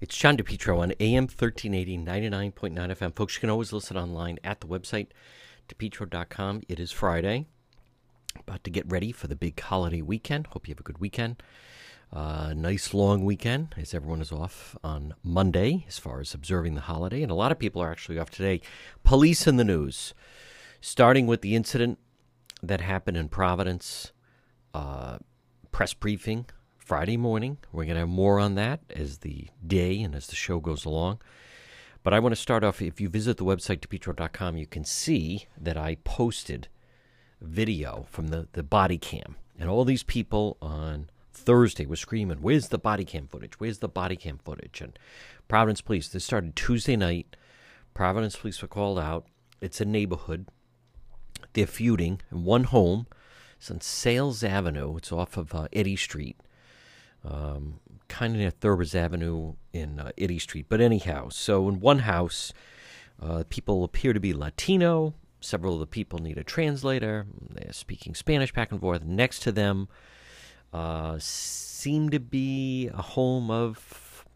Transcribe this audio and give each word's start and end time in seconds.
It's 0.00 0.16
John 0.16 0.38
DePetro 0.38 0.78
on 0.78 0.94
AM 0.98 1.24
1380, 1.24 1.98
99.9 1.98 2.72
FM. 2.74 3.14
Folks, 3.14 3.34
you 3.34 3.40
can 3.40 3.50
always 3.50 3.70
listen 3.70 3.98
online 3.98 4.38
at 4.42 4.62
the 4.62 4.66
website, 4.66 5.08
depetro.com. 5.68 6.62
It 6.70 6.80
is 6.80 6.90
Friday. 6.90 7.44
About 8.34 8.64
to 8.64 8.70
get 8.70 8.90
ready 8.90 9.12
for 9.12 9.26
the 9.26 9.36
big 9.36 9.60
holiday 9.60 10.00
weekend. 10.00 10.46
Hope 10.46 10.66
you 10.66 10.72
have 10.72 10.80
a 10.80 10.84
good 10.84 11.00
weekend. 11.00 11.42
Uh, 12.10 12.54
nice 12.56 12.94
long 12.94 13.26
weekend 13.26 13.74
as 13.76 13.92
everyone 13.92 14.22
is 14.22 14.32
off 14.32 14.74
on 14.82 15.12
Monday 15.22 15.84
as 15.86 15.98
far 15.98 16.20
as 16.20 16.32
observing 16.32 16.76
the 16.76 16.80
holiday. 16.80 17.22
And 17.22 17.30
a 17.30 17.34
lot 17.34 17.52
of 17.52 17.58
people 17.58 17.82
are 17.82 17.92
actually 17.92 18.18
off 18.18 18.30
today. 18.30 18.62
Police 19.04 19.46
in 19.46 19.58
the 19.58 19.64
news, 19.64 20.14
starting 20.80 21.26
with 21.26 21.42
the 21.42 21.54
incident 21.54 21.98
that 22.62 22.80
happened 22.80 23.18
in 23.18 23.28
Providence, 23.28 24.12
uh, 24.72 25.18
press 25.72 25.92
briefing 25.92 26.46
Friday 26.90 27.16
morning. 27.16 27.56
We're 27.70 27.84
going 27.84 27.94
to 27.94 28.00
have 28.00 28.08
more 28.08 28.40
on 28.40 28.56
that 28.56 28.80
as 28.90 29.18
the 29.18 29.46
day 29.64 30.02
and 30.02 30.12
as 30.12 30.26
the 30.26 30.34
show 30.34 30.58
goes 30.58 30.84
along. 30.84 31.20
But 32.02 32.12
I 32.12 32.18
want 32.18 32.34
to 32.34 32.40
start 32.40 32.64
off. 32.64 32.82
If 32.82 33.00
you 33.00 33.08
visit 33.08 33.36
the 33.36 33.44
website, 33.44 33.78
depetro.com, 33.78 34.56
you 34.56 34.66
can 34.66 34.84
see 34.84 35.46
that 35.56 35.76
I 35.76 35.98
posted 36.02 36.66
video 37.40 38.08
from 38.10 38.26
the, 38.26 38.48
the 38.54 38.64
body 38.64 38.98
cam. 38.98 39.36
And 39.56 39.70
all 39.70 39.84
these 39.84 40.02
people 40.02 40.56
on 40.60 41.10
Thursday 41.32 41.86
were 41.86 41.94
screaming, 41.94 42.38
Where's 42.38 42.70
the 42.70 42.76
body 42.76 43.04
cam 43.04 43.28
footage? 43.28 43.60
Where's 43.60 43.78
the 43.78 43.88
body 43.88 44.16
cam 44.16 44.38
footage? 44.38 44.80
And 44.80 44.98
Providence 45.46 45.82
Police, 45.82 46.08
this 46.08 46.24
started 46.24 46.56
Tuesday 46.56 46.96
night. 46.96 47.36
Providence 47.94 48.34
Police 48.34 48.60
were 48.62 48.66
called 48.66 48.98
out. 48.98 49.26
It's 49.60 49.80
a 49.80 49.84
neighborhood. 49.84 50.48
They're 51.52 51.68
feuding 51.68 52.20
in 52.32 52.42
one 52.42 52.64
home. 52.64 53.06
It's 53.58 53.70
on 53.70 53.80
Sales 53.80 54.42
Avenue. 54.42 54.96
It's 54.96 55.12
off 55.12 55.36
of 55.36 55.54
uh, 55.54 55.68
Eddy 55.72 55.94
Street 55.94 56.36
um, 57.24 57.80
kind 58.08 58.34
of 58.34 58.40
near 58.40 58.50
Thurber's 58.50 58.94
Avenue 58.94 59.54
in 59.72 60.00
uh, 60.00 60.10
Eddy 60.18 60.38
Street. 60.38 60.66
But 60.68 60.80
anyhow, 60.80 61.28
so 61.30 61.68
in 61.68 61.80
one 61.80 62.00
house, 62.00 62.52
uh, 63.20 63.44
people 63.48 63.84
appear 63.84 64.12
to 64.12 64.20
be 64.20 64.32
Latino. 64.32 65.14
Several 65.40 65.74
of 65.74 65.80
the 65.80 65.86
people 65.86 66.18
need 66.18 66.38
a 66.38 66.44
translator. 66.44 67.26
They're 67.50 67.72
speaking 67.72 68.14
Spanish 68.14 68.52
back 68.52 68.72
and 68.72 68.80
forth. 68.80 69.02
Next 69.04 69.40
to 69.40 69.52
them 69.52 69.88
uh, 70.72 71.16
seem 71.18 72.10
to 72.10 72.20
be 72.20 72.88
a 72.92 73.02
home 73.02 73.50
of 73.50 74.26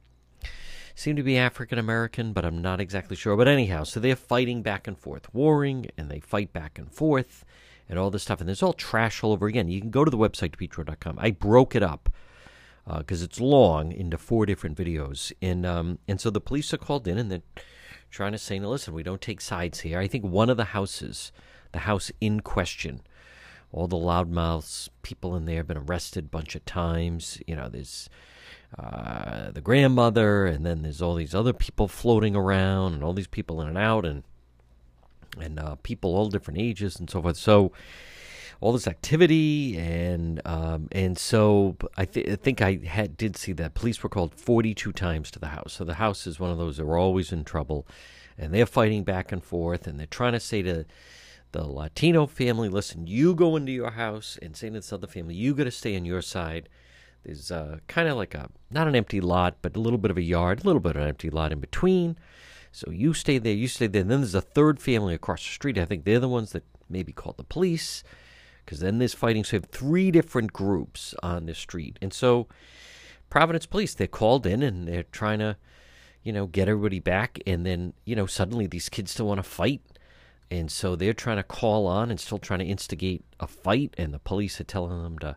seem 0.94 1.16
to 1.16 1.22
be 1.22 1.36
African 1.36 1.78
American, 1.78 2.32
but 2.32 2.44
I'm 2.44 2.62
not 2.62 2.80
exactly 2.80 3.16
sure. 3.16 3.36
But 3.36 3.48
anyhow, 3.48 3.84
so 3.84 4.00
they're 4.00 4.16
fighting 4.16 4.62
back 4.62 4.86
and 4.86 4.98
forth, 4.98 5.32
warring, 5.34 5.88
and 5.98 6.08
they 6.08 6.20
fight 6.20 6.52
back 6.52 6.78
and 6.78 6.90
forth, 6.90 7.44
and 7.88 7.98
all 7.98 8.10
this 8.10 8.22
stuff. 8.22 8.40
And 8.40 8.48
there's 8.48 8.62
all 8.62 8.72
trash 8.72 9.22
all 9.22 9.32
over 9.32 9.46
again. 9.46 9.68
You 9.68 9.80
can 9.80 9.90
go 9.90 10.04
to 10.04 10.10
the 10.10 10.16
website, 10.16 10.56
petro.com. 10.56 11.18
I 11.20 11.32
broke 11.32 11.74
it 11.74 11.82
up 11.82 12.08
because 12.86 13.22
uh, 13.22 13.24
it's 13.24 13.40
long 13.40 13.92
into 13.92 14.18
four 14.18 14.46
different 14.46 14.76
videos. 14.76 15.32
And 15.40 15.64
um, 15.64 15.98
and 16.06 16.20
so 16.20 16.30
the 16.30 16.40
police 16.40 16.72
are 16.74 16.78
called 16.78 17.08
in 17.08 17.18
and 17.18 17.30
they're 17.30 17.42
trying 18.10 18.32
to 18.32 18.38
say, 18.38 18.58
"No, 18.58 18.70
listen, 18.70 18.94
we 18.94 19.02
don't 19.02 19.20
take 19.20 19.40
sides 19.40 19.80
here." 19.80 19.98
I 19.98 20.06
think 20.06 20.24
one 20.24 20.50
of 20.50 20.56
the 20.56 20.66
houses, 20.66 21.32
the 21.72 21.80
house 21.80 22.12
in 22.20 22.40
question, 22.40 23.00
all 23.72 23.88
the 23.88 23.96
loudmouths, 23.96 24.88
people 25.02 25.34
in 25.34 25.46
there 25.46 25.58
have 25.58 25.66
been 25.66 25.76
arrested 25.76 26.26
a 26.26 26.28
bunch 26.28 26.54
of 26.54 26.64
times. 26.64 27.40
You 27.46 27.56
know, 27.56 27.68
there's 27.68 28.08
uh, 28.78 29.50
the 29.50 29.60
grandmother, 29.60 30.46
and 30.46 30.64
then 30.66 30.82
there's 30.82 31.00
all 31.00 31.14
these 31.14 31.34
other 31.34 31.52
people 31.52 31.88
floating 31.88 32.36
around, 32.36 32.94
and 32.94 33.02
all 33.02 33.12
these 33.12 33.26
people 33.26 33.60
in 33.60 33.68
and 33.68 33.78
out, 33.78 34.04
and 34.04 34.22
and 35.40 35.58
uh, 35.58 35.76
people 35.82 36.14
all 36.14 36.28
different 36.28 36.60
ages 36.60 36.98
and 37.00 37.10
so 37.10 37.22
forth. 37.22 37.36
So 37.36 37.72
all 38.64 38.72
this 38.72 38.88
activity, 38.88 39.76
and 39.76 40.40
um, 40.46 40.88
and 40.90 41.18
so 41.18 41.76
I, 41.98 42.06
th- 42.06 42.26
I, 42.26 42.36
think 42.36 42.62
I 42.62 42.76
had 42.76 43.14
did 43.14 43.36
see 43.36 43.52
that 43.52 43.74
police 43.74 44.02
were 44.02 44.08
called 44.08 44.34
42 44.34 44.90
times 44.92 45.30
to 45.32 45.38
the 45.38 45.48
house. 45.48 45.74
So 45.74 45.84
the 45.84 45.94
house 45.94 46.26
is 46.26 46.40
one 46.40 46.50
of 46.50 46.56
those 46.56 46.78
that 46.78 46.84
are 46.84 46.96
always 46.96 47.30
in 47.30 47.44
trouble, 47.44 47.86
and 48.38 48.54
they're 48.54 48.64
fighting 48.64 49.04
back 49.04 49.32
and 49.32 49.44
forth, 49.44 49.86
and 49.86 50.00
they're 50.00 50.06
trying 50.06 50.32
to 50.32 50.40
say 50.40 50.62
to 50.62 50.86
the 51.52 51.66
Latino 51.66 52.26
family, 52.26 52.70
"Listen, 52.70 53.06
you 53.06 53.34
go 53.34 53.54
into 53.54 53.70
your 53.70 53.90
house," 53.90 54.38
and 54.40 54.56
say 54.56 54.68
to 54.68 54.74
this 54.76 54.94
other 54.94 55.08
family, 55.08 55.34
"You 55.34 55.52
got 55.52 55.64
to 55.64 55.70
stay 55.70 55.94
on 55.94 56.06
your 56.06 56.22
side." 56.22 56.70
There's 57.22 57.50
uh, 57.50 57.80
kind 57.86 58.08
of 58.08 58.16
like 58.16 58.34
a 58.34 58.48
not 58.70 58.88
an 58.88 58.96
empty 58.96 59.20
lot, 59.20 59.58
but 59.60 59.76
a 59.76 59.80
little 59.80 59.98
bit 59.98 60.10
of 60.10 60.16
a 60.16 60.22
yard, 60.22 60.62
a 60.62 60.66
little 60.66 60.80
bit 60.80 60.96
of 60.96 61.02
an 61.02 61.08
empty 61.08 61.28
lot 61.28 61.52
in 61.52 61.60
between. 61.60 62.16
So 62.72 62.90
you 62.90 63.12
stay 63.12 63.36
there, 63.36 63.52
you 63.52 63.68
stay 63.68 63.88
there. 63.88 64.00
And 64.00 64.10
then 64.10 64.20
there's 64.22 64.34
a 64.34 64.40
third 64.40 64.80
family 64.80 65.14
across 65.14 65.42
the 65.42 65.50
street. 65.50 65.76
I 65.76 65.84
think 65.84 66.04
they're 66.04 66.18
the 66.18 66.30
ones 66.30 66.52
that 66.52 66.64
maybe 66.88 67.12
called 67.12 67.36
the 67.36 67.44
police 67.44 68.02
because 68.64 68.80
then 68.80 68.98
there's 68.98 69.14
fighting. 69.14 69.44
So 69.44 69.56
you 69.56 69.60
have 69.60 69.70
three 69.70 70.10
different 70.10 70.52
groups 70.52 71.14
on 71.22 71.46
the 71.46 71.54
street, 71.54 71.98
and 72.00 72.12
so 72.12 72.48
Providence 73.30 73.66
Police 73.66 73.94
they're 73.94 74.06
called 74.06 74.46
in 74.46 74.62
and 74.62 74.86
they're 74.86 75.04
trying 75.04 75.40
to, 75.40 75.56
you 76.22 76.32
know, 76.32 76.46
get 76.46 76.68
everybody 76.68 77.00
back, 77.00 77.38
and 77.46 77.64
then 77.66 77.94
you 78.04 78.16
know 78.16 78.26
suddenly 78.26 78.66
these 78.66 78.88
kids 78.88 79.10
still 79.10 79.26
want 79.26 79.38
to 79.38 79.42
fight, 79.42 79.82
and 80.50 80.70
so 80.70 80.96
they're 80.96 81.12
trying 81.12 81.36
to 81.36 81.42
call 81.42 81.86
on 81.86 82.10
and 82.10 82.20
still 82.20 82.38
trying 82.38 82.60
to 82.60 82.64
instigate 82.64 83.24
a 83.40 83.46
fight, 83.46 83.94
and 83.98 84.14
the 84.14 84.18
police 84.18 84.60
are 84.60 84.64
telling 84.64 85.02
them 85.02 85.18
to 85.18 85.36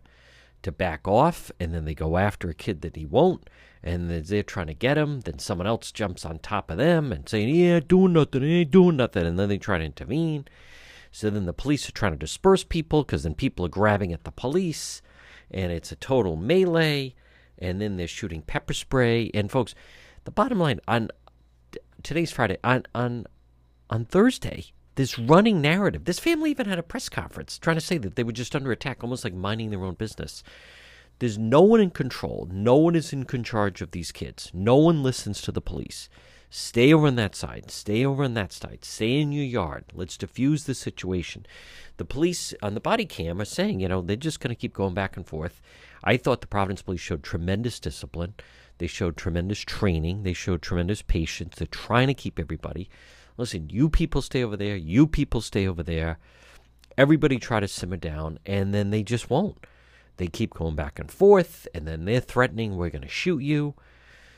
to 0.63 0.71
back 0.71 1.07
off, 1.07 1.51
and 1.59 1.73
then 1.73 1.85
they 1.85 1.93
go 1.93 2.17
after 2.17 2.49
a 2.49 2.53
kid 2.53 2.81
that 2.81 2.95
he 2.95 3.05
won't, 3.05 3.49
and 3.83 4.09
they're 4.09 4.43
trying 4.43 4.67
to 4.67 4.73
get 4.73 4.97
him. 4.97 5.21
Then 5.21 5.39
someone 5.39 5.67
else 5.67 5.91
jumps 5.91 6.25
on 6.25 6.39
top 6.39 6.71
of 6.71 6.77
them 6.77 7.11
and 7.11 7.27
saying, 7.27 7.53
"Yeah, 7.53 7.79
doing 7.79 8.13
nothing, 8.13 8.43
ain't 8.43 8.71
doing 8.71 8.97
nothing," 8.97 9.25
and 9.25 9.37
then 9.37 9.49
they 9.49 9.57
try 9.57 9.77
to 9.77 9.85
intervene 9.85 10.45
so 11.11 11.29
then 11.29 11.45
the 11.45 11.53
police 11.53 11.87
are 11.87 11.93
trying 11.93 12.13
to 12.13 12.17
disperse 12.17 12.63
people 12.63 13.03
because 13.03 13.23
then 13.23 13.35
people 13.35 13.65
are 13.65 13.69
grabbing 13.69 14.13
at 14.13 14.23
the 14.23 14.31
police 14.31 15.01
and 15.51 15.71
it's 15.71 15.91
a 15.91 15.95
total 15.95 16.35
melee. 16.35 17.15
And 17.59 17.81
then 17.81 17.97
they're 17.97 18.07
shooting 18.07 18.43
pepper 18.43 18.73
spray. 18.73 19.31
And 19.33 19.49
folks, 19.49 19.73
the 20.25 20.31
bottom 20.31 20.59
line 20.59 20.79
on 20.87 21.09
today's 22.03 22.31
Friday, 22.31 22.57
on, 22.63 22.83
on, 22.93 23.25
on 23.89 24.05
Thursday, 24.05 24.65
this 24.95 25.17
running 25.17 25.61
narrative, 25.61 26.05
this 26.05 26.19
family 26.19 26.51
even 26.51 26.67
had 26.67 26.79
a 26.79 26.83
press 26.83 27.09
conference 27.09 27.57
trying 27.57 27.77
to 27.77 27.81
say 27.81 27.97
that 27.97 28.15
they 28.15 28.23
were 28.23 28.31
just 28.31 28.55
under 28.55 28.71
attack, 28.71 29.03
almost 29.03 29.23
like 29.23 29.33
minding 29.33 29.69
their 29.69 29.83
own 29.83 29.95
business. 29.95 30.43
There's 31.19 31.37
no 31.37 31.61
one 31.61 31.79
in 31.79 31.89
control. 31.89 32.47
No 32.51 32.75
one 32.75 32.95
is 32.95 33.11
in 33.11 33.25
charge 33.25 33.81
of 33.81 33.91
these 33.91 34.11
kids. 34.11 34.51
No 34.53 34.75
one 34.75 35.01
listens 35.01 35.41
to 35.41 35.51
the 35.51 35.61
police. 35.61 36.09
Stay 36.49 36.93
over 36.93 37.07
on 37.07 37.15
that 37.15 37.35
side. 37.35 37.69
Stay 37.69 38.05
over 38.05 38.23
on 38.23 38.33
that 38.35 38.53
side. 38.53 38.85
Stay 38.85 39.19
in 39.19 39.31
your 39.31 39.43
yard. 39.43 39.85
Let's 39.93 40.17
diffuse 40.17 40.63
the 40.63 40.73
situation. 40.73 41.45
The 41.97 42.05
police 42.05 42.53
on 42.61 42.73
the 42.73 42.79
body 42.79 43.05
cam 43.05 43.41
are 43.41 43.45
saying, 43.45 43.81
you 43.81 43.89
know, 43.89 44.01
they're 44.01 44.15
just 44.15 44.39
going 44.39 44.49
to 44.49 44.59
keep 44.59 44.73
going 44.73 44.93
back 44.93 45.17
and 45.17 45.27
forth. 45.27 45.61
I 46.03 46.15
thought 46.15 46.41
the 46.41 46.47
Providence 46.47 46.81
police 46.81 47.01
showed 47.01 47.23
tremendous 47.23 47.79
discipline. 47.79 48.35
They 48.77 48.87
showed 48.87 49.17
tremendous 49.17 49.59
training. 49.59 50.23
They 50.23 50.33
showed 50.33 50.61
tremendous 50.61 51.01
patience. 51.01 51.55
They're 51.57 51.67
trying 51.67 52.07
to 52.07 52.13
keep 52.13 52.39
everybody. 52.39 52.89
Listen, 53.35 53.69
you 53.69 53.89
people 53.89 54.21
stay 54.21 54.43
over 54.43 54.55
there. 54.55 54.75
You 54.75 55.05
people 55.05 55.41
stay 55.41 55.67
over 55.67 55.83
there. 55.83 56.17
Everybody 56.97 57.37
try 57.37 57.59
to 57.59 57.67
simmer 57.67 57.97
down, 57.97 58.39
and 58.45 58.73
then 58.73 58.89
they 58.89 59.03
just 59.03 59.29
won't. 59.29 59.57
They 60.17 60.27
keep 60.27 60.53
going 60.55 60.75
back 60.75 60.97
and 60.97 61.11
forth, 61.11 61.67
and 61.75 61.87
then 61.87 62.05
they're 62.05 62.19
threatening, 62.19 62.75
we're 62.75 62.89
going 62.89 63.03
to 63.03 63.07
shoot 63.07 63.39
you. 63.39 63.75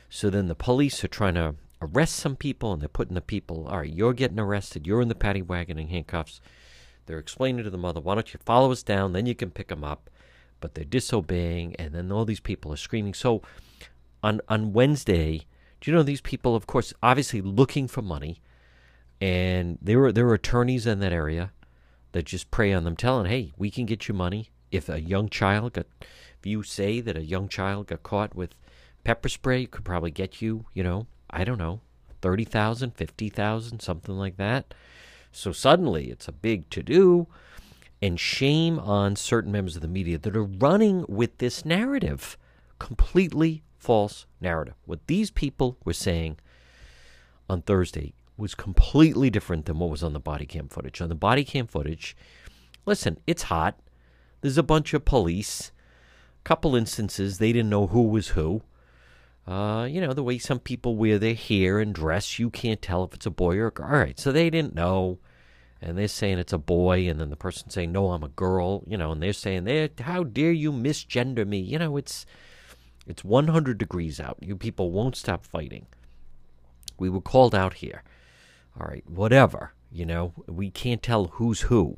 So 0.09 0.29
then 0.29 0.47
the 0.47 0.55
police 0.55 1.03
are 1.03 1.09
trying 1.09 1.35
to 1.35 1.55
arrest 1.81 2.15
some 2.15 2.35
people 2.35 2.73
and 2.73 2.81
they're 2.81 2.89
putting 2.89 3.15
the 3.15 3.21
people, 3.21 3.67
all 3.67 3.79
right, 3.79 3.93
you're 3.93 4.13
getting 4.13 4.39
arrested, 4.39 4.85
you're 4.85 5.01
in 5.01 5.07
the 5.07 5.15
paddy 5.15 5.41
wagon 5.41 5.79
in 5.79 5.87
handcuffs. 5.87 6.41
They're 7.05 7.19
explaining 7.19 7.63
to 7.63 7.69
the 7.69 7.77
mother, 7.77 7.99
why 7.99 8.15
don't 8.15 8.33
you 8.33 8.39
follow 8.45 8.71
us 8.71 8.83
down, 8.83 9.13
then 9.13 9.25
you 9.25 9.35
can 9.35 9.51
pick 9.51 9.69
them 9.69 9.83
up. 9.83 10.09
But 10.61 10.75
they're 10.75 10.83
disobeying, 10.83 11.75
and 11.77 11.93
then 11.93 12.11
all 12.11 12.25
these 12.25 12.41
people 12.41 12.73
are 12.73 12.77
screaming. 12.77 13.13
So 13.13 13.41
on, 14.21 14.41
on 14.49 14.73
Wednesday, 14.73 15.45
do 15.79 15.89
you 15.89 15.95
know 15.95 16.03
these 16.03 16.21
people, 16.21 16.55
of 16.55 16.67
course, 16.67 16.93
obviously 17.01 17.41
looking 17.41 17.87
for 17.87 18.01
money, 18.01 18.41
and 19.21 19.77
there 19.81 19.99
were 19.99 20.11
there 20.11 20.25
were 20.25 20.33
attorneys 20.33 20.85
in 20.85 20.99
that 20.99 21.13
area 21.13 21.51
that 22.11 22.25
just 22.25 22.51
prey 22.51 22.73
on 22.73 22.83
them, 22.83 22.95
telling, 22.95 23.29
"Hey, 23.29 23.53
we 23.57 23.69
can 23.69 23.85
get 23.85 24.07
you 24.07 24.13
money 24.13 24.49
if 24.71 24.89
a 24.89 25.01
young 25.01 25.29
child 25.29 25.73
got." 25.73 25.85
If 26.01 26.45
you 26.45 26.63
say 26.63 27.01
that 27.01 27.17
a 27.17 27.23
young 27.23 27.49
child 27.49 27.87
got 27.87 28.03
caught 28.03 28.35
with 28.35 28.55
pepper 29.03 29.29
spray, 29.29 29.65
could 29.65 29.85
probably 29.85 30.11
get 30.11 30.41
you, 30.41 30.65
you 30.73 30.83
know, 30.83 31.07
I 31.29 31.43
don't 31.43 31.57
know, 31.57 31.81
30,000, 32.21 32.91
50,000, 32.95 33.79
something 33.81 34.15
like 34.15 34.37
that. 34.37 34.73
So 35.31 35.51
suddenly 35.51 36.09
it's 36.09 36.27
a 36.27 36.33
big 36.33 36.69
to 36.71 36.83
do. 36.83 37.27
And 38.01 38.19
shame 38.19 38.79
on 38.79 39.17
certain 39.17 39.51
members 39.51 39.75
of 39.75 39.81
the 39.81 39.87
media 39.87 40.17
that 40.17 40.35
are 40.35 40.43
running 40.43 41.05
with 41.09 41.37
this 41.39 41.65
narrative. 41.65 42.37
Completely 42.79 43.63
false 43.77 44.25
narrative. 44.39 44.75
What 44.85 45.05
these 45.07 45.31
people 45.31 45.77
were 45.83 45.93
saying 45.93 46.37
on 47.49 47.61
Thursday 47.61 48.13
was 48.37 48.55
completely 48.55 49.29
different 49.29 49.65
than 49.65 49.79
what 49.79 49.89
was 49.89 50.01
on 50.01 50.13
the 50.13 50.19
body 50.19 50.45
cam 50.45 50.69
footage. 50.69 51.01
On 51.01 51.09
the 51.09 51.15
body 51.15 51.43
cam 51.43 51.67
footage, 51.67 52.15
listen, 52.85 53.19
it's 53.27 53.43
hot. 53.43 53.77
There's 54.41 54.57
a 54.57 54.63
bunch 54.63 54.93
of 54.93 55.03
police. 55.03 55.71
Couple 56.45 56.75
instances 56.75 57.37
they 57.37 57.51
didn't 57.51 57.69
know 57.69 57.87
who 57.87 58.03
was 58.03 58.29
who. 58.29 58.61
Uh, 59.49 59.85
you 59.85 59.99
know, 59.99 60.13
the 60.13 60.23
way 60.23 60.37
some 60.37 60.59
people 60.59 60.95
wear 60.95 61.17
their 61.17 61.33
hair 61.33 61.79
and 61.79 61.95
dress, 61.95 62.37
you 62.37 62.51
can't 62.51 62.83
tell 62.83 63.03
if 63.03 63.15
it's 63.15 63.25
a 63.25 63.31
boy 63.31 63.57
or 63.57 63.67
a 63.67 63.71
girl. 63.71 63.87
All 63.87 63.93
right, 63.93 64.19
so 64.19 64.31
they 64.31 64.51
didn't 64.51 64.75
know. 64.75 65.17
And 65.81 65.97
they're 65.97 66.07
saying 66.07 66.37
it's 66.37 66.53
a 66.53 66.59
boy, 66.59 67.09
and 67.09 67.19
then 67.19 67.31
the 67.31 67.35
person 67.35 67.71
saying, 67.71 67.91
no, 67.91 68.11
I'm 68.11 68.21
a 68.21 68.29
girl, 68.29 68.83
you 68.85 68.95
know, 68.95 69.11
and 69.11 69.23
they're 69.23 69.33
saying, 69.33 69.89
how 70.01 70.23
dare 70.23 70.51
you 70.51 70.71
misgender 70.71 71.47
me? 71.47 71.57
You 71.57 71.79
know, 71.79 71.97
it's 71.97 72.27
it's 73.07 73.23
100 73.23 73.79
degrees 73.79 74.19
out. 74.19 74.37
You 74.39 74.55
people 74.55 74.91
won't 74.91 75.15
stop 75.15 75.45
fighting. 75.45 75.87
We 76.99 77.09
were 77.09 77.21
called 77.21 77.55
out 77.55 77.75
here. 77.75 78.03
All 78.79 78.87
right, 78.87 79.09
whatever. 79.09 79.73
You 79.91 80.05
know, 80.05 80.33
we 80.47 80.69
can't 80.69 81.01
tell 81.01 81.25
who's 81.25 81.61
who. 81.61 81.97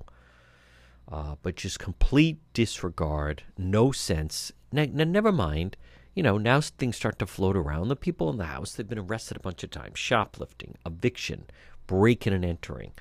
Uh, 1.11 1.35
but 1.41 1.57
just 1.57 1.79
complete 1.79 2.39
disregard, 2.53 3.43
no 3.57 3.91
sense. 3.91 4.53
Now, 4.71 4.85
never 4.85 5.33
mind 5.33 5.75
you 6.13 6.23
know, 6.23 6.37
now 6.37 6.59
things 6.61 6.97
start 6.97 7.19
to 7.19 7.25
float 7.25 7.55
around. 7.55 7.87
The 7.87 7.95
people 7.95 8.29
in 8.29 8.37
the 8.37 8.45
house, 8.45 8.73
they've 8.73 8.87
been 8.87 8.99
arrested 8.99 9.37
a 9.37 9.41
bunch 9.41 9.63
of 9.63 9.71
times 9.71 9.97
shoplifting, 9.97 10.77
eviction, 10.85 11.45
breaking 11.87 12.33
and 12.33 12.43
entering, 12.43 12.91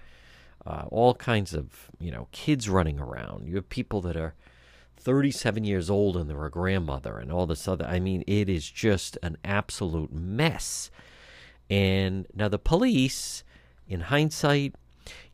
uh, 0.67 0.85
all 0.91 1.15
kinds 1.15 1.55
of, 1.55 1.91
you 1.99 2.11
know, 2.11 2.29
kids 2.33 2.69
running 2.69 3.01
around. 3.01 3.47
You 3.47 3.57
have 3.57 3.69
people 3.69 4.01
that 4.03 4.17
are 4.17 4.35
37 4.97 5.65
years 5.65 5.91
old 5.91 6.17
and 6.17 6.29
they're 6.29 6.45
a 6.45 6.51
grandmother 6.51 7.19
and 7.19 7.33
all 7.33 7.47
this 7.47 7.67
other. 7.67 7.87
I 7.87 7.99
mean, 7.99 8.23
it 8.27 8.49
is 8.49 8.71
just 8.71 9.19
an 9.23 9.37
absolute 9.45 10.13
mess. 10.13 10.91
And 11.69 12.27
now 12.35 12.49
the 12.49 12.59
police, 12.59 13.43
in 13.89 14.03
hindsight, 14.03 14.75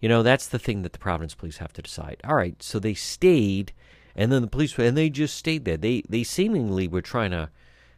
you 0.00 0.08
know, 0.08 0.22
that's 0.22 0.48
the 0.48 0.58
thing 0.58 0.82
that 0.82 0.92
the 0.92 0.98
Providence 0.98 1.34
police 1.34 1.58
have 1.58 1.72
to 1.74 1.82
decide. 1.82 2.20
All 2.24 2.36
right, 2.36 2.62
so 2.62 2.78
they 2.78 2.94
stayed, 2.94 3.72
and 4.14 4.30
then 4.30 4.42
the 4.42 4.48
police, 4.48 4.78
and 4.78 4.96
they 4.96 5.10
just 5.10 5.36
stayed 5.36 5.64
there. 5.64 5.76
They 5.76 6.02
they 6.08 6.22
seemingly 6.22 6.88
were 6.88 7.02
trying 7.02 7.32
to 7.32 7.50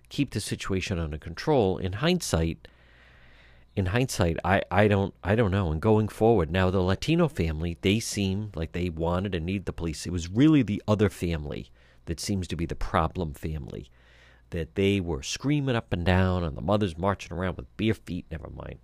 keep 0.08 0.30
the 0.30 0.40
situation 0.40 0.98
under 0.98 1.18
control. 1.18 1.78
In 1.78 1.94
hindsight, 1.94 2.68
in 3.76 3.86
hindsight, 3.86 4.38
I, 4.44 4.62
I 4.70 4.88
don't 4.88 5.14
I 5.22 5.34
don't 5.34 5.50
know. 5.50 5.70
And 5.70 5.80
going 5.80 6.08
forward, 6.08 6.50
now 6.50 6.70
the 6.70 6.80
Latino 6.80 7.28
family, 7.28 7.78
they 7.80 8.00
seem 8.00 8.50
like 8.54 8.72
they 8.72 8.88
wanted 8.88 9.34
and 9.34 9.46
need 9.46 9.66
the 9.66 9.72
police. 9.72 10.06
It 10.06 10.12
was 10.12 10.28
really 10.28 10.62
the 10.62 10.82
other 10.88 11.08
family 11.08 11.70
that 12.06 12.20
seems 12.20 12.48
to 12.48 12.56
be 12.56 12.66
the 12.66 12.74
problem 12.74 13.34
family. 13.34 13.90
That 14.50 14.76
they 14.76 14.98
were 14.98 15.22
screaming 15.22 15.76
up 15.76 15.92
and 15.92 16.04
down, 16.06 16.42
and 16.42 16.56
the 16.56 16.62
mother's 16.62 16.96
marching 16.96 17.36
around 17.36 17.56
with 17.56 17.76
bare 17.76 17.92
feet, 17.92 18.24
never 18.30 18.48
mind, 18.48 18.78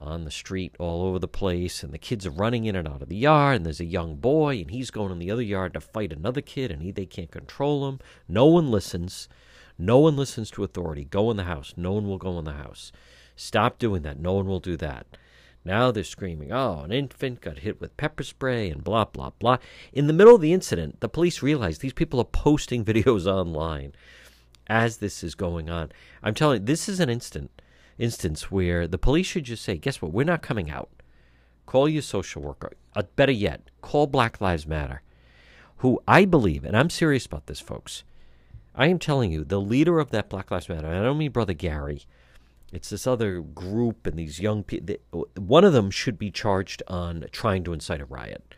on 0.00 0.24
the 0.24 0.30
street 0.30 0.74
all 0.78 1.02
over 1.02 1.18
the 1.18 1.28
place, 1.28 1.82
and 1.82 1.92
the 1.92 1.98
kids 1.98 2.26
are 2.26 2.30
running 2.30 2.64
in 2.64 2.74
and 2.74 2.88
out 2.88 3.02
of 3.02 3.10
the 3.10 3.16
yard, 3.16 3.56
and 3.56 3.66
there's 3.66 3.80
a 3.80 3.84
young 3.84 4.16
boy, 4.16 4.58
and 4.58 4.70
he's 4.70 4.90
going 4.90 5.12
in 5.12 5.18
the 5.18 5.30
other 5.30 5.42
yard 5.42 5.74
to 5.74 5.80
fight 5.80 6.12
another 6.12 6.40
kid, 6.40 6.70
and 6.70 6.82
he, 6.82 6.90
they 6.90 7.04
can't 7.04 7.30
control 7.30 7.86
him. 7.86 8.00
No 8.26 8.46
one 8.46 8.70
listens. 8.70 9.28
No 9.78 9.98
one 9.98 10.16
listens 10.16 10.50
to 10.52 10.64
authority. 10.64 11.04
Go 11.04 11.30
in 11.30 11.36
the 11.36 11.44
house. 11.44 11.74
No 11.76 11.92
one 11.92 12.06
will 12.06 12.18
go 12.18 12.38
in 12.38 12.44
the 12.44 12.52
house. 12.52 12.92
Stop 13.34 13.78
doing 13.78 14.02
that. 14.02 14.18
No 14.18 14.32
one 14.32 14.46
will 14.46 14.60
do 14.60 14.76
that. 14.78 15.06
Now 15.66 15.90
they're 15.90 16.04
screaming, 16.04 16.52
oh, 16.52 16.82
an 16.84 16.92
infant 16.92 17.40
got 17.40 17.58
hit 17.58 17.80
with 17.80 17.96
pepper 17.96 18.22
spray 18.22 18.70
and 18.70 18.84
blah, 18.84 19.04
blah, 19.04 19.30
blah. 19.30 19.58
In 19.92 20.06
the 20.06 20.12
middle 20.12 20.36
of 20.36 20.40
the 20.40 20.52
incident, 20.52 21.00
the 21.00 21.08
police 21.08 21.42
realize 21.42 21.78
these 21.78 21.92
people 21.92 22.20
are 22.20 22.24
posting 22.24 22.84
videos 22.84 23.26
online 23.26 23.92
as 24.68 24.98
this 24.98 25.24
is 25.24 25.34
going 25.34 25.68
on. 25.68 25.90
I'm 26.22 26.34
telling 26.34 26.60
you, 26.60 26.66
this 26.66 26.88
is 26.88 27.00
an 27.00 27.10
instant 27.10 27.50
instance 27.98 28.50
where 28.50 28.86
the 28.86 28.98
police 28.98 29.26
should 29.26 29.44
just 29.44 29.64
say, 29.64 29.76
guess 29.76 30.00
what? 30.00 30.12
We're 30.12 30.24
not 30.24 30.42
coming 30.42 30.70
out. 30.70 30.90
Call 31.66 31.88
your 31.88 32.02
social 32.02 32.42
worker. 32.42 32.74
Uh, 32.94 33.02
better 33.16 33.32
yet, 33.32 33.62
call 33.80 34.06
Black 34.06 34.40
Lives 34.40 34.66
Matter, 34.66 35.02
who 35.78 36.00
I 36.06 36.26
believe, 36.26 36.64
and 36.64 36.76
I'm 36.76 36.90
serious 36.90 37.26
about 37.26 37.46
this, 37.46 37.60
folks, 37.60 38.04
I 38.76 38.88
am 38.88 38.98
telling 38.98 39.32
you, 39.32 39.42
the 39.42 39.60
leader 39.60 39.98
of 39.98 40.10
that 40.10 40.28
Black 40.28 40.50
Lives 40.50 40.68
Matter, 40.68 40.88
I 40.88 41.02
don't 41.02 41.18
mean 41.18 41.32
Brother 41.32 41.54
Gary, 41.54 42.02
it's 42.72 42.90
this 42.90 43.06
other 43.06 43.40
group 43.40 44.06
and 44.06 44.18
these 44.18 44.38
young 44.40 44.62
people. 44.62 44.96
One 45.36 45.64
of 45.64 45.72
them 45.72 45.90
should 45.90 46.18
be 46.18 46.30
charged 46.30 46.82
on 46.88 47.24
trying 47.32 47.64
to 47.64 47.72
incite 47.72 48.00
a 48.00 48.04
riot 48.04 48.54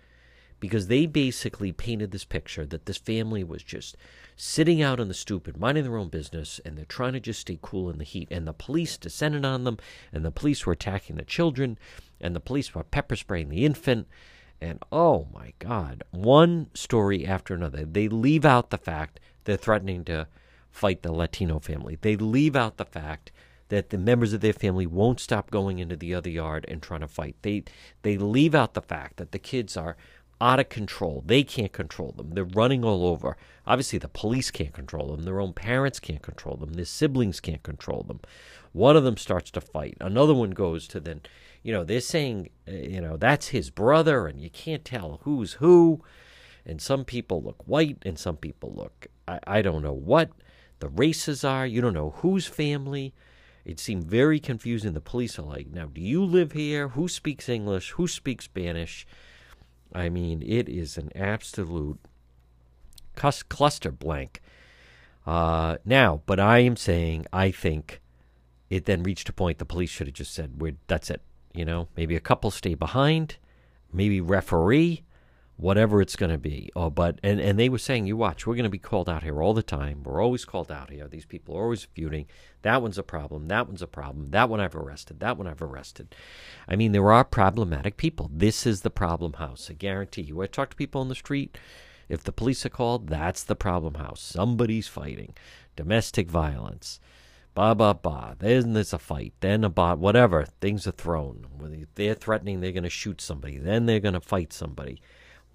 because 0.61 0.89
they 0.89 1.07
basically 1.07 1.73
painted 1.73 2.11
this 2.11 2.25
picture 2.25 2.67
that 2.67 2.87
this 2.87 2.97
family 2.97 3.45
was 3.45 3.63
just 3.63 3.97
sitting 4.35 4.83
out 4.83 4.99
on 4.99 5.09
the 5.09 5.15
stoop 5.15 5.47
and 5.47 5.59
minding 5.59 5.85
their 5.85 5.97
own 5.97 6.09
business 6.09 6.61
and 6.65 6.77
they're 6.77 6.85
trying 6.85 7.13
to 7.13 7.21
just 7.21 7.41
stay 7.41 7.59
cool 7.63 7.91
in 7.91 7.99
the 7.99 8.05
heat. 8.05 8.29
And 8.31 8.47
the 8.47 8.53
police 8.53 8.97
descended 8.97 9.45
on 9.45 9.65
them 9.65 9.79
and 10.13 10.25
the 10.25 10.31
police 10.31 10.67
were 10.67 10.73
attacking 10.73 11.17
the 11.17 11.25
children 11.25 11.79
and 12.21 12.35
the 12.35 12.41
police 12.41 12.75
were 12.75 12.83
pepper 12.83 13.15
spraying 13.15 13.51
the 13.51 13.65
infant. 13.65 14.09
And 14.61 14.83
oh 14.91 15.29
my 15.33 15.53
God, 15.61 16.03
one 16.11 16.71
story 16.75 17.25
after 17.25 17.55
another. 17.55 17.85
They 17.85 18.09
leave 18.09 18.45
out 18.45 18.71
the 18.71 18.79
fact 18.79 19.21
they're 19.45 19.57
threatening 19.57 20.05
to 20.05 20.29
fight 20.71 21.03
the 21.03 21.13
Latino 21.13 21.59
family. 21.59 21.99
They 22.01 22.17
leave 22.17 22.57
out 22.57 22.77
the 22.77 22.85
fact 22.85 23.33
that 23.69 23.91
the 23.91 23.99
members 23.99 24.33
of 24.33 24.41
their 24.41 24.53
family 24.53 24.87
won't 24.87 25.21
stop 25.21 25.51
going 25.51 25.79
into 25.79 25.97
the 25.97 26.15
other 26.15 26.31
yard 26.31 26.65
and 26.69 26.83
trying 26.83 27.01
to 27.01 27.09
fight. 27.09 27.37
They 27.43 27.65
they 28.03 28.17
leave 28.17 28.55
out 28.55 28.75
the 28.75 28.83
fact 28.83 29.17
that 29.17 29.33
the 29.33 29.39
kids 29.39 29.77
are 29.77 29.97
out 30.41 30.61
of 30.61 30.69
control. 30.69 31.23
They 31.27 31.43
can't 31.43 31.73
control 31.73 32.13
them. 32.13 32.31
They're 32.31 32.45
running 32.45 32.85
all 32.85 33.07
over. 33.07 33.37
Obviously, 33.67 33.99
the 33.99 34.09
police 34.09 34.51
can't 34.51 34.73
control 34.73 35.09
them. 35.09 35.25
Their 35.25 35.41
own 35.41 35.53
parents 35.53 35.99
can't 35.99 36.23
control 36.23 36.57
them. 36.57 36.75
Their 36.75 36.85
siblings 36.85 37.41
can't 37.41 37.63
control 37.63 38.05
them. 38.05 38.21
One 38.73 38.97
of 38.97 39.05
them 39.05 39.17
starts 39.17 39.51
to 39.53 39.61
fight. 39.61 39.97
Another 40.01 40.35
one 40.35 40.51
goes 40.51 40.87
to 40.89 41.01
then, 41.01 41.23
you 41.63 41.73
know, 41.73 41.85
they're 41.85 42.01
saying, 42.01 42.51
uh, 42.69 42.73
you 42.73 43.01
know, 43.01 43.17
that's 43.17 43.49
his 43.49 43.71
brother, 43.71 44.27
and 44.27 44.41
you 44.41 44.51
can't 44.51 44.85
tell 44.85 45.21
who's 45.25 45.55
who. 45.55 46.03
And 46.67 46.81
some 46.81 47.05
people 47.05 47.43
look 47.43 47.67
white, 47.67 47.99
and 48.05 48.19
some 48.19 48.37
people 48.37 48.73
look 48.75 49.07
I, 49.29 49.39
I 49.47 49.63
don't 49.63 49.83
know 49.83 49.93
what 49.93 50.31
the 50.81 50.89
races 50.89 51.45
are. 51.45 51.67
You 51.67 51.81
don't 51.81 51.95
know 51.95 52.11
whose 52.19 52.47
family. 52.47 53.15
It 53.65 53.79
seemed 53.79 54.05
very 54.05 54.41
confusing. 54.41 54.95
The 54.95 55.01
police 55.01 55.39
are 55.39 55.43
like, 55.43 55.69
now, 55.69 55.87
do 55.87 56.01
you 56.01 56.25
live 56.25 56.53
here? 56.53 56.89
Who 56.89 57.07
speaks 57.07 57.49
English? 57.49 57.91
Who 57.93 58.09
speaks 58.09 58.47
Spanish? 58.47 59.07
I 59.93 60.09
mean, 60.09 60.43
it 60.43 60.69
is 60.69 60.97
an 60.97 61.11
absolute 61.15 61.99
cluster 63.15 63.91
blank. 63.91 64.41
Uh, 65.27 65.77
now, 65.85 66.23
but 66.25 66.41
I 66.41 66.61
am 66.61 66.77
saying, 66.77 67.27
I 67.33 67.51
think 67.51 68.01
it 68.71 68.87
then 68.87 69.03
reached 69.03 69.29
a 69.29 69.33
point 69.33 69.59
the 69.59 69.65
police 69.67 69.91
should 69.91 70.07
have 70.07 70.15
just 70.15 70.33
said, 70.33 70.61
We're, 70.61 70.77
that's 70.87 71.11
it. 71.11 71.21
You 71.55 71.65
know, 71.65 71.89
maybe 71.97 72.17
a 72.17 72.21
couple 72.21 72.51
stay 72.51 72.75
behind, 72.75 73.37
maybe 73.93 74.21
referee, 74.21 75.03
whatever 75.59 76.01
it's 76.01 76.15
going 76.15 76.31
to 76.31 76.39
be. 76.39 76.71
Oh, 76.77 76.89
but 76.89 77.19
and 77.23 77.41
and 77.41 77.59
they 77.59 77.69
were 77.69 77.79
saying, 77.79 78.07
you 78.07 78.17
watch, 78.17 78.47
we're 78.47 78.55
going 78.55 78.63
to 78.63 78.71
be 78.71 78.79
called 78.79 79.09
out 79.09 79.25
here 79.25 79.43
all 79.43 79.53
the 79.53 79.63
time. 79.63 80.03
We're 80.05 80.23
always 80.23 80.45
called 80.45 80.71
out 80.71 80.91
here. 80.91 81.07
These 81.09 81.27
people 81.27 81.57
are 81.57 81.65
always 81.65 81.85
feuding. 81.85 82.27
That 82.63 82.81
one's 82.81 82.97
a 82.97 83.03
problem. 83.03 83.49
That 83.49 83.67
one's 83.67 83.83
a 83.83 83.89
problem. 83.89 84.29
That 84.31 84.49
one 84.49 84.61
I've 84.61 84.77
arrested. 84.77 85.21
That 85.21 85.37
one 85.37 85.49
I've 85.49 85.61
arrested. 85.61 86.15
I 86.69 86.77
mean, 86.77 86.93
there 86.93 87.11
are 87.11 87.25
problematic 87.25 87.97
people. 87.97 88.31
This 88.33 88.67
is 88.67 88.81
the 88.81 88.91
problem 88.91 89.35
house. 89.35 89.69
I 89.69 89.75
guarantee 89.75 90.23
you. 90.23 90.41
I 90.41 90.47
talk 90.47 90.71
to 90.71 90.77
people 90.77 91.01
on 91.01 91.09
the 91.09 91.15
street. 91.15 91.59
If 92.09 92.23
the 92.23 92.33
police 92.33 92.65
are 92.65 92.71
called, 92.71 93.09
that's 93.09 93.43
the 93.43 93.57
problem 93.57 93.95
house. 93.95 94.23
Somebody's 94.23 94.89
fighting. 94.89 95.35
Domestic 95.77 96.31
violence. 96.31 97.01
Blah, 97.55 97.75
blah, 97.75 97.93
blah. 97.93 98.35
Then 98.39 98.73
there's 98.75 98.93
a 98.93 98.99
fight. 98.99 99.35
Then 99.41 99.65
a 99.65 99.69
bot, 99.69 99.99
whatever. 99.99 100.45
Things 100.61 100.87
are 100.87 100.93
thrown. 100.93 101.47
They're 101.97 102.15
threatening 102.15 102.61
they're 102.61 102.73
going 102.73 102.85
to 102.85 102.91
shoot 102.91 103.21
somebody. 103.21 103.59
Then 103.59 103.87
they're 103.87 104.01
going 104.01 104.15
to 104.15 104.21
fight 104.21 104.53
somebody 104.53 105.03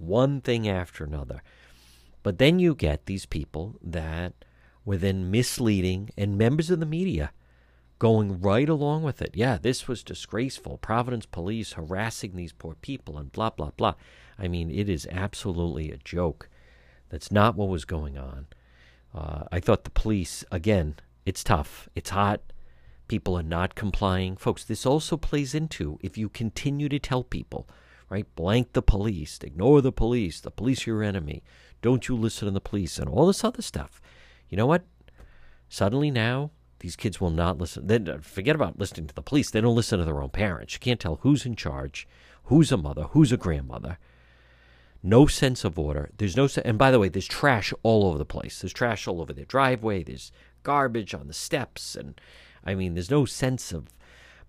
one 0.07 0.41
thing 0.41 0.67
after 0.67 1.03
another. 1.03 1.41
But 2.23 2.37
then 2.37 2.59
you 2.59 2.75
get 2.75 3.05
these 3.05 3.25
people 3.25 3.75
that 3.81 4.33
were 4.85 4.97
then 4.97 5.29
misleading 5.31 6.09
and 6.17 6.37
members 6.37 6.69
of 6.69 6.79
the 6.79 6.85
media 6.85 7.31
going 7.99 8.41
right 8.41 8.67
along 8.67 9.03
with 9.03 9.21
it. 9.21 9.31
Yeah, 9.33 9.57
this 9.57 9.87
was 9.87 10.03
disgraceful. 10.03 10.77
Providence 10.77 11.25
police 11.25 11.73
harassing 11.73 12.35
these 12.35 12.51
poor 12.51 12.75
people 12.75 13.17
and 13.17 13.31
blah, 13.31 13.49
blah, 13.49 13.71
blah. 13.77 13.93
I 14.37 14.47
mean, 14.47 14.69
it 14.71 14.89
is 14.89 15.07
absolutely 15.11 15.91
a 15.91 15.97
joke. 15.97 16.49
That's 17.09 17.31
not 17.31 17.55
what 17.55 17.69
was 17.69 17.85
going 17.85 18.17
on. 18.17 18.47
Uh, 19.13 19.43
I 19.51 19.59
thought 19.59 19.83
the 19.83 19.91
police, 19.91 20.43
again, 20.51 20.95
it's 21.25 21.43
tough. 21.43 21.87
It's 21.95 22.09
hot. 22.09 22.41
People 23.07 23.37
are 23.37 23.43
not 23.43 23.75
complying. 23.75 24.35
Folks, 24.35 24.63
this 24.63 24.85
also 24.85 25.15
plays 25.17 25.53
into 25.53 25.99
if 26.01 26.17
you 26.17 26.29
continue 26.29 26.89
to 26.89 26.99
tell 26.99 27.23
people, 27.23 27.67
right, 28.13 28.35
blank 28.35 28.73
the 28.73 28.81
police, 28.81 29.39
ignore 29.43 29.81
the 29.81 29.91
police, 29.91 30.39
the 30.39 30.51
police 30.51 30.87
are 30.87 30.91
your 30.91 31.03
enemy, 31.03 31.43
don't 31.81 32.07
you 32.07 32.15
listen 32.15 32.47
to 32.47 32.51
the 32.51 32.61
police, 32.61 32.99
and 32.99 33.09
all 33.09 33.27
this 33.27 33.43
other 33.43 33.61
stuff. 33.61 33.99
You 34.49 34.57
know 34.57 34.67
what? 34.67 34.83
Suddenly 35.67 36.11
now, 36.11 36.51
these 36.79 36.95
kids 36.95 37.19
will 37.19 37.31
not 37.31 37.57
listen. 37.57 37.87
They, 37.87 37.95
uh, 37.95 38.19
forget 38.21 38.55
about 38.55 38.77
listening 38.77 39.07
to 39.07 39.15
the 39.15 39.21
police. 39.21 39.49
They 39.49 39.61
don't 39.61 39.75
listen 39.75 39.99
to 39.99 40.05
their 40.05 40.21
own 40.21 40.29
parents. 40.29 40.73
You 40.73 40.79
can't 40.79 40.99
tell 40.99 41.19
who's 41.21 41.45
in 41.45 41.55
charge, 41.55 42.07
who's 42.43 42.71
a 42.71 42.77
mother, 42.77 43.03
who's 43.11 43.31
a 43.31 43.37
grandmother. 43.37 43.97
No 45.01 45.25
sense 45.25 45.63
of 45.63 45.79
order. 45.79 46.11
There's 46.17 46.37
no. 46.37 46.47
And 46.63 46.77
by 46.77 46.91
the 46.91 46.99
way, 46.99 47.09
there's 47.09 47.27
trash 47.27 47.73
all 47.83 48.05
over 48.05 48.17
the 48.17 48.25
place. 48.25 48.61
There's 48.61 48.73
trash 48.73 49.07
all 49.07 49.21
over 49.21 49.33
their 49.33 49.45
driveway. 49.45 50.03
There's 50.03 50.31
garbage 50.61 51.13
on 51.13 51.27
the 51.27 51.33
steps, 51.33 51.95
and 51.95 52.19
I 52.63 52.75
mean, 52.75 52.93
there's 52.93 53.11
no 53.11 53.25
sense 53.25 53.73
of. 53.73 53.87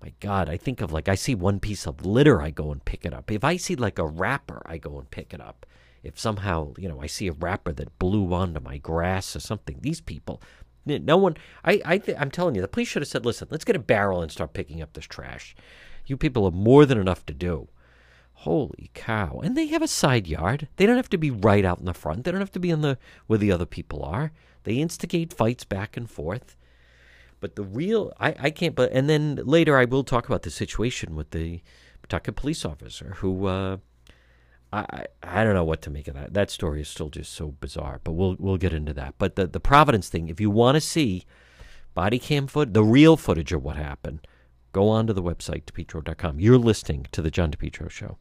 My 0.05 0.13
God, 0.21 0.51
I 0.51 0.59
think 0.59 0.83
of 0.83 0.93
like 0.93 1.09
I 1.09 1.15
see 1.15 1.35
one 1.35 1.61
piece 1.61 1.87
of 1.87 2.05
litter, 2.05 2.43
I 2.43 2.51
go 2.51 2.71
and 2.71 2.85
pick 2.85 3.07
it 3.07 3.15
up. 3.15 3.31
If 3.31 3.43
I 3.43 3.57
see 3.57 3.75
like 3.75 3.99
a 3.99 4.07
wrapper, 4.07 4.61
I 4.67 4.77
go 4.77 4.99
and 4.99 5.11
pick 5.11 5.33
it 5.33 5.41
up. 5.41 5.65
If 6.03 6.19
somehow 6.19 6.75
you 6.77 6.91
know 6.91 7.01
I 7.01 7.07
see 7.07 7.27
a 7.27 7.33
wrapper 7.33 7.73
that 7.73 7.99
blew 7.99 8.35
onto 8.35 8.61
my 8.61 8.77
grass 8.77 9.35
or 9.35 9.41
something, 9.41 9.79
these 9.81 10.03
people, 10.03 10.43
no 10.85 11.17
one. 11.17 11.39
I 11.65 11.81
I 11.87 11.97
th- 11.97 12.19
I'm 12.21 12.31
telling 12.31 12.55
you, 12.55 12.61
the 12.61 12.69
police 12.69 12.89
should 12.89 13.01
have 13.01 13.09
said, 13.09 13.25
"Listen, 13.25 13.49
let's 13.51 13.65
get 13.65 13.77
a 13.77 13.79
barrel 13.79 14.21
and 14.21 14.31
start 14.31 14.53
picking 14.53 14.83
up 14.83 14.93
this 14.93 15.07
trash." 15.07 15.57
You 16.05 16.19
people 16.19 16.45
have 16.45 16.53
more 16.53 16.85
than 16.85 16.99
enough 16.99 17.25
to 17.25 17.33
do. 17.33 17.69
Holy 18.35 18.91
cow! 18.93 19.41
And 19.43 19.57
they 19.57 19.69
have 19.69 19.81
a 19.81 19.89
side 19.89 20.27
yard. 20.27 20.69
They 20.77 20.85
don't 20.85 20.97
have 20.97 21.09
to 21.11 21.17
be 21.17 21.31
right 21.31 21.65
out 21.65 21.79
in 21.79 21.87
the 21.87 21.95
front. 21.95 22.25
They 22.25 22.31
don't 22.31 22.41
have 22.41 22.53
to 22.53 22.61
be 22.61 22.69
in 22.69 22.83
the 22.83 22.99
where 23.27 23.39
the 23.39 23.53
other 23.53 23.65
people 23.65 24.03
are. 24.03 24.33
They 24.65 24.75
instigate 24.75 25.33
fights 25.33 25.65
back 25.65 25.97
and 25.97 26.11
forth. 26.11 26.57
But 27.45 27.57
the 27.57 27.63
real, 27.63 28.11
I, 28.19 28.35
I 28.39 28.51
can't. 28.51 28.75
But 28.75 28.93
and 28.93 29.07
then 29.07 29.39
later 29.45 29.77
I 29.77 29.85
will 29.85 30.03
talk 30.03 30.27
about 30.27 30.45
the 30.45 30.51
situation 30.51 31.15
with 31.15 31.33
the 31.33 31.61
Pawtucket 32.01 32.37
police 32.37 32.65
officer 32.65 33.17
who. 33.19 33.45
Uh, 33.45 33.77
I, 34.73 35.05
I 35.23 35.45
don't 35.45 35.53
know 35.53 35.63
what 35.63 35.83
to 35.83 35.91
make 35.91 36.09
of 36.09 36.15
that. 36.15 36.33
That 36.33 36.51
story 36.51 36.81
is 36.81 36.89
still 36.89 37.11
just 37.11 37.35
so 37.35 37.49
bizarre, 37.61 38.01
but 38.03 38.13
we'll 38.13 38.37
we'll 38.39 38.57
get 38.57 38.73
into 38.73 38.95
that. 38.95 39.17
But 39.19 39.37
the 39.37 39.47
the 39.47 39.61
Providence 39.61 40.09
thing, 40.09 40.31
if 40.31 40.41
you 40.41 40.49
want 40.49 40.77
to 40.77 40.81
see 40.81 41.27
body 41.93 42.19
cam 42.19 42.47
foot, 42.47 42.73
the 42.73 42.83
real 42.83 43.19
footage 43.19 43.53
of 43.53 43.63
what 43.63 43.77
happened, 43.77 44.27
go 44.73 44.89
on 44.89 45.07
to 45.07 45.13
the 45.13 45.23
website 45.23 45.65
depetro.com. 45.65 46.41
You're 46.41 46.57
listening 46.57 47.09
to 47.13 47.21
the 47.21 47.31
John 47.31 47.51
DePetro 47.51 47.91
show. 47.91 48.17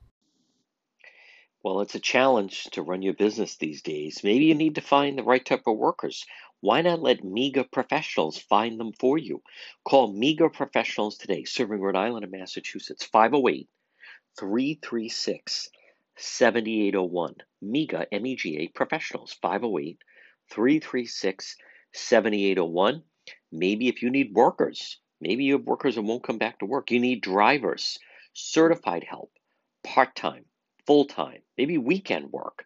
Well, 1.63 1.79
it's 1.79 1.95
a 1.95 1.99
challenge 2.01 2.65
to 2.71 2.81
run 2.81 3.01
your 3.01 3.13
business 3.13 3.55
these 3.55 3.81
days. 3.81 4.21
Maybe 4.21 4.43
you 4.43 4.53
need 4.53 4.75
to 4.75 4.81
find 4.81 5.17
the 5.17 5.23
right 5.23 5.45
type 5.45 5.63
of 5.65 5.77
workers. 5.77 6.25
Why 6.63 6.81
not 6.81 7.01
let 7.01 7.25
MEGA 7.25 7.65
professionals 7.65 8.37
find 8.37 8.79
them 8.79 8.93
for 8.93 9.17
you? 9.17 9.41
Call 9.83 10.13
MEGA 10.13 10.49
professionals 10.49 11.17
today, 11.17 11.43
serving 11.43 11.81
Rhode 11.81 11.97
Island 11.97 12.23
and 12.23 12.31
Massachusetts, 12.31 13.03
508 13.03 13.67
336 14.39 15.69
7801. 16.15 17.35
MEGA, 17.61 18.07
M 18.13 18.25
E 18.25 18.37
G 18.37 18.57
A 18.59 18.67
professionals, 18.69 19.33
508 19.41 19.97
336 20.51 21.57
7801. 21.91 23.03
Maybe 23.51 23.89
if 23.89 24.01
you 24.01 24.09
need 24.09 24.33
workers, 24.33 25.01
maybe 25.19 25.43
you 25.43 25.57
have 25.57 25.67
workers 25.67 25.95
that 25.95 26.03
won't 26.03 26.23
come 26.23 26.37
back 26.37 26.59
to 26.59 26.65
work. 26.65 26.91
You 26.91 27.01
need 27.01 27.21
drivers, 27.21 27.99
certified 28.31 29.03
help, 29.03 29.33
part 29.83 30.15
time 30.15 30.45
full 30.85 31.05
time, 31.05 31.41
maybe 31.57 31.77
weekend 31.77 32.31
work. 32.31 32.65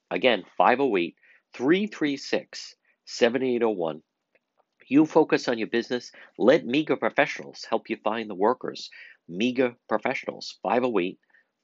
Again, 0.11 0.43
508 0.57 1.15
336 1.53 2.75
7801. 3.05 4.01
You 4.89 5.05
focus 5.05 5.47
on 5.47 5.57
your 5.57 5.67
business. 5.67 6.11
Let 6.37 6.65
MEGA 6.65 6.97
professionals 6.97 7.65
help 7.69 7.89
you 7.89 7.97
find 8.03 8.29
the 8.29 8.35
workers. 8.35 8.89
MEGA 9.29 9.75
professionals, 9.87 10.59
508 10.63 11.17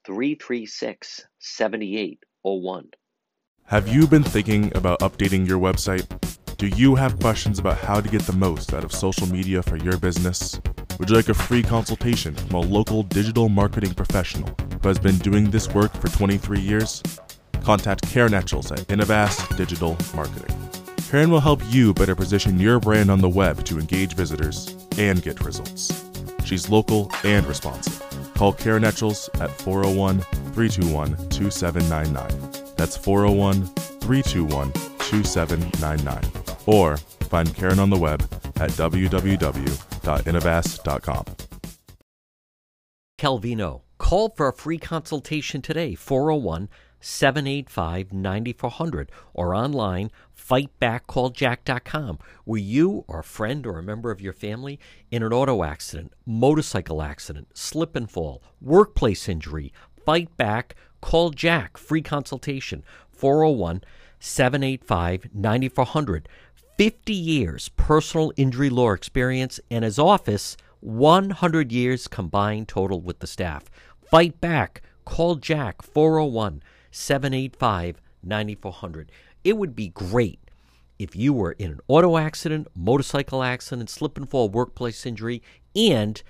336 0.06 1.26
7801. 1.38 2.88
Have 3.66 3.86
you 3.86 4.06
been 4.06 4.22
thinking 4.22 4.74
about 4.74 5.00
updating 5.00 5.46
your 5.46 5.58
website? 5.58 6.06
Do 6.56 6.68
you 6.68 6.94
have 6.94 7.20
questions 7.20 7.58
about 7.58 7.76
how 7.76 8.00
to 8.00 8.08
get 8.08 8.22
the 8.22 8.32
most 8.32 8.72
out 8.72 8.82
of 8.82 8.92
social 8.92 9.26
media 9.26 9.62
for 9.62 9.76
your 9.76 9.98
business? 9.98 10.58
Would 10.98 11.10
you 11.10 11.16
like 11.16 11.28
a 11.28 11.34
free 11.34 11.62
consultation 11.62 12.34
from 12.34 12.54
a 12.54 12.60
local 12.60 13.02
digital 13.02 13.50
marketing 13.50 13.92
professional 13.92 14.48
who 14.82 14.88
has 14.88 14.98
been 14.98 15.18
doing 15.18 15.50
this 15.50 15.68
work 15.68 15.92
for 16.00 16.08
23 16.08 16.58
years? 16.58 17.02
Contact 17.62 18.02
Karen 18.08 18.32
Etchels 18.32 18.72
at 18.72 18.80
Innovast 18.88 19.56
Digital 19.56 19.96
Marketing. 20.14 20.54
Karen 21.10 21.30
will 21.30 21.40
help 21.40 21.62
you 21.68 21.94
better 21.94 22.14
position 22.14 22.60
your 22.60 22.78
brand 22.78 23.10
on 23.10 23.20
the 23.20 23.28
web 23.28 23.64
to 23.64 23.78
engage 23.78 24.14
visitors 24.14 24.76
and 24.98 25.22
get 25.22 25.40
results. 25.40 26.04
She's 26.44 26.68
local 26.68 27.10
and 27.24 27.46
responsive. 27.46 28.04
Call 28.34 28.52
Karen 28.52 28.82
Etchels 28.82 29.30
at 29.40 29.50
401 29.50 30.20
321 30.52 31.16
2799. 31.30 32.74
That's 32.76 32.94
401 32.96 33.66
321 34.00 34.72
2799. 34.72 36.22
Or 36.66 36.96
find 36.96 37.54
Karen 37.54 37.78
on 37.78 37.90
the 37.90 37.96
web 37.96 38.22
at 38.56 38.70
www.innovast.com. 38.70 41.24
Calvino. 43.18 43.82
Call 43.98 44.30
for 44.30 44.48
a 44.48 44.52
free 44.52 44.78
consultation 44.78 45.60
today, 45.60 45.96
401 45.96 46.68
785 47.00 48.12
9400, 48.12 49.10
or 49.34 49.54
online, 49.54 50.10
fightbackcalljack.com, 50.36 52.18
where 52.44 52.60
you 52.60 53.04
or 53.06 53.20
a 53.20 53.24
friend 53.24 53.66
or 53.66 53.78
a 53.78 53.82
member 53.82 54.10
of 54.10 54.20
your 54.20 54.32
family 54.32 54.78
in 55.10 55.22
an 55.22 55.32
auto 55.32 55.62
accident, 55.62 56.12
motorcycle 56.26 57.02
accident, 57.02 57.56
slip 57.56 57.94
and 57.94 58.10
fall, 58.10 58.42
workplace 58.60 59.28
injury, 59.28 59.72
fight 60.04 60.34
back, 60.36 60.74
call 61.00 61.30
Jack, 61.30 61.76
free 61.76 62.02
consultation, 62.02 62.82
401 63.10 63.82
785 64.20 65.28
9400. 65.34 66.28
50 66.76 67.12
years 67.12 67.70
personal 67.70 68.32
injury 68.36 68.70
law 68.70 68.92
experience 68.92 69.58
and 69.68 69.84
his 69.84 69.98
office 69.98 70.56
100 70.80 71.72
years 71.72 72.06
combined 72.06 72.68
total 72.68 73.00
with 73.00 73.18
the 73.18 73.26
staff. 73.26 73.64
Fight 74.00 74.40
back. 74.40 74.82
Call 75.04 75.34
Jack 75.34 75.82
401 75.82 76.62
785 76.90 78.00
9400. 78.22 79.12
It 79.44 79.56
would 79.56 79.74
be 79.76 79.88
great 79.88 80.40
if 80.98 81.14
you 81.14 81.32
were 81.32 81.52
in 81.52 81.70
an 81.70 81.80
auto 81.86 82.16
accident, 82.16 82.68
motorcycle 82.74 83.42
accident, 83.42 83.88
slip 83.88 84.16
and 84.16 84.28
fall 84.28 84.48
workplace 84.48 85.06
injury, 85.06 85.42
and 85.76 86.22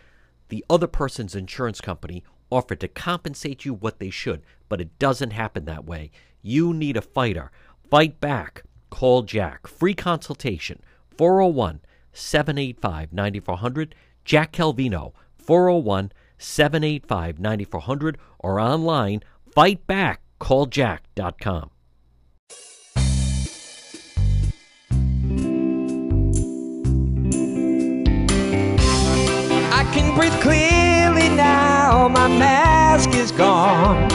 the 0.48 0.64
other 0.68 0.86
person's 0.86 1.34
insurance 1.34 1.80
company 1.80 2.22
offered 2.50 2.80
to 2.80 2.88
compensate 2.88 3.64
you 3.64 3.74
what 3.74 3.98
they 3.98 4.10
should, 4.10 4.42
but 4.68 4.80
it 4.80 4.98
doesn't 4.98 5.30
happen 5.30 5.64
that 5.64 5.84
way. 5.84 6.10
You 6.42 6.72
need 6.72 6.96
a 6.96 7.02
fighter. 7.02 7.50
Fight 7.90 8.20
back. 8.20 8.62
Call 8.90 9.22
Jack. 9.22 9.66
Free 9.66 9.94
consultation 9.94 10.80
401 11.16 11.80
785 12.12 13.12
9400. 13.12 13.94
Jack 14.24 14.52
Calvino 14.52 15.12
401 15.38 16.12
785 16.38 17.38
9400 17.38 18.18
or 18.38 18.60
online 18.60 19.22
fightbackcalljack.com. 20.38 21.70
I 29.70 29.90
can 29.92 30.14
breathe 30.16 30.32
clearly 30.40 31.28
now, 31.34 32.08
my 32.08 32.28
mask 32.28 33.10
is 33.14 33.32
gone. 33.32 34.08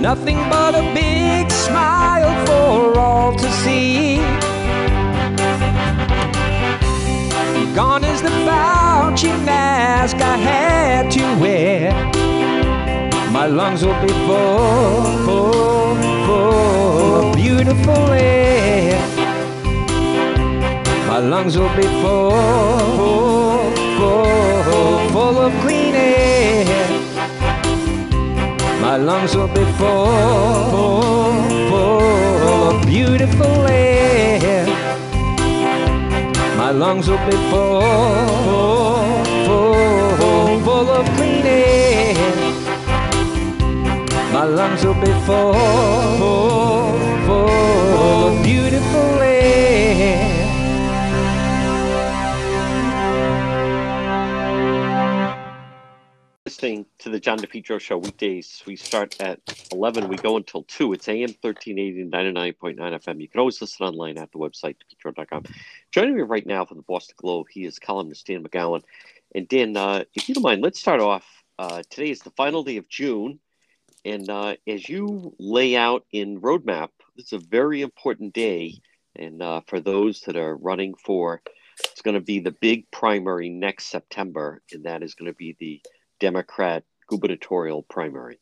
Nothing 0.00 0.36
but 0.50 0.74
a 0.74 0.82
big 0.94 1.50
smile 1.50 2.46
for 2.46 2.98
all 2.98 3.34
to 3.36 3.50
see. 3.52 4.16
Gone 7.74 8.04
is 8.04 8.22
the 8.22 8.28
Fauci 8.28 9.44
mask 9.44 10.16
I 10.18 10.36
had 10.36 11.10
to 11.12 11.40
wear. 11.40 12.13
My 13.44 13.50
lungs 13.50 13.84
will 13.84 14.00
be 14.00 14.08
full, 14.08 15.02
full, 15.26 15.96
full 16.24 17.14
of 17.16 17.36
beautiful 17.36 18.10
air. 18.12 18.98
My 21.06 21.18
lungs 21.18 21.58
will 21.58 21.68
be 21.76 21.82
full, 22.00 22.30
full, 23.98 25.08
full 25.10 25.38
of 25.46 25.52
clean 25.60 25.94
air. 25.94 26.64
My 28.80 28.96
lungs 28.96 29.36
will 29.36 29.48
be 29.48 29.64
full, 29.76 30.06
full, 30.70 31.32
full 31.68 32.68
of 32.70 32.86
beautiful 32.86 33.66
air. 33.66 34.66
My 36.56 36.70
lungs 36.70 37.10
will 37.10 37.26
be 37.26 37.36
full, 37.50 37.82
full, 39.44 40.60
full 40.64 40.88
of 40.88 41.04
clean 41.16 41.33
My 44.44 44.50
lungs 44.50 44.84
will 44.84 44.92
be 44.92 45.06
full, 45.24 45.54
full, 46.18 46.98
full 47.24 48.26
of 48.26 48.44
beautiful 48.44 49.22
air. 49.22 50.42
listening 56.44 56.84
to 56.98 57.08
the 57.08 57.18
John 57.18 57.38
DePetro 57.38 57.80
Show 57.80 57.96
weekdays. 57.96 58.62
We 58.66 58.76
start 58.76 59.18
at 59.18 59.40
11. 59.72 60.08
We 60.08 60.16
go 60.16 60.36
until 60.36 60.64
2. 60.64 60.92
It's 60.92 61.08
AM 61.08 61.30
1380 61.40 62.10
99.9 62.10 62.76
FM. 62.76 63.22
You 63.22 63.28
can 63.28 63.40
always 63.40 63.62
listen 63.62 63.86
online 63.86 64.18
at 64.18 64.30
the 64.30 64.38
website, 64.38 64.76
depetro.com. 64.76 65.44
Joining 65.90 66.16
me 66.16 66.20
right 66.20 66.46
now 66.46 66.66
from 66.66 66.76
the 66.76 66.82
Boston 66.82 67.14
Globe, 67.16 67.46
he 67.50 67.64
is 67.64 67.78
columnist 67.78 68.26
Dan 68.26 68.44
McGowan. 68.44 68.82
And 69.34 69.48
Dan, 69.48 69.74
uh, 69.74 70.04
if 70.12 70.28
you 70.28 70.34
don't 70.34 70.44
mind, 70.44 70.60
let's 70.60 70.78
start 70.78 71.00
off. 71.00 71.24
Uh, 71.58 71.82
today 71.88 72.10
is 72.10 72.20
the 72.20 72.30
final 72.30 72.62
day 72.62 72.76
of 72.76 72.86
June. 72.90 73.40
And 74.04 74.28
uh, 74.28 74.56
as 74.66 74.88
you 74.88 75.34
lay 75.38 75.76
out 75.76 76.04
in 76.12 76.40
Rhode 76.40 76.64
Map, 76.64 76.90
it's 77.16 77.32
a 77.32 77.38
very 77.38 77.82
important 77.82 78.34
day. 78.34 78.74
And 79.16 79.42
uh, 79.42 79.62
for 79.66 79.80
those 79.80 80.20
that 80.22 80.36
are 80.36 80.56
running 80.56 80.94
for, 80.94 81.40
it's 81.78 82.02
going 82.02 82.14
to 82.14 82.20
be 82.20 82.40
the 82.40 82.54
big 82.60 82.90
primary 82.90 83.48
next 83.48 83.86
September, 83.86 84.62
and 84.72 84.84
that 84.84 85.02
is 85.02 85.14
going 85.14 85.30
to 85.30 85.36
be 85.36 85.56
the 85.58 85.80
Democrat 86.20 86.84
gubernatorial 87.08 87.82
primary. 87.84 88.38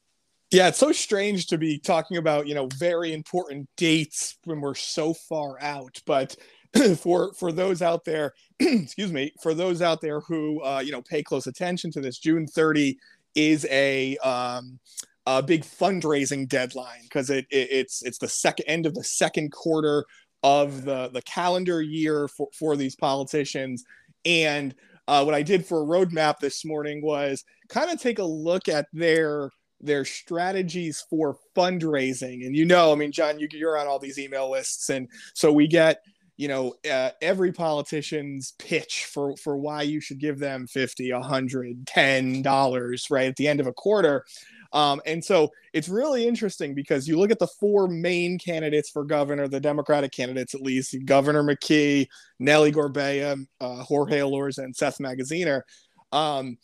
Yeah, 0.50 0.68
it's 0.68 0.78
so 0.78 0.92
strange 0.92 1.46
to 1.46 1.58
be 1.58 1.78
talking 1.78 2.18
about, 2.18 2.46
you 2.46 2.54
know, 2.54 2.68
very 2.76 3.12
important 3.14 3.68
dates 3.76 4.36
when 4.44 4.60
we're 4.60 4.74
so 4.74 5.14
far 5.14 5.58
out. 5.62 5.98
But 6.04 6.36
for 6.98 7.32
for 7.34 7.52
those 7.52 7.80
out 7.80 8.04
there, 8.04 8.34
excuse 8.60 9.12
me, 9.12 9.32
for 9.42 9.54
those 9.54 9.80
out 9.80 10.00
there 10.00 10.20
who 10.20 10.62
uh, 10.62 10.82
you 10.84 10.92
know 10.92 11.02
pay 11.02 11.22
close 11.22 11.46
attention 11.46 11.90
to 11.92 12.00
this, 12.00 12.18
June 12.18 12.46
30 12.46 12.98
is 13.34 13.66
a 13.70 14.16
um, 14.18 14.78
a 15.26 15.42
big 15.42 15.62
fundraising 15.64 16.48
deadline 16.48 17.02
because 17.04 17.30
it, 17.30 17.46
it, 17.50 17.68
it's 17.70 18.02
it's 18.02 18.18
the 18.18 18.28
second 18.28 18.64
end 18.66 18.86
of 18.86 18.94
the 18.94 19.04
second 19.04 19.52
quarter 19.52 20.04
of 20.42 20.84
the 20.84 21.08
the 21.12 21.22
calendar 21.22 21.80
year 21.80 22.28
for 22.28 22.48
for 22.52 22.76
these 22.76 22.96
politicians 22.96 23.84
and 24.24 24.74
uh, 25.08 25.22
what 25.24 25.34
I 25.34 25.42
did 25.42 25.66
for 25.66 25.80
a 25.80 25.84
Rhode 25.84 26.12
Map 26.12 26.38
this 26.40 26.64
morning 26.64 27.02
was 27.02 27.44
kind 27.68 27.90
of 27.90 28.00
take 28.00 28.18
a 28.18 28.24
look 28.24 28.68
at 28.68 28.86
their 28.92 29.50
their 29.80 30.04
strategies 30.04 31.04
for 31.10 31.36
fundraising. 31.56 32.46
And 32.46 32.56
you 32.56 32.64
know, 32.64 32.92
I 32.92 32.94
mean, 32.94 33.10
John, 33.10 33.38
you, 33.38 33.48
you're 33.50 33.76
on 33.76 33.88
all 33.88 33.98
these 33.98 34.18
email 34.18 34.50
lists, 34.50 34.90
and 34.90 35.08
so 35.34 35.52
we 35.52 35.66
get 35.66 36.02
you 36.42 36.48
know 36.48 36.74
uh, 36.90 37.10
every 37.22 37.52
politician's 37.52 38.54
pitch 38.58 39.04
for 39.04 39.36
for 39.36 39.56
why 39.56 39.82
you 39.82 40.00
should 40.00 40.18
give 40.18 40.40
them 40.40 40.66
50 40.66 41.12
100 41.12 41.86
10 41.86 42.42
dollars 42.42 43.06
right 43.10 43.28
at 43.28 43.36
the 43.36 43.46
end 43.46 43.60
of 43.60 43.68
a 43.68 43.72
quarter 43.72 44.24
um, 44.72 45.00
and 45.06 45.24
so 45.24 45.52
it's 45.72 45.88
really 45.88 46.26
interesting 46.26 46.74
because 46.74 47.06
you 47.06 47.16
look 47.16 47.30
at 47.30 47.38
the 47.38 47.46
four 47.46 47.88
main 47.88 48.38
candidates 48.38 48.88
for 48.88 49.04
governor, 49.04 49.46
the 49.46 49.60
Democratic 49.60 50.12
candidates 50.12 50.54
at 50.54 50.62
least, 50.62 50.96
Governor 51.04 51.42
McKee, 51.42 52.08
Nellie 52.38 52.72
Gorbea, 52.72 53.46
uh, 53.60 53.74
Jorge 53.82 54.20
Elorza, 54.20 54.64
and 54.64 54.74
Seth 54.74 54.96
Magaziner. 54.96 55.60
Um, 56.10 56.56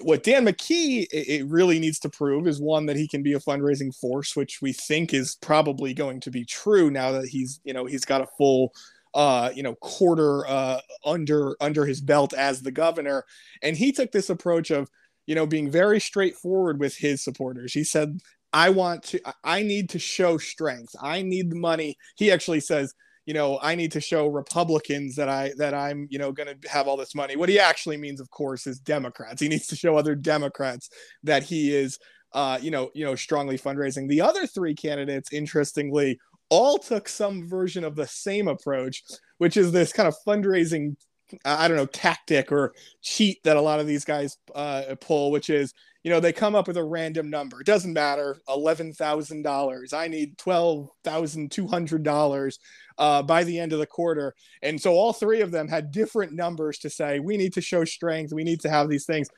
what 0.00 0.22
Dan 0.22 0.46
McKee 0.46 1.06
it 1.12 1.46
really 1.46 1.78
needs 1.78 1.98
to 1.98 2.08
prove 2.08 2.46
is 2.46 2.62
one 2.62 2.86
that 2.86 2.96
he 2.96 3.06
can 3.06 3.22
be 3.22 3.34
a 3.34 3.40
fundraising 3.40 3.94
force, 3.94 4.34
which 4.34 4.62
we 4.62 4.72
think 4.72 5.12
is 5.12 5.36
probably 5.42 5.92
going 5.92 6.20
to 6.20 6.30
be 6.30 6.46
true 6.46 6.90
now 6.90 7.12
that 7.12 7.28
he's 7.28 7.60
you 7.64 7.74
know 7.74 7.84
he's 7.84 8.06
got 8.06 8.22
a 8.22 8.28
full 8.38 8.72
uh, 9.14 9.50
you 9.54 9.62
know 9.62 9.74
quarter 9.76 10.46
uh, 10.46 10.80
under 11.04 11.56
under 11.60 11.86
his 11.86 12.00
belt 12.00 12.32
as 12.34 12.62
the 12.62 12.72
governor, 12.72 13.24
and 13.62 13.76
he 13.76 13.92
took 13.92 14.12
this 14.12 14.30
approach 14.30 14.70
of 14.70 14.88
you 15.26 15.34
know, 15.34 15.46
being 15.46 15.70
very 15.70 16.00
straightforward 16.00 16.80
with 16.80 16.96
his 16.96 17.22
supporters. 17.22 17.72
He 17.72 17.84
said, 17.84 18.18
I 18.52 18.70
want 18.70 19.02
to, 19.04 19.20
I 19.42 19.62
need 19.62 19.90
to 19.90 19.98
show 19.98 20.38
strength. 20.38 20.94
I 21.00 21.22
need 21.22 21.50
the 21.50 21.56
money. 21.56 21.96
He 22.16 22.30
actually 22.30 22.60
says, 22.60 22.94
you 23.26 23.34
know, 23.34 23.58
I 23.62 23.74
need 23.74 23.90
to 23.92 24.00
show 24.00 24.26
Republicans 24.28 25.16
that 25.16 25.30
I 25.30 25.52
that 25.56 25.72
I'm, 25.72 26.06
you 26.10 26.18
know, 26.18 26.30
going 26.30 26.48
to 26.48 26.68
have 26.68 26.86
all 26.86 26.96
this 26.96 27.14
money. 27.14 27.36
What 27.36 27.48
he 27.48 27.58
actually 27.58 27.96
means, 27.96 28.20
of 28.20 28.30
course, 28.30 28.66
is 28.66 28.78
Democrats. 28.78 29.40
He 29.40 29.48
needs 29.48 29.66
to 29.68 29.76
show 29.76 29.96
other 29.96 30.14
Democrats 30.14 30.90
that 31.22 31.42
he 31.42 31.74
is, 31.74 31.98
uh, 32.34 32.58
you 32.60 32.70
know, 32.70 32.90
you 32.94 33.04
know, 33.04 33.14
strongly 33.14 33.58
fundraising. 33.58 34.08
The 34.08 34.20
other 34.20 34.46
three 34.46 34.74
candidates, 34.74 35.32
interestingly, 35.32 36.18
all 36.50 36.78
took 36.78 37.08
some 37.08 37.48
version 37.48 37.84
of 37.84 37.96
the 37.96 38.06
same 38.06 38.48
approach, 38.48 39.02
which 39.38 39.56
is 39.56 39.72
this 39.72 39.92
kind 39.92 40.08
of 40.08 40.14
fundraising 40.26 40.96
I 41.44 41.68
don't 41.68 41.76
know 41.76 41.86
tactic 41.86 42.52
or 42.52 42.74
cheat 43.02 43.42
that 43.44 43.56
a 43.56 43.60
lot 43.60 43.80
of 43.80 43.86
these 43.86 44.04
guys 44.04 44.36
uh, 44.54 44.94
pull, 45.00 45.30
which 45.30 45.50
is 45.50 45.72
you 46.02 46.10
know 46.10 46.20
they 46.20 46.32
come 46.32 46.54
up 46.54 46.68
with 46.68 46.76
a 46.76 46.84
random 46.84 47.30
number. 47.30 47.60
It 47.60 47.66
doesn't 47.66 47.92
matter, 47.92 48.38
eleven 48.48 48.92
thousand 48.92 49.42
dollars. 49.42 49.92
I 49.92 50.08
need 50.08 50.36
twelve 50.38 50.90
thousand 51.02 51.50
two 51.50 51.66
hundred 51.66 52.02
dollars 52.02 52.58
uh, 52.98 53.22
by 53.22 53.44
the 53.44 53.58
end 53.58 53.72
of 53.72 53.78
the 53.78 53.86
quarter, 53.86 54.34
and 54.62 54.80
so 54.80 54.92
all 54.92 55.12
three 55.12 55.40
of 55.40 55.50
them 55.50 55.68
had 55.68 55.90
different 55.90 56.32
numbers 56.32 56.78
to 56.80 56.90
say. 56.90 57.20
We 57.20 57.36
need 57.36 57.54
to 57.54 57.60
show 57.60 57.84
strength. 57.84 58.32
We 58.32 58.44
need 58.44 58.60
to 58.60 58.70
have 58.70 58.88
these 58.88 59.06
things. 59.06 59.28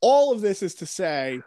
All 0.00 0.32
of 0.32 0.40
this 0.40 0.62
is 0.62 0.74
to 0.76 0.86
say 0.86 1.40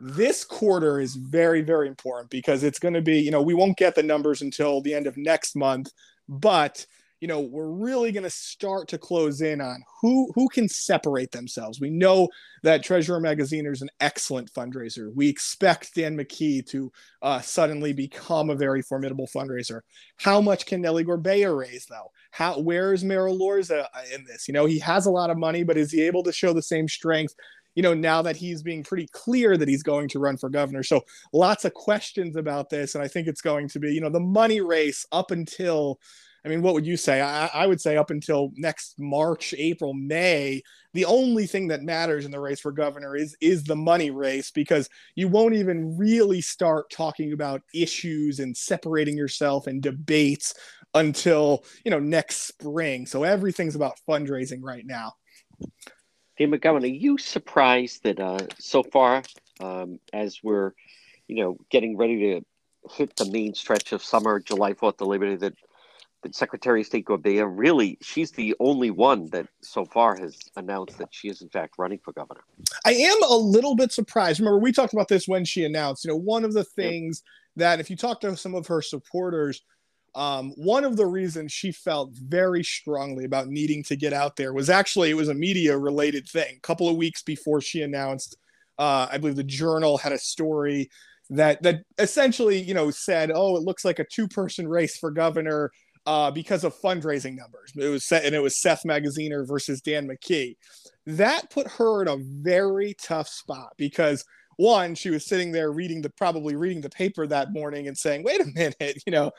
this 0.00 0.44
quarter 0.44 1.00
is 1.00 1.14
very 1.14 1.60
very 1.60 1.88
important 1.88 2.30
because 2.30 2.62
it's 2.62 2.78
going 2.78 2.94
to 2.94 3.02
be 3.02 3.20
you 3.20 3.30
know 3.30 3.42
we 3.42 3.54
won't 3.54 3.76
get 3.76 3.94
the 3.94 4.02
numbers 4.02 4.42
until 4.42 4.80
the 4.80 4.94
end 4.94 5.06
of 5.06 5.16
next 5.16 5.56
month, 5.56 5.90
but 6.28 6.86
you 7.20 7.26
know 7.26 7.40
we're 7.40 7.70
really 7.70 8.12
going 8.12 8.24
to 8.24 8.30
start 8.30 8.88
to 8.88 8.98
close 8.98 9.40
in 9.40 9.60
on 9.60 9.82
who 10.00 10.30
who 10.34 10.48
can 10.48 10.68
separate 10.68 11.32
themselves. 11.32 11.80
We 11.80 11.90
know 11.90 12.28
that 12.62 12.84
treasurer 12.84 13.20
magaziner 13.20 13.72
is 13.72 13.82
an 13.82 13.90
excellent 14.00 14.52
fundraiser. 14.52 15.12
We 15.14 15.28
expect 15.28 15.94
dan 15.94 16.16
mckee 16.16 16.66
to 16.66 16.92
uh, 17.22 17.40
suddenly 17.40 17.92
become 17.92 18.50
a 18.50 18.54
very 18.54 18.82
formidable 18.82 19.26
fundraiser. 19.26 19.80
How 20.16 20.40
much 20.40 20.66
can 20.66 20.80
Nellie 20.80 21.04
gorbea 21.04 21.56
raise 21.56 21.86
though? 21.86 22.12
How 22.30 22.60
where 22.60 22.92
is 22.92 23.02
Mayor 23.02 23.26
Elorza 23.26 23.86
in 24.14 24.24
this? 24.24 24.46
You 24.46 24.54
know 24.54 24.66
he 24.66 24.78
has 24.78 25.06
a 25.06 25.10
lot 25.10 25.30
of 25.30 25.38
money 25.38 25.64
but 25.64 25.76
is 25.76 25.90
he 25.90 26.02
able 26.02 26.22
to 26.22 26.32
show 26.32 26.52
the 26.52 26.62
same 26.62 26.86
strength 26.86 27.34
you 27.78 27.82
know, 27.82 27.94
now 27.94 28.20
that 28.22 28.36
he's 28.36 28.60
being 28.60 28.82
pretty 28.82 29.06
clear 29.12 29.56
that 29.56 29.68
he's 29.68 29.84
going 29.84 30.08
to 30.08 30.18
run 30.18 30.36
for 30.36 30.50
governor. 30.50 30.82
So 30.82 31.00
lots 31.32 31.64
of 31.64 31.74
questions 31.74 32.34
about 32.34 32.70
this. 32.70 32.96
And 32.96 33.04
I 33.04 33.06
think 33.06 33.28
it's 33.28 33.40
going 33.40 33.68
to 33.68 33.78
be, 33.78 33.94
you 33.94 34.00
know, 34.00 34.10
the 34.10 34.18
money 34.18 34.60
race 34.60 35.06
up 35.12 35.30
until 35.30 36.00
I 36.44 36.48
mean, 36.48 36.60
what 36.60 36.74
would 36.74 36.86
you 36.86 36.96
say? 36.96 37.20
I, 37.20 37.46
I, 37.46 37.68
would 37.68 37.80
say 37.80 37.96
up 37.96 38.10
until 38.10 38.50
next 38.56 38.98
March, 38.98 39.54
April, 39.56 39.94
May, 39.94 40.60
the 40.92 41.04
only 41.04 41.46
thing 41.46 41.68
that 41.68 41.82
matters 41.82 42.24
in 42.24 42.32
the 42.32 42.40
race 42.40 42.58
for 42.58 42.72
governor 42.72 43.14
is 43.14 43.36
is 43.40 43.62
the 43.62 43.76
money 43.76 44.10
race 44.10 44.50
because 44.50 44.88
you 45.14 45.28
won't 45.28 45.54
even 45.54 45.96
really 45.96 46.40
start 46.40 46.90
talking 46.90 47.32
about 47.32 47.62
issues 47.72 48.40
and 48.40 48.56
separating 48.56 49.16
yourself 49.16 49.68
and 49.68 49.82
debates 49.82 50.52
until 50.94 51.64
you 51.84 51.92
know 51.92 52.00
next 52.00 52.48
spring. 52.48 53.06
So 53.06 53.22
everything's 53.22 53.76
about 53.76 54.00
fundraising 54.08 54.62
right 54.62 54.84
now. 54.84 55.14
Hey, 56.38 56.46
McGowan, 56.46 56.84
are 56.84 56.86
you 56.86 57.18
surprised 57.18 58.04
that 58.04 58.20
uh, 58.20 58.46
so 58.60 58.84
far, 58.84 59.24
um, 59.58 59.98
as 60.12 60.38
we're, 60.40 60.70
you 61.26 61.42
know, 61.42 61.58
getting 61.68 61.96
ready 61.96 62.16
to 62.20 62.94
hit 62.94 63.16
the 63.16 63.28
main 63.32 63.54
stretch 63.54 63.90
of 63.90 64.04
summer, 64.04 64.38
July 64.38 64.72
4th 64.72 64.98
to 64.98 65.04
Labor 65.04 65.34
Day, 65.34 65.50
that 66.22 66.34
Secretary 66.36 66.82
of 66.82 66.86
State 66.86 67.06
Gorbea, 67.06 67.44
really, 67.52 67.98
she's 68.02 68.30
the 68.30 68.54
only 68.60 68.92
one 68.92 69.26
that 69.30 69.48
so 69.62 69.84
far 69.84 70.16
has 70.16 70.38
announced 70.54 70.96
that 70.98 71.08
she 71.10 71.26
is 71.28 71.42
in 71.42 71.48
fact 71.48 71.74
running 71.76 71.98
for 72.04 72.12
governor. 72.12 72.42
I 72.86 72.92
am 72.92 73.20
a 73.24 73.36
little 73.36 73.74
bit 73.74 73.90
surprised. 73.90 74.38
Remember, 74.38 74.60
we 74.60 74.70
talked 74.70 74.92
about 74.92 75.08
this 75.08 75.26
when 75.26 75.44
she 75.44 75.64
announced. 75.64 76.04
You 76.04 76.12
know, 76.12 76.18
one 76.18 76.44
of 76.44 76.52
the 76.52 76.62
things 76.62 77.24
yep. 77.56 77.62
that 77.64 77.80
if 77.80 77.90
you 77.90 77.96
talk 77.96 78.20
to 78.20 78.36
some 78.36 78.54
of 78.54 78.68
her 78.68 78.80
supporters, 78.80 79.64
um, 80.14 80.52
one 80.56 80.84
of 80.84 80.96
the 80.96 81.06
reasons 81.06 81.52
she 81.52 81.72
felt 81.72 82.10
very 82.12 82.64
strongly 82.64 83.24
about 83.24 83.48
needing 83.48 83.82
to 83.84 83.96
get 83.96 84.12
out 84.12 84.36
there 84.36 84.52
was 84.52 84.70
actually 84.70 85.10
it 85.10 85.14
was 85.14 85.28
a 85.28 85.34
media 85.34 85.76
related 85.76 86.28
thing. 86.28 86.56
A 86.56 86.60
couple 86.60 86.88
of 86.88 86.96
weeks 86.96 87.22
before 87.22 87.60
she 87.60 87.82
announced, 87.82 88.36
uh, 88.78 89.08
I 89.10 89.18
believe 89.18 89.36
the 89.36 89.44
Journal 89.44 89.98
had 89.98 90.12
a 90.12 90.18
story 90.18 90.90
that 91.30 91.62
that 91.62 91.82
essentially 91.98 92.60
you 92.60 92.74
know 92.74 92.90
said, 92.90 93.30
"Oh, 93.34 93.56
it 93.56 93.62
looks 93.62 93.84
like 93.84 93.98
a 93.98 94.04
two 94.04 94.28
person 94.28 94.66
race 94.66 94.96
for 94.96 95.10
governor." 95.10 95.70
uh, 96.08 96.30
because 96.30 96.64
of 96.64 96.74
fundraising 96.74 97.36
numbers. 97.36 97.70
It 97.76 97.88
was 97.88 98.02
set, 98.02 98.24
and 98.24 98.34
it 98.34 98.42
was 98.42 98.58
Seth 98.58 98.84
Magaziner 98.84 99.46
versus 99.46 99.82
Dan 99.82 100.08
McKee. 100.08 100.56
That 101.06 101.50
put 101.50 101.68
her 101.72 102.00
in 102.00 102.08
a 102.08 102.16
very 102.16 102.94
tough 102.94 103.28
spot 103.28 103.74
because 103.76 104.24
one, 104.56 104.94
she 104.94 105.10
was 105.10 105.26
sitting 105.26 105.52
there 105.52 105.70
reading 105.70 106.00
the 106.00 106.08
probably 106.08 106.56
reading 106.56 106.80
the 106.80 106.88
paper 106.88 107.26
that 107.26 107.52
morning 107.52 107.88
and 107.88 107.96
saying, 107.96 108.24
"Wait 108.24 108.40
a 108.40 108.46
minute, 108.46 109.02
you 109.06 109.12
know, 109.12 109.32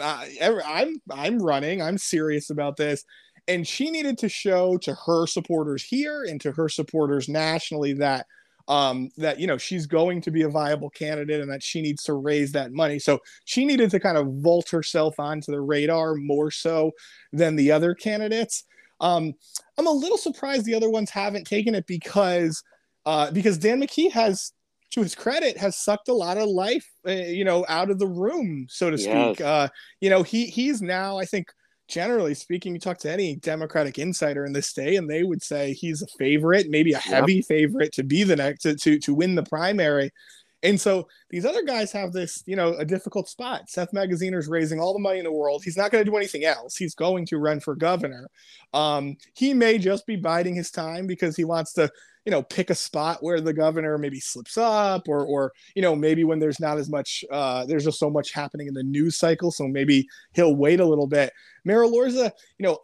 uh, 0.00 0.26
I'm 0.64 1.00
I'm 1.10 1.38
running. 1.38 1.82
I'm 1.82 1.98
serious 1.98 2.50
about 2.50 2.76
this." 2.76 3.04
and 3.48 3.66
she 3.66 3.90
needed 3.90 4.18
to 4.18 4.28
show 4.28 4.76
to 4.78 4.94
her 5.06 5.26
supporters 5.26 5.82
here 5.82 6.24
and 6.24 6.40
to 6.40 6.52
her 6.52 6.68
supporters 6.68 7.28
nationally 7.28 7.92
that 7.94 8.26
um, 8.68 9.10
that 9.16 9.38
you 9.38 9.46
know 9.46 9.58
she's 9.58 9.86
going 9.86 10.20
to 10.22 10.32
be 10.32 10.42
a 10.42 10.48
viable 10.48 10.90
candidate 10.90 11.40
and 11.40 11.50
that 11.50 11.62
she 11.62 11.80
needs 11.80 12.02
to 12.04 12.14
raise 12.14 12.50
that 12.52 12.72
money. 12.72 12.98
So 12.98 13.20
she 13.44 13.64
needed 13.64 13.90
to 13.92 14.00
kind 14.00 14.18
of 14.18 14.26
vault 14.38 14.70
herself 14.70 15.20
onto 15.20 15.52
the 15.52 15.60
radar 15.60 16.14
more 16.16 16.50
so 16.50 16.90
than 17.32 17.54
the 17.54 17.70
other 17.70 17.94
candidates. 17.94 18.64
Um, 19.00 19.34
I'm 19.78 19.86
a 19.86 19.92
little 19.92 20.18
surprised 20.18 20.64
the 20.64 20.74
other 20.74 20.90
ones 20.90 21.10
haven't 21.10 21.46
taken 21.46 21.76
it 21.76 21.86
because 21.86 22.62
uh, 23.04 23.30
because 23.30 23.56
Dan 23.56 23.80
McKee 23.80 24.10
has, 24.10 24.52
to 24.92 25.02
his 25.02 25.14
credit, 25.14 25.56
has 25.56 25.76
sucked 25.76 26.08
a 26.08 26.14
lot 26.14 26.38
of 26.38 26.48
life, 26.48 26.86
uh, 27.06 27.10
you 27.10 27.44
know, 27.44 27.64
out 27.68 27.90
of 27.90 27.98
the 27.98 28.06
room, 28.06 28.66
so 28.68 28.90
to 28.90 28.98
speak. 28.98 29.38
Yes. 29.38 29.40
Uh, 29.40 29.68
you 30.00 30.10
know, 30.10 30.22
he 30.22 30.46
he's 30.46 30.80
now, 30.80 31.18
I 31.18 31.24
think, 31.24 31.48
generally 31.88 32.34
speaking, 32.34 32.74
you 32.74 32.80
talk 32.80 32.98
to 32.98 33.10
any 33.10 33.36
Democratic 33.36 33.98
insider 33.98 34.44
in 34.44 34.52
this 34.52 34.68
state, 34.68 34.96
and 34.96 35.08
they 35.08 35.22
would 35.22 35.42
say 35.42 35.72
he's 35.72 36.02
a 36.02 36.06
favorite, 36.18 36.68
maybe 36.70 36.92
a 36.92 36.98
heavy 36.98 37.36
yep. 37.36 37.44
favorite 37.46 37.92
to 37.92 38.04
be 38.04 38.22
the 38.22 38.36
next 38.36 38.62
to, 38.62 38.76
to 38.76 38.98
to 38.98 39.14
win 39.14 39.34
the 39.34 39.42
primary. 39.42 40.10
And 40.62 40.80
so 40.80 41.06
these 41.30 41.44
other 41.44 41.62
guys 41.62 41.92
have 41.92 42.12
this, 42.12 42.42
you 42.46 42.56
know, 42.56 42.74
a 42.74 42.84
difficult 42.84 43.28
spot. 43.28 43.68
Seth 43.68 43.92
Magaziner's 43.92 44.48
raising 44.48 44.80
all 44.80 44.94
the 44.94 44.98
money 44.98 45.18
in 45.18 45.24
the 45.24 45.32
world. 45.32 45.62
He's 45.62 45.76
not 45.76 45.92
going 45.92 46.04
to 46.04 46.10
do 46.10 46.16
anything 46.16 46.44
else. 46.44 46.76
He's 46.76 46.94
going 46.94 47.26
to 47.26 47.38
run 47.38 47.60
for 47.60 47.76
governor. 47.76 48.28
Um, 48.72 49.16
he 49.34 49.54
may 49.54 49.78
just 49.78 50.06
be 50.06 50.16
biding 50.16 50.54
his 50.56 50.70
time 50.70 51.06
because 51.06 51.36
he 51.36 51.44
wants 51.44 51.74
to 51.74 51.90
you 52.26 52.32
know 52.32 52.42
pick 52.42 52.68
a 52.70 52.74
spot 52.74 53.22
where 53.22 53.40
the 53.40 53.52
governor 53.52 53.96
maybe 53.96 54.20
slips 54.20 54.58
up 54.58 55.08
or 55.08 55.24
or 55.24 55.52
you 55.74 55.80
know 55.80 55.94
maybe 55.94 56.24
when 56.24 56.40
there's 56.40 56.60
not 56.60 56.76
as 56.76 56.90
much 56.90 57.24
uh, 57.30 57.64
there's 57.64 57.84
just 57.84 58.00
so 58.00 58.10
much 58.10 58.32
happening 58.32 58.66
in 58.66 58.74
the 58.74 58.82
news 58.82 59.16
cycle 59.16 59.50
so 59.52 59.66
maybe 59.66 60.06
he'll 60.34 60.56
wait 60.56 60.80
a 60.80 60.84
little 60.84 61.06
bit. 61.06 61.32
Mayor 61.64 61.82
Elorza, 61.82 62.30
you 62.58 62.64
know, 62.64 62.78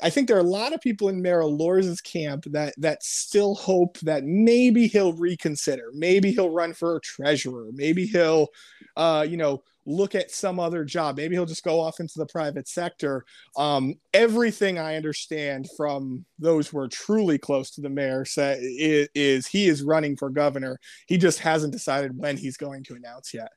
I 0.00 0.08
think 0.08 0.28
there 0.28 0.36
are 0.36 0.40
a 0.40 0.44
lot 0.44 0.72
of 0.72 0.80
people 0.80 1.08
in 1.08 1.22
Mayor 1.22 1.40
Elorza's 1.40 2.00
camp 2.00 2.44
that 2.50 2.72
that 2.78 3.02
still 3.02 3.54
hope 3.54 3.98
that 4.00 4.24
maybe 4.24 4.86
he'll 4.86 5.12
reconsider, 5.14 5.90
maybe 5.94 6.30
he'll 6.30 6.50
run 6.50 6.72
for 6.72 7.00
treasurer, 7.00 7.66
maybe 7.72 8.06
he'll, 8.06 8.48
uh, 8.96 9.26
you 9.28 9.36
know, 9.36 9.62
look 9.86 10.14
at 10.14 10.30
some 10.30 10.60
other 10.60 10.84
job. 10.84 11.16
Maybe 11.16 11.34
he'll 11.34 11.46
just 11.46 11.64
go 11.64 11.80
off 11.80 12.00
into 12.00 12.14
the 12.16 12.26
private 12.26 12.68
sector. 12.68 13.24
Um, 13.56 13.94
everything 14.14 14.78
I 14.78 14.96
understand 14.96 15.68
from 15.76 16.24
those 16.38 16.68
who 16.68 16.78
are 16.78 16.88
truly 16.88 17.38
close 17.38 17.70
to 17.72 17.80
the 17.80 17.88
mayor 17.88 18.24
say, 18.24 18.58
is, 18.60 19.08
is 19.14 19.46
he 19.46 19.68
is 19.68 19.82
running 19.82 20.16
for 20.16 20.30
governor. 20.30 20.78
He 21.06 21.18
just 21.18 21.40
hasn't 21.40 21.72
decided 21.72 22.16
when 22.16 22.36
he's 22.36 22.56
going 22.56 22.84
to 22.84 22.94
announce 22.94 23.34
yet. 23.34 23.50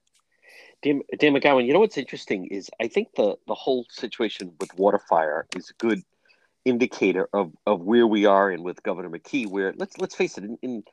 Dan, 0.81 1.01
Dan 1.17 1.33
McGowan, 1.33 1.65
you 1.65 1.73
know 1.73 1.79
what's 1.79 1.97
interesting 1.97 2.47
is 2.47 2.69
I 2.79 2.87
think 2.87 3.09
the, 3.15 3.35
the 3.47 3.55
whole 3.55 3.85
situation 3.89 4.53
with 4.59 4.69
Waterfire 4.75 5.43
is 5.55 5.69
a 5.69 5.73
good 5.83 6.01
indicator 6.63 7.29
of, 7.33 7.53
of 7.65 7.81
where 7.81 8.07
we 8.07 8.25
are 8.25 8.49
and 8.49 8.63
with 8.63 8.83
Governor 8.83 9.09
McKee, 9.09 9.47
where 9.47 9.73
let's 9.77 9.97
let's 9.97 10.15
face 10.15 10.37
it, 10.37 10.43
in, 10.43 10.57
in 10.61 10.83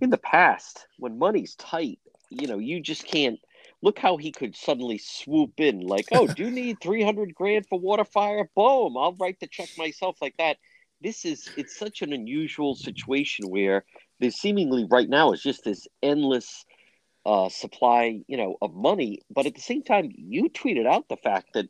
in 0.00 0.10
the 0.10 0.18
past, 0.18 0.86
when 0.98 1.18
money's 1.18 1.54
tight, 1.56 1.98
you 2.30 2.46
know, 2.46 2.58
you 2.58 2.80
just 2.80 3.06
can't 3.06 3.38
look 3.82 3.98
how 3.98 4.16
he 4.16 4.32
could 4.32 4.56
suddenly 4.56 4.98
swoop 4.98 5.52
in 5.58 5.80
like 5.80 6.06
oh 6.12 6.26
do 6.26 6.44
you 6.44 6.50
need 6.50 6.78
300 6.80 7.34
grand 7.34 7.66
for 7.66 7.78
waterfire 7.78 8.48
boom 8.56 8.96
i'll 8.96 9.16
write 9.20 9.38
the 9.40 9.46
check 9.46 9.68
myself 9.76 10.16
like 10.20 10.36
that. 10.38 10.56
This 11.00 11.24
is 11.24 11.48
it's 11.56 11.78
such 11.78 12.02
an 12.02 12.12
unusual 12.12 12.74
situation 12.74 13.48
where 13.48 13.84
there's 14.18 14.34
seemingly 14.34 14.84
right 14.90 15.08
now 15.08 15.32
is 15.32 15.40
just 15.40 15.64
this 15.64 15.86
endless 16.02 16.64
uh, 17.26 17.48
supply 17.48 18.20
you 18.26 18.36
know 18.36 18.56
of 18.62 18.74
money 18.74 19.20
but 19.30 19.44
at 19.44 19.54
the 19.54 19.60
same 19.60 19.82
time 19.82 20.10
you 20.16 20.48
tweeted 20.48 20.86
out 20.86 21.08
the 21.08 21.16
fact 21.16 21.48
that 21.52 21.66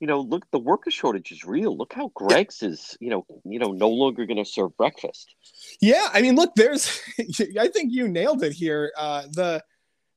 you 0.00 0.06
know 0.06 0.20
look 0.20 0.44
the 0.50 0.58
worker 0.58 0.90
shortage 0.90 1.32
is 1.32 1.44
real. 1.44 1.76
Look 1.76 1.94
how 1.94 2.10
greg's 2.14 2.62
is 2.62 2.96
you 3.00 3.08
know 3.08 3.24
you 3.44 3.58
know 3.58 3.72
no 3.72 3.88
longer 3.88 4.26
going 4.26 4.36
to 4.36 4.44
serve 4.44 4.76
breakfast. 4.76 5.34
Yeah 5.80 6.08
i 6.12 6.20
mean 6.20 6.36
look 6.36 6.50
there's 6.56 7.00
i 7.58 7.68
think 7.68 7.92
you 7.92 8.06
nailed 8.06 8.42
it 8.42 8.52
here 8.52 8.92
uh 8.98 9.22
the 9.32 9.62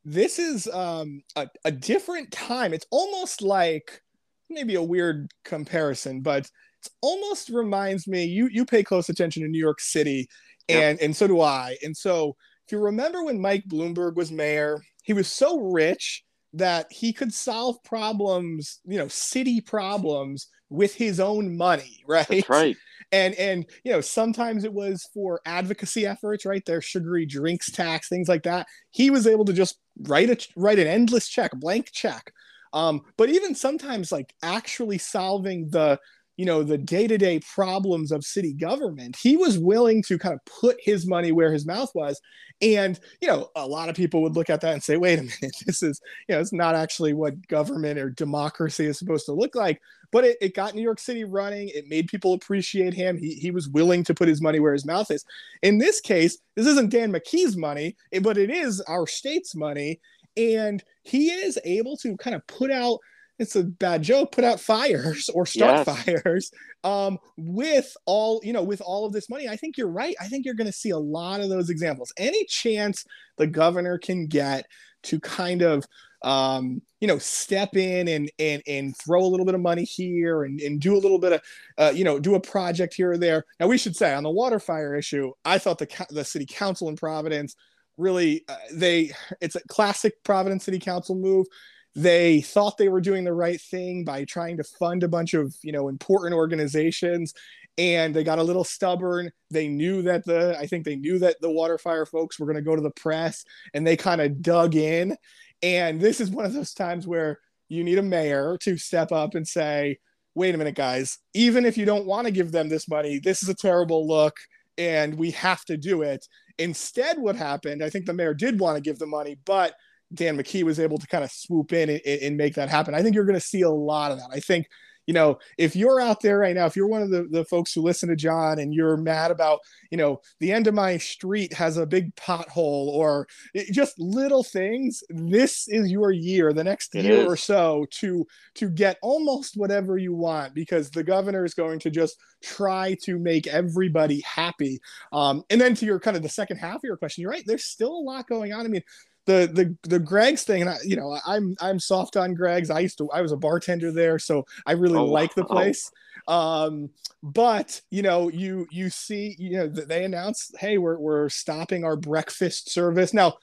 this 0.03 0.39
is 0.39 0.67
um, 0.67 1.21
a, 1.35 1.47
a 1.65 1.71
different 1.71 2.31
time. 2.31 2.73
It's 2.73 2.85
almost 2.91 3.41
like 3.41 4.01
maybe 4.49 4.75
a 4.75 4.83
weird 4.83 5.31
comparison, 5.45 6.21
but 6.21 6.45
it 6.45 6.89
almost 7.01 7.49
reminds 7.49 8.07
me. 8.07 8.25
You 8.25 8.47
you 8.51 8.65
pay 8.65 8.83
close 8.83 9.09
attention 9.09 9.43
to 9.43 9.49
New 9.49 9.59
York 9.59 9.79
City, 9.79 10.27
and 10.67 10.97
yep. 10.97 11.05
and 11.05 11.15
so 11.15 11.27
do 11.27 11.41
I. 11.41 11.77
And 11.83 11.95
so 11.95 12.35
if 12.65 12.71
you 12.71 12.79
remember 12.79 13.23
when 13.23 13.41
Mike 13.41 13.65
Bloomberg 13.67 14.15
was 14.15 14.31
mayor, 14.31 14.81
he 15.03 15.13
was 15.13 15.27
so 15.27 15.59
rich 15.59 16.23
that 16.53 16.91
he 16.91 17.13
could 17.13 17.33
solve 17.33 17.81
problems, 17.83 18.79
you 18.85 18.97
know, 18.97 19.07
city 19.07 19.61
problems 19.61 20.47
with 20.69 20.93
his 20.95 21.19
own 21.19 21.55
money, 21.55 22.03
right? 22.07 22.27
That's 22.27 22.49
right 22.49 22.75
and 23.11 23.33
and 23.35 23.65
you 23.83 23.91
know 23.91 24.01
sometimes 24.01 24.63
it 24.63 24.73
was 24.73 25.07
for 25.13 25.41
advocacy 25.45 26.05
efforts 26.05 26.45
right? 26.45 26.65
Their 26.65 26.81
sugary 26.81 27.25
drinks 27.25 27.71
tax 27.71 28.07
things 28.09 28.27
like 28.27 28.43
that. 28.43 28.67
He 28.91 29.09
was 29.09 29.27
able 29.27 29.45
to 29.45 29.53
just 29.53 29.79
write 30.03 30.29
a 30.29 30.47
write 30.55 30.79
an 30.79 30.87
endless 30.87 31.27
check 31.27 31.51
blank 31.53 31.91
check. 31.91 32.31
Um, 32.73 33.01
but 33.17 33.29
even 33.29 33.53
sometimes 33.53 34.11
like 34.11 34.33
actually 34.43 34.97
solving 34.97 35.69
the 35.69 35.99
you 36.37 36.45
know 36.45 36.63
the 36.63 36.77
day-to-day 36.77 37.39
problems 37.53 38.11
of 38.11 38.23
city 38.23 38.53
government 38.53 39.15
he 39.15 39.37
was 39.37 39.59
willing 39.59 40.01
to 40.03 40.17
kind 40.17 40.33
of 40.33 40.39
put 40.45 40.77
his 40.79 41.07
money 41.07 41.31
where 41.31 41.51
his 41.51 41.65
mouth 41.65 41.91
was. 41.93 42.19
And 42.61 42.99
you 43.21 43.27
know 43.27 43.49
a 43.55 43.67
lot 43.67 43.89
of 43.89 43.95
people 43.95 44.21
would 44.21 44.35
look 44.35 44.49
at 44.49 44.61
that 44.61 44.73
and 44.73 44.83
say 44.83 44.97
wait 44.97 45.19
a 45.19 45.21
minute 45.41 45.55
this 45.65 45.83
is 45.83 46.01
you 46.27 46.35
know 46.35 46.41
it's 46.41 46.53
not 46.53 46.75
actually 46.75 47.13
what 47.13 47.47
government 47.47 47.99
or 47.99 48.09
democracy 48.09 48.85
is 48.85 48.99
supposed 48.99 49.25
to 49.25 49.33
look 49.33 49.55
like. 49.55 49.81
But 50.11 50.25
it, 50.25 50.37
it 50.41 50.55
got 50.55 50.75
new 50.75 50.81
york 50.81 50.99
city 50.99 51.23
running. 51.23 51.69
It 51.69 51.85
made 51.87 52.07
people 52.07 52.33
appreciate 52.33 52.93
him. 52.93 53.17
He, 53.17 53.35
he 53.35 53.51
was 53.51 53.69
willing 53.69 54.03
to 54.05 54.13
put 54.13 54.27
his 54.27 54.41
money 54.41 54.59
where 54.59 54.73
his 54.73 54.85
mouth 54.85 55.09
is. 55.11 55.25
In 55.61 55.77
this 55.77 55.99
case 56.01 56.37
this 56.55 56.67
isn't 56.67 56.91
dan 56.91 57.11
mckee's 57.11 57.57
money 57.57 57.95
but 58.21 58.37
it 58.37 58.49
is 58.49 58.81
our 58.81 59.07
state's 59.07 59.55
money. 59.55 59.99
And 60.37 60.83
he 61.03 61.29
is 61.29 61.59
able 61.65 61.97
to 61.97 62.15
kind 62.17 62.35
of 62.35 62.45
put 62.47 62.71
out 62.71 62.99
it's 63.39 63.55
a 63.55 63.63
bad 63.63 64.03
joke 64.03 64.31
put 64.31 64.43
out 64.43 64.59
fires 64.59 65.29
or 65.29 65.45
start 65.45 65.87
yes. 65.87 66.03
fires. 66.03 66.51
Um, 66.83 67.19
with 67.37 67.95
all 68.05 68.41
you 68.43 68.53
know 68.53 68.63
with 68.63 68.81
all 68.81 69.05
of 69.05 69.13
this 69.13 69.29
money 69.29 69.47
i 69.47 69.55
think 69.55 69.77
you're 69.77 69.87
right. 69.87 70.15
I 70.19 70.27
think 70.27 70.45
you're 70.45 70.55
going 70.55 70.67
to 70.67 70.73
see 70.73 70.89
a 70.89 70.97
lot 70.97 71.41
of 71.41 71.49
those 71.49 71.69
examples. 71.69 72.11
Any 72.17 72.45
chance 72.45 73.05
the 73.37 73.47
governor 73.47 73.97
can 73.97 74.27
get 74.27 74.65
to 75.03 75.19
kind 75.19 75.61
of 75.61 75.85
um, 76.23 76.81
you 76.99 77.07
know 77.07 77.17
step 77.17 77.75
in 77.75 78.07
and 78.07 78.31
and 78.39 78.61
and 78.67 78.97
throw 78.97 79.21
a 79.21 79.27
little 79.27 79.45
bit 79.45 79.55
of 79.55 79.61
money 79.61 79.83
here 79.83 80.43
and, 80.43 80.59
and 80.61 80.79
do 80.79 80.95
a 80.95 80.99
little 80.99 81.19
bit 81.19 81.33
of 81.33 81.41
uh, 81.77 81.91
you 81.93 82.03
know 82.03 82.19
do 82.19 82.35
a 82.35 82.39
project 82.39 82.93
here 82.93 83.11
or 83.11 83.17
there? 83.17 83.45
Now 83.59 83.67
we 83.67 83.77
should 83.77 83.95
say 83.95 84.13
on 84.13 84.23
the 84.23 84.29
water 84.29 84.59
fire 84.59 84.95
issue 84.95 85.31
i 85.45 85.57
thought 85.57 85.77
the 85.77 86.05
the 86.09 86.23
city 86.23 86.45
council 86.45 86.89
in 86.89 86.95
providence 86.95 87.55
really 87.97 88.43
uh, 88.49 88.55
they 88.73 89.11
it's 89.41 89.55
a 89.55 89.67
classic 89.67 90.23
providence 90.23 90.65
city 90.65 90.79
council 90.79 91.15
move 91.15 91.47
they 91.95 92.41
thought 92.41 92.77
they 92.77 92.89
were 92.89 93.01
doing 93.01 93.23
the 93.23 93.33
right 93.33 93.59
thing 93.59 94.03
by 94.05 94.23
trying 94.23 94.57
to 94.57 94.63
fund 94.63 95.03
a 95.03 95.07
bunch 95.07 95.33
of 95.33 95.55
you 95.61 95.71
know 95.71 95.89
important 95.89 96.33
organizations 96.33 97.33
and 97.77 98.13
they 98.13 98.23
got 98.23 98.39
a 98.39 98.43
little 98.43 98.63
stubborn. 98.63 99.31
They 99.49 99.67
knew 99.67 100.01
that 100.03 100.25
the 100.25 100.57
i 100.59 100.67
think 100.67 100.85
they 100.85 100.95
knew 100.95 101.19
that 101.19 101.41
the 101.41 101.51
water 101.51 101.77
fire 101.77 102.05
folks 102.05 102.39
were 102.39 102.45
going 102.45 102.57
to 102.57 102.61
go 102.61 102.75
to 102.75 102.81
the 102.81 102.91
press 102.91 103.43
and 103.73 103.85
they 103.85 103.97
kind 103.97 104.21
of 104.21 104.41
dug 104.41 104.75
in. 104.75 105.15
And 105.63 106.01
this 106.01 106.19
is 106.19 106.29
one 106.29 106.45
of 106.45 106.53
those 106.53 106.73
times 106.73 107.05
where 107.07 107.39
you 107.69 107.83
need 107.83 107.97
a 107.97 108.03
mayor 108.03 108.57
to 108.61 108.77
step 108.77 109.11
up 109.11 109.35
and 109.35 109.47
say 109.47 109.97
wait 110.33 110.55
a 110.55 110.57
minute 110.57 110.75
guys. 110.75 111.19
Even 111.33 111.65
if 111.65 111.77
you 111.77 111.85
don't 111.85 112.05
want 112.05 112.25
to 112.25 112.31
give 112.31 112.51
them 112.51 112.69
this 112.69 112.87
money 112.87 113.19
this 113.19 113.43
is 113.43 113.49
a 113.49 113.55
terrible 113.55 114.07
look 114.07 114.37
and 114.77 115.15
we 115.15 115.31
have 115.31 115.63
to 115.65 115.77
do 115.77 116.01
it. 116.01 116.25
Instead 116.57 117.17
what 117.17 117.35
happened 117.35 117.83
i 117.83 117.89
think 117.89 118.05
the 118.05 118.13
mayor 118.13 118.33
did 118.33 118.59
want 118.59 118.75
to 118.77 118.81
give 118.81 118.99
the 118.99 119.07
money 119.07 119.37
but 119.45 119.73
Dan 120.13 120.37
McKee 120.37 120.63
was 120.63 120.79
able 120.79 120.97
to 120.97 121.07
kind 121.07 121.23
of 121.23 121.31
swoop 121.31 121.73
in 121.73 121.89
and, 121.89 122.01
and 122.05 122.37
make 122.37 122.55
that 122.55 122.69
happen. 122.69 122.93
I 122.93 123.01
think 123.01 123.15
you're 123.15 123.25
going 123.25 123.39
to 123.39 123.45
see 123.45 123.61
a 123.61 123.69
lot 123.69 124.11
of 124.11 124.17
that. 124.19 124.29
I 124.31 124.39
think 124.39 124.67
you 125.07 125.13
know, 125.13 125.39
if 125.57 125.75
you're 125.75 125.99
out 125.99 126.21
there 126.21 126.37
right 126.37 126.55
now, 126.55 126.65
if 126.65 126.75
you're 126.75 126.87
one 126.87 127.01
of 127.01 127.09
the, 127.09 127.27
the 127.29 127.45
folks 127.45 127.73
who 127.73 127.81
listen 127.81 128.09
to 128.09 128.15
John 128.15 128.59
and 128.59 128.73
you're 128.73 128.97
mad 128.97 129.31
about, 129.31 129.59
you 129.89 129.97
know, 129.97 130.21
the 130.39 130.51
end 130.51 130.67
of 130.67 130.73
my 130.73 130.97
street 130.97 131.53
has 131.53 131.77
a 131.77 131.85
big 131.85 132.15
pothole 132.15 132.87
or 132.87 133.27
just 133.71 133.99
little 133.99 134.43
things, 134.43 135.03
this 135.09 135.67
is 135.67 135.91
your 135.91 136.11
year, 136.11 136.53
the 136.53 136.63
next 136.63 136.95
it 136.95 137.05
year 137.05 137.21
is. 137.21 137.27
or 137.27 137.35
so 137.35 137.85
to 137.91 138.25
to 138.55 138.69
get 138.69 138.97
almost 139.01 139.57
whatever 139.57 139.97
you 139.97 140.13
want 140.13 140.53
because 140.53 140.91
the 140.91 141.03
governor 141.03 141.43
is 141.45 141.53
going 141.53 141.79
to 141.79 141.89
just 141.89 142.17
try 142.43 142.95
to 143.03 143.17
make 143.17 143.47
everybody 143.47 144.21
happy. 144.21 144.79
Um, 145.11 145.43
and 145.49 145.59
then 145.59 145.73
to 145.75 145.85
your 145.85 145.99
kind 145.99 146.15
of 146.15 146.23
the 146.23 146.29
second 146.29 146.57
half 146.57 146.75
of 146.75 146.83
your 146.83 146.97
question, 146.97 147.23
you're 147.23 147.31
right, 147.31 147.43
there's 147.45 147.65
still 147.65 147.93
a 147.93 148.05
lot 148.05 148.27
going 148.27 148.53
on. 148.53 148.65
I 148.65 148.69
mean, 148.69 148.83
the 149.25 149.49
the 149.53 149.89
the 149.89 149.99
Greg's 149.99 150.43
thing, 150.43 150.61
and 150.61 150.69
I, 150.69 150.77
you 150.83 150.95
know, 150.95 151.17
I'm 151.25 151.55
I'm 151.61 151.79
soft 151.79 152.17
on 152.17 152.33
Greg's. 152.33 152.69
I 152.69 152.79
used 152.79 152.97
to 152.97 153.09
I 153.11 153.21
was 153.21 153.31
a 153.31 153.37
bartender 153.37 153.91
there, 153.91 154.19
so 154.19 154.45
I 154.65 154.73
really 154.73 154.97
oh, 154.97 155.05
like 155.05 155.35
the 155.35 155.45
place. 155.45 155.91
Um, 156.27 156.89
but 157.23 157.81
you 157.89 158.01
know, 158.01 158.29
you 158.29 158.67
you 158.71 158.89
see, 158.89 159.35
you 159.37 159.57
know, 159.57 159.67
they 159.67 160.05
announced, 160.05 160.55
hey, 160.57 160.77
we're 160.77 160.97
we're 160.97 161.29
stopping 161.29 161.83
our 161.83 161.95
breakfast 161.95 162.69
service 162.69 163.13
now. 163.13 163.37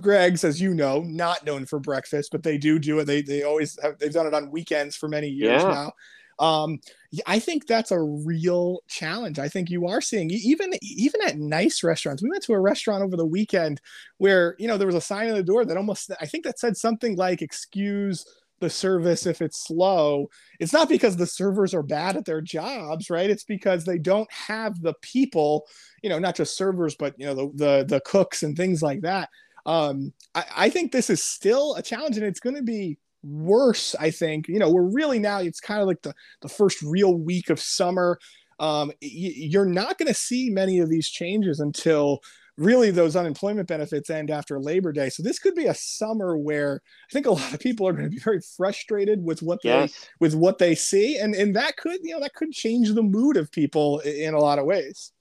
Greg's, 0.00 0.42
as 0.42 0.60
you 0.60 0.74
know, 0.74 1.00
not 1.02 1.44
known 1.44 1.64
for 1.64 1.78
breakfast, 1.78 2.32
but 2.32 2.42
they 2.42 2.58
do 2.58 2.78
do 2.78 2.98
it. 2.98 3.04
They 3.04 3.22
they 3.22 3.42
always 3.42 3.78
have 3.82 3.98
they've 3.98 4.12
done 4.12 4.26
it 4.26 4.34
on 4.34 4.50
weekends 4.50 4.96
for 4.96 5.08
many 5.08 5.28
years 5.28 5.62
yeah. 5.62 5.68
now. 5.68 5.92
Um, 6.40 6.80
I 7.26 7.38
think 7.38 7.66
that's 7.66 7.90
a 7.90 8.00
real 8.00 8.80
challenge. 8.88 9.38
I 9.38 9.48
think 9.48 9.68
you 9.68 9.86
are 9.86 10.00
seeing 10.00 10.30
even 10.30 10.72
even 10.82 11.20
at 11.22 11.38
nice 11.38 11.84
restaurants. 11.84 12.22
We 12.22 12.30
went 12.30 12.42
to 12.44 12.54
a 12.54 12.60
restaurant 12.60 13.02
over 13.04 13.16
the 13.16 13.26
weekend 13.26 13.80
where 14.18 14.56
you 14.58 14.66
know 14.66 14.78
there 14.78 14.86
was 14.86 14.96
a 14.96 15.00
sign 15.00 15.28
on 15.28 15.36
the 15.36 15.42
door 15.42 15.64
that 15.64 15.76
almost 15.76 16.10
I 16.20 16.26
think 16.26 16.44
that 16.44 16.58
said 16.58 16.76
something 16.76 17.16
like 17.16 17.42
"excuse." 17.42 18.24
the 18.60 18.70
service 18.70 19.24
if 19.24 19.40
it's 19.40 19.66
slow 19.66 20.28
it's 20.58 20.72
not 20.74 20.86
because 20.86 21.16
the 21.16 21.26
servers 21.26 21.72
are 21.72 21.82
bad 21.82 22.16
at 22.16 22.26
their 22.26 22.42
jobs 22.42 23.08
right 23.08 23.30
it's 23.30 23.44
because 23.44 23.84
they 23.84 23.96
don't 23.96 24.30
have 24.30 24.80
the 24.82 24.92
people 25.00 25.66
you 26.02 26.10
know 26.10 26.18
not 26.18 26.36
just 26.36 26.56
servers 26.58 26.94
but 26.94 27.14
you 27.18 27.24
know 27.24 27.34
the 27.34 27.50
the, 27.54 27.84
the 27.88 28.00
cooks 28.04 28.42
and 28.42 28.56
things 28.56 28.82
like 28.82 29.00
that 29.00 29.30
um 29.64 30.12
I, 30.34 30.44
I 30.56 30.68
think 30.70 30.92
this 30.92 31.08
is 31.10 31.24
still 31.24 31.74
a 31.76 31.82
challenge 31.82 32.18
and 32.18 32.26
it's 32.26 32.40
going 32.40 32.56
to 32.56 32.62
be 32.62 32.98
worse 33.22 33.94
i 33.98 34.10
think. 34.10 34.48
You 34.48 34.58
know 34.58 34.70
we're 34.70 34.90
really 34.90 35.18
now 35.18 35.40
it's 35.40 35.60
kind 35.60 35.80
of 35.80 35.86
like 35.86 36.02
the 36.02 36.14
the 36.42 36.48
first 36.48 36.82
real 36.82 37.14
week 37.14 37.50
of 37.50 37.60
summer. 37.60 38.18
Um, 38.58 38.92
you're 39.00 39.64
not 39.64 39.96
going 39.96 40.08
to 40.08 40.14
see 40.14 40.50
many 40.50 40.80
of 40.80 40.90
these 40.90 41.08
changes 41.08 41.60
until 41.60 42.20
really 42.58 42.90
those 42.90 43.16
unemployment 43.16 43.66
benefits 43.66 44.10
end 44.10 44.30
after 44.30 44.60
labor 44.60 44.92
day. 44.92 45.08
So 45.08 45.22
this 45.22 45.38
could 45.38 45.54
be 45.54 45.64
a 45.64 45.74
summer 45.74 46.36
where 46.36 46.82
i 46.84 47.12
think 47.12 47.24
a 47.24 47.30
lot 47.30 47.54
of 47.54 47.60
people 47.60 47.88
are 47.88 47.92
going 47.92 48.04
to 48.04 48.10
be 48.10 48.18
very 48.18 48.40
frustrated 48.56 49.24
with 49.24 49.40
what 49.40 49.60
yes. 49.64 49.92
they 49.92 50.06
with 50.20 50.34
what 50.34 50.58
they 50.58 50.74
see. 50.74 51.16
And 51.16 51.34
and 51.34 51.56
that 51.56 51.76
could 51.76 52.00
you 52.02 52.14
know 52.14 52.20
that 52.20 52.34
could 52.34 52.52
change 52.52 52.92
the 52.92 53.02
mood 53.02 53.36
of 53.36 53.50
people 53.50 54.00
in 54.00 54.34
a 54.34 54.40
lot 54.40 54.58
of 54.58 54.66
ways 54.66 55.12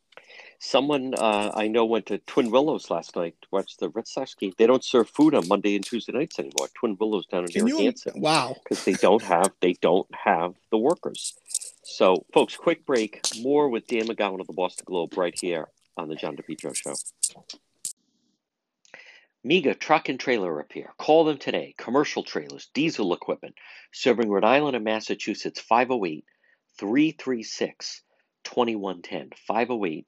Someone 0.61 1.13
uh, 1.17 1.51
I 1.55 1.69
know 1.69 1.85
went 1.85 2.07
to 2.07 2.17
Twin 2.19 2.51
Willows 2.51 2.91
last 2.91 3.15
night 3.15 3.35
to 3.41 3.47
watch 3.49 3.77
the 3.77 3.87
Red 3.89 4.07
Sox 4.07 4.35
game. 4.35 4.51
They 4.57 4.67
don't 4.67 4.83
serve 4.83 5.09
food 5.09 5.33
on 5.33 5.47
Monday 5.47 5.75
and 5.75 5.85
Tuesday 5.85 6.11
nights 6.11 6.37
anymore. 6.37 6.67
Twin 6.73 6.97
Willows 6.99 7.25
down 7.27 7.45
in 7.45 7.65
Narragansett. 7.65 8.17
Wow, 8.17 8.57
because 8.61 8.83
they 8.83 8.93
don't 8.93 9.23
have 9.23 9.51
they 9.61 9.73
don't 9.81 10.07
have 10.13 10.55
the 10.69 10.77
workers. 10.77 11.35
So, 11.83 12.25
folks, 12.33 12.57
quick 12.57 12.85
break. 12.85 13.21
More 13.41 13.69
with 13.69 13.87
Dan 13.87 14.07
McGowan 14.07 14.41
of 14.41 14.47
the 14.47 14.53
Boston 14.53 14.83
Globe 14.85 15.17
right 15.17 15.37
here 15.39 15.69
on 15.95 16.09
the 16.09 16.15
John 16.15 16.35
DePetro 16.35 16.75
Show. 16.75 16.95
MEGA 19.45 19.75
Truck 19.75 20.09
and 20.09 20.19
Trailer 20.19 20.53
Repair. 20.53 20.93
Call 20.97 21.23
them 21.23 21.37
today. 21.37 21.73
Commercial 21.77 22.23
trailers, 22.23 22.69
diesel 22.73 23.13
equipment, 23.13 23.55
serving 23.93 24.29
Rhode 24.29 24.43
Island 24.43 24.75
and 24.75 24.83
Massachusetts. 24.83 25.61
508 25.61 26.25
336 26.77 28.01
2110. 28.43 29.29
508 29.47 30.07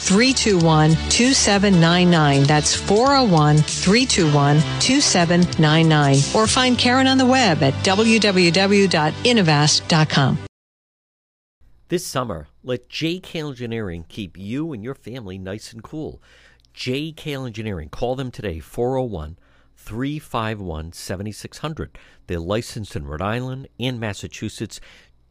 321 0.00 0.92
2799. 1.10 2.44
That's 2.44 2.74
401 2.74 3.58
321 3.58 4.56
2799. 4.80 6.16
Or 6.34 6.46
find 6.46 6.78
Karen 6.78 7.06
on 7.06 7.18
the 7.18 7.26
web 7.26 7.62
at 7.62 7.74
www.innovast.com. 7.84 10.38
This 11.88 12.06
summer, 12.06 12.48
let 12.62 12.88
JKL 12.88 13.50
Engineering 13.50 14.06
keep 14.08 14.38
you 14.38 14.72
and 14.72 14.82
your 14.82 14.94
family 14.94 15.38
nice 15.38 15.72
and 15.72 15.82
cool. 15.82 16.22
JKL 16.74 17.46
Engineering, 17.46 17.88
call 17.88 18.16
them 18.16 18.30
today, 18.30 18.58
401 18.58 19.38
351 19.76 20.92
7600. 20.92 21.98
They're 22.26 22.40
licensed 22.40 22.96
in 22.96 23.06
Rhode 23.06 23.20
Island 23.20 23.68
and 23.78 24.00
Massachusetts. 24.00 24.80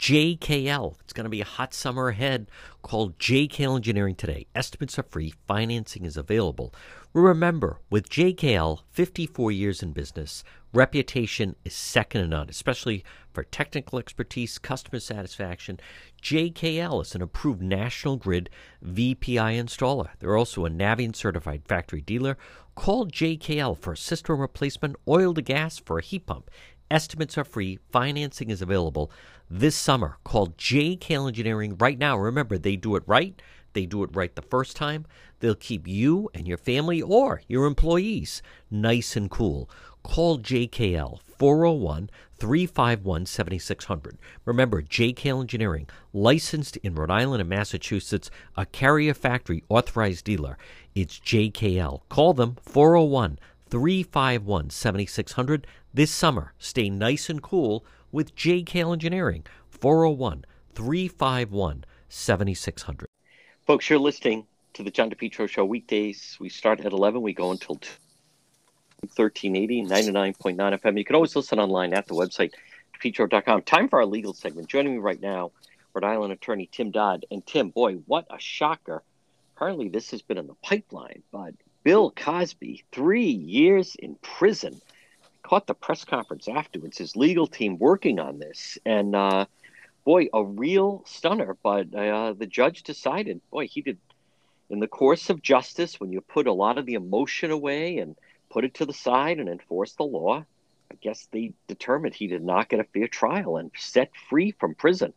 JKL. 0.03 0.95
It's 0.99 1.13
going 1.13 1.23
to 1.23 1.29
be 1.29 1.39
a 1.39 1.45
hot 1.45 1.73
summer 1.73 2.09
ahead. 2.09 2.51
Call 2.81 3.11
JKL 3.11 3.77
Engineering 3.77 4.15
today. 4.15 4.47
Estimates 4.53 4.99
are 4.99 5.03
free, 5.03 5.33
financing 5.47 6.03
is 6.03 6.17
available. 6.17 6.75
Remember, 7.13 7.79
with 7.89 8.09
JKL, 8.09 8.81
54 8.91 9.53
years 9.53 9.81
in 9.81 9.93
business, 9.93 10.43
reputation 10.73 11.55
is 11.63 11.73
second 11.73 12.19
to 12.19 12.27
none, 12.27 12.49
especially 12.49 13.05
for 13.31 13.45
technical 13.45 13.97
expertise, 13.97 14.57
customer 14.57 14.99
satisfaction. 14.99 15.79
JKL 16.21 17.01
is 17.01 17.15
an 17.15 17.21
approved 17.21 17.61
National 17.61 18.17
Grid 18.17 18.49
VPI 18.85 19.57
installer. 19.57 20.09
They're 20.19 20.35
also 20.35 20.65
a 20.65 20.69
Navien 20.69 21.15
certified 21.15 21.61
factory 21.65 22.01
dealer. 22.01 22.37
Call 22.75 23.07
JKL 23.07 23.77
for 23.77 23.93
a 23.93 23.97
system 23.97 24.41
replacement, 24.41 24.97
oil 25.07 25.33
to 25.33 25.41
gas 25.41 25.79
for 25.79 25.97
a 25.97 26.03
heat 26.03 26.25
pump. 26.25 26.51
Estimates 26.91 27.37
are 27.37 27.43
free, 27.43 27.79
financing 27.91 28.49
is 28.49 28.61
available 28.61 29.09
this 29.53 29.75
summer 29.75 30.17
called 30.23 30.57
JKL 30.57 31.27
Engineering 31.27 31.77
right 31.77 31.99
now. 31.99 32.17
Remember, 32.17 32.57
they 32.57 32.75
do 32.75 32.95
it 32.95 33.03
right. 33.05 33.39
They 33.73 33.85
do 33.85 34.01
it 34.01 34.09
right 34.11 34.35
the 34.35 34.41
first 34.41 34.75
time. 34.75 35.05
They'll 35.39 35.53
keep 35.53 35.87
you 35.87 36.27
and 36.33 36.47
your 36.47 36.57
family 36.57 37.03
or 37.03 37.43
your 37.47 37.65
employees 37.65 38.41
nice 38.71 39.15
and 39.15 39.29
cool. 39.29 39.69
Call 40.01 40.39
JKL 40.39 41.19
401 41.37 42.09
351 42.35 43.25
7600. 43.27 44.17
Remember, 44.43 44.81
JKL 44.81 45.41
Engineering, 45.41 45.87
licensed 46.13 46.77
in 46.77 46.95
Rhode 46.95 47.11
Island 47.11 47.41
and 47.41 47.49
Massachusetts, 47.49 48.31
a 48.57 48.65
carrier 48.65 49.13
factory 49.13 49.63
authorized 49.69 50.25
dealer. 50.25 50.57
It's 50.95 51.19
JKL. 51.19 52.01
Call 52.09 52.33
them 52.33 52.57
401 52.63 53.37
351 53.69 54.71
7600 54.71 55.67
this 55.93 56.09
summer. 56.09 56.53
Stay 56.57 56.89
nice 56.89 57.29
and 57.29 57.41
cool 57.41 57.85
with 58.13 58.33
JKL 58.35 58.93
Engineering, 58.93 59.43
401 59.67 60.45
351 60.73 61.83
7600. 62.07 63.09
Folks, 63.65 63.89
you're 63.89 63.99
listening 63.99 64.45
to 64.73 64.83
the 64.83 64.91
John 64.91 65.09
DePetro 65.09 65.49
Show 65.49 65.65
weekdays. 65.65 66.37
We 66.39 66.47
start 66.47 66.79
at 66.79 66.93
11, 66.93 67.21
we 67.21 67.33
go 67.33 67.51
until 67.51 67.75
1380, 69.01 69.83
99.9 69.83 70.55
FM. 70.55 70.97
You 70.97 71.03
can 71.03 71.15
always 71.15 71.35
listen 71.35 71.59
online 71.59 71.93
at 71.93 72.07
the 72.07 72.13
website, 72.13 72.53
depetro.com. 72.97 73.63
Time 73.63 73.89
for 73.89 73.99
our 73.99 74.05
legal 74.05 74.33
segment. 74.33 74.67
Joining 74.67 74.93
me 74.93 74.99
right 74.99 75.21
now, 75.21 75.51
Rhode 75.93 76.05
Island 76.05 76.33
attorney 76.33 76.69
Tim 76.71 76.91
Dodd. 76.91 77.25
And 77.31 77.45
Tim, 77.45 77.69
boy, 77.69 77.95
what 78.05 78.25
a 78.29 78.39
shocker. 78.39 79.03
Apparently, 79.55 79.89
this 79.89 80.11
has 80.11 80.21
been 80.21 80.37
in 80.37 80.47
the 80.47 80.55
pipeline, 80.63 81.21
but 81.31 81.53
Bill 81.83 82.11
Cosby, 82.11 82.85
three 82.91 83.29
years 83.29 83.95
in 83.95 84.15
prison 84.21 84.81
caught 85.43 85.67
the 85.67 85.73
press 85.73 86.05
conference 86.05 86.47
afterwards, 86.47 86.97
his 86.97 87.15
legal 87.15 87.47
team 87.47 87.77
working 87.77 88.19
on 88.19 88.39
this, 88.39 88.77
and 88.85 89.15
uh, 89.15 89.45
boy, 90.05 90.27
a 90.33 90.43
real 90.43 91.03
stunner. 91.05 91.55
But 91.61 91.93
uh, 91.93 92.33
the 92.33 92.47
judge 92.47 92.83
decided, 92.83 93.41
boy, 93.51 93.67
he 93.67 93.81
did 93.81 93.97
in 94.69 94.79
the 94.79 94.87
course 94.87 95.29
of 95.29 95.41
justice 95.41 95.99
when 95.99 96.11
you 96.11 96.21
put 96.21 96.47
a 96.47 96.53
lot 96.53 96.77
of 96.77 96.85
the 96.85 96.95
emotion 96.95 97.51
away 97.51 97.97
and 97.97 98.15
put 98.49 98.63
it 98.63 98.73
to 98.75 98.85
the 98.85 98.93
side 98.93 99.39
and 99.39 99.49
enforce 99.49 99.93
the 99.93 100.03
law. 100.03 100.45
I 100.91 100.95
guess 101.01 101.27
they 101.31 101.53
determined 101.67 102.15
he 102.15 102.27
did 102.27 102.43
not 102.43 102.69
get 102.69 102.79
a 102.79 102.83
fair 102.85 103.07
trial 103.07 103.57
and 103.57 103.71
set 103.77 104.11
free 104.29 104.51
from 104.59 104.75
prison. 104.75 105.13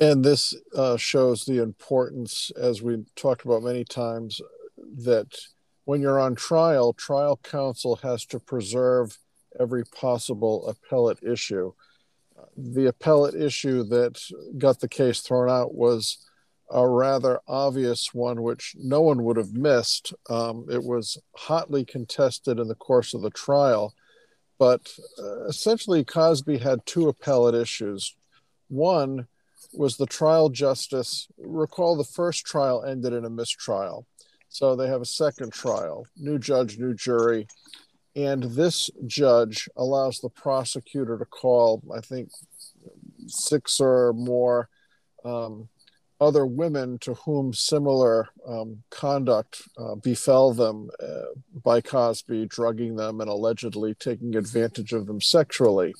And 0.00 0.24
this 0.24 0.54
uh, 0.74 0.96
shows 0.96 1.44
the 1.44 1.62
importance, 1.62 2.50
as 2.58 2.80
we 2.80 3.04
talked 3.14 3.44
about 3.44 3.62
many 3.62 3.84
times, 3.84 4.40
that 5.04 5.38
when 5.90 6.00
you're 6.00 6.20
on 6.20 6.36
trial, 6.36 6.92
trial 6.92 7.36
counsel 7.42 7.96
has 7.96 8.24
to 8.24 8.38
preserve 8.38 9.18
every 9.58 9.84
possible 9.84 10.68
appellate 10.68 11.18
issue. 11.20 11.72
The 12.56 12.86
appellate 12.86 13.34
issue 13.34 13.82
that 13.88 14.22
got 14.56 14.78
the 14.78 14.86
case 14.86 15.18
thrown 15.18 15.50
out 15.50 15.74
was 15.74 16.24
a 16.70 16.86
rather 16.86 17.40
obvious 17.48 18.14
one, 18.14 18.40
which 18.42 18.76
no 18.78 19.00
one 19.00 19.24
would 19.24 19.36
have 19.36 19.52
missed. 19.52 20.14
Um, 20.28 20.64
it 20.70 20.84
was 20.84 21.18
hotly 21.34 21.84
contested 21.84 22.60
in 22.60 22.68
the 22.68 22.76
course 22.76 23.12
of 23.12 23.22
the 23.22 23.30
trial, 23.30 23.92
but 24.60 24.92
uh, 25.18 25.46
essentially, 25.46 26.04
Cosby 26.04 26.58
had 26.58 26.86
two 26.86 27.08
appellate 27.08 27.56
issues. 27.56 28.14
One 28.68 29.26
was 29.72 29.96
the 29.96 30.06
trial 30.06 30.50
justice. 30.50 31.26
Recall 31.36 31.96
the 31.96 32.04
first 32.04 32.46
trial 32.46 32.84
ended 32.84 33.12
in 33.12 33.24
a 33.24 33.30
mistrial. 33.30 34.06
So 34.50 34.74
they 34.74 34.88
have 34.88 35.00
a 35.00 35.06
second 35.06 35.52
trial, 35.52 36.06
new 36.16 36.38
judge, 36.38 36.76
new 36.76 36.92
jury. 36.92 37.46
And 38.16 38.42
this 38.42 38.90
judge 39.06 39.68
allows 39.76 40.18
the 40.18 40.28
prosecutor 40.28 41.16
to 41.16 41.24
call, 41.24 41.82
I 41.94 42.00
think, 42.00 42.30
six 43.28 43.78
or 43.78 44.12
more 44.12 44.68
um, 45.24 45.68
other 46.20 46.44
women 46.44 46.98
to 46.98 47.14
whom 47.14 47.54
similar 47.54 48.28
um, 48.46 48.82
conduct 48.90 49.62
uh, 49.78 49.94
befell 49.94 50.52
them 50.52 50.90
uh, 51.00 51.32
by 51.64 51.80
Cosby, 51.80 52.46
drugging 52.46 52.96
them 52.96 53.20
and 53.20 53.30
allegedly 53.30 53.94
taking 53.94 54.34
advantage 54.34 54.92
of 54.92 55.06
them 55.06 55.20
sexually. 55.20 55.94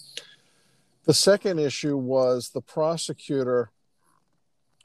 The 1.04 1.14
second 1.14 1.60
issue 1.60 1.96
was 1.96 2.50
the 2.50 2.60
prosecutor 2.60 3.70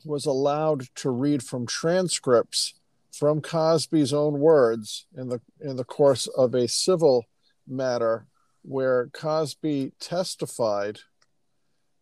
was 0.06 0.28
allowed 0.28 0.86
to 0.98 1.10
read 1.10 1.42
from 1.42 1.66
transcripts 1.66 2.76
from 3.18 3.42
Cosby's 3.42 4.14
own 4.14 4.40
words 4.40 5.06
in 5.18 5.30
the 5.30 5.40
in 5.62 5.76
the 5.78 5.86
course 5.86 6.28
of 6.28 6.54
a 6.54 6.68
civil 6.68 7.26
matter 7.68 8.28
where 8.62 9.10
Cosby 9.14 9.94
testified 10.00 11.00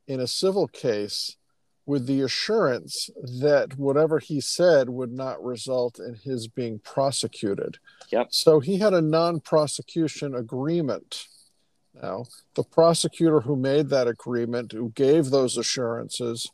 in 0.08 0.20
a 0.20 0.28
civil 0.28 0.68
case 0.68 1.38
with 1.86 2.08
the 2.08 2.22
assurance 2.22 3.10
that 3.42 3.78
whatever 3.78 4.20
he 4.20 4.40
said 4.40 4.90
would 4.90 5.12
not 5.12 5.44
result 5.44 6.00
in 6.00 6.16
his 6.16 6.48
being 6.48 6.80
prosecuted. 6.80 7.78
Yep. 8.10 8.28
So 8.32 8.60
he 8.62 8.78
had 8.78 8.94
a 8.94 9.02
non-prosecution 9.02 10.34
agreement. 10.34 11.28
Now, 11.94 12.26
the 12.56 12.64
prosecutor 12.64 13.42
who 13.42 13.58
made 13.58 13.90
that 13.90 14.08
agreement, 14.08 14.72
who 14.72 14.92
gave 14.92 15.30
those 15.30 15.58
assurances 15.58 16.50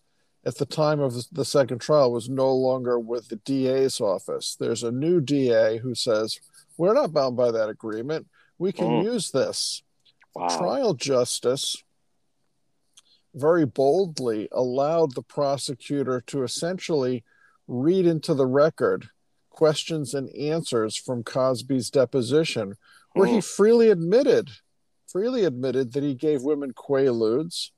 at 0.50 0.58
the 0.58 0.66
time 0.66 1.00
of 1.00 1.14
the 1.32 1.46
second 1.46 1.80
trial, 1.80 2.12
was 2.12 2.28
no 2.28 2.52
longer 2.54 3.00
with 3.00 3.30
the 3.30 3.36
DA's 3.38 4.02
office. 4.02 4.58
There's 4.60 4.84
a 4.84 4.92
new 4.92 5.22
DA 5.22 5.78
who 5.78 5.94
says, 5.94 6.40
We're 6.76 6.96
not 6.96 7.14
bound 7.14 7.38
by 7.38 7.52
that 7.52 7.70
agreement. 7.70 8.28
We 8.58 8.72
can 8.72 8.88
mm. 8.88 9.04
use 9.04 9.32
this. 9.32 9.84
Wow. 10.36 10.58
Trial 10.58 10.94
justice 10.96 11.84
very 13.36 13.66
boldly 13.66 14.50
allowed 14.52 15.14
the 15.14 15.22
prosecutor 15.22 16.22
to 16.28 16.42
essentially 16.44 17.24
read 17.68 18.08
into 18.08 18.34
the 18.34 18.48
record 18.48 19.10
questions 19.52 20.16
and 20.16 20.30
answers 20.36 20.96
from 20.96 21.24
Cosby's 21.24 21.92
deposition, 21.92 22.74
where 23.14 23.28
he 23.28 23.36
hmm. 23.36 23.40
freely 23.42 23.90
admitted, 23.90 24.50
freely 25.08 25.44
admitted 25.44 25.94
that 25.94 26.04
he 26.04 26.16
gave 26.16 26.42
women 26.42 26.74
quaaludes 26.74 27.70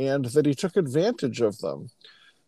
and 0.00 0.24
that 0.26 0.46
he 0.46 0.54
took 0.54 0.76
advantage 0.76 1.40
of 1.42 1.58
them. 1.58 1.88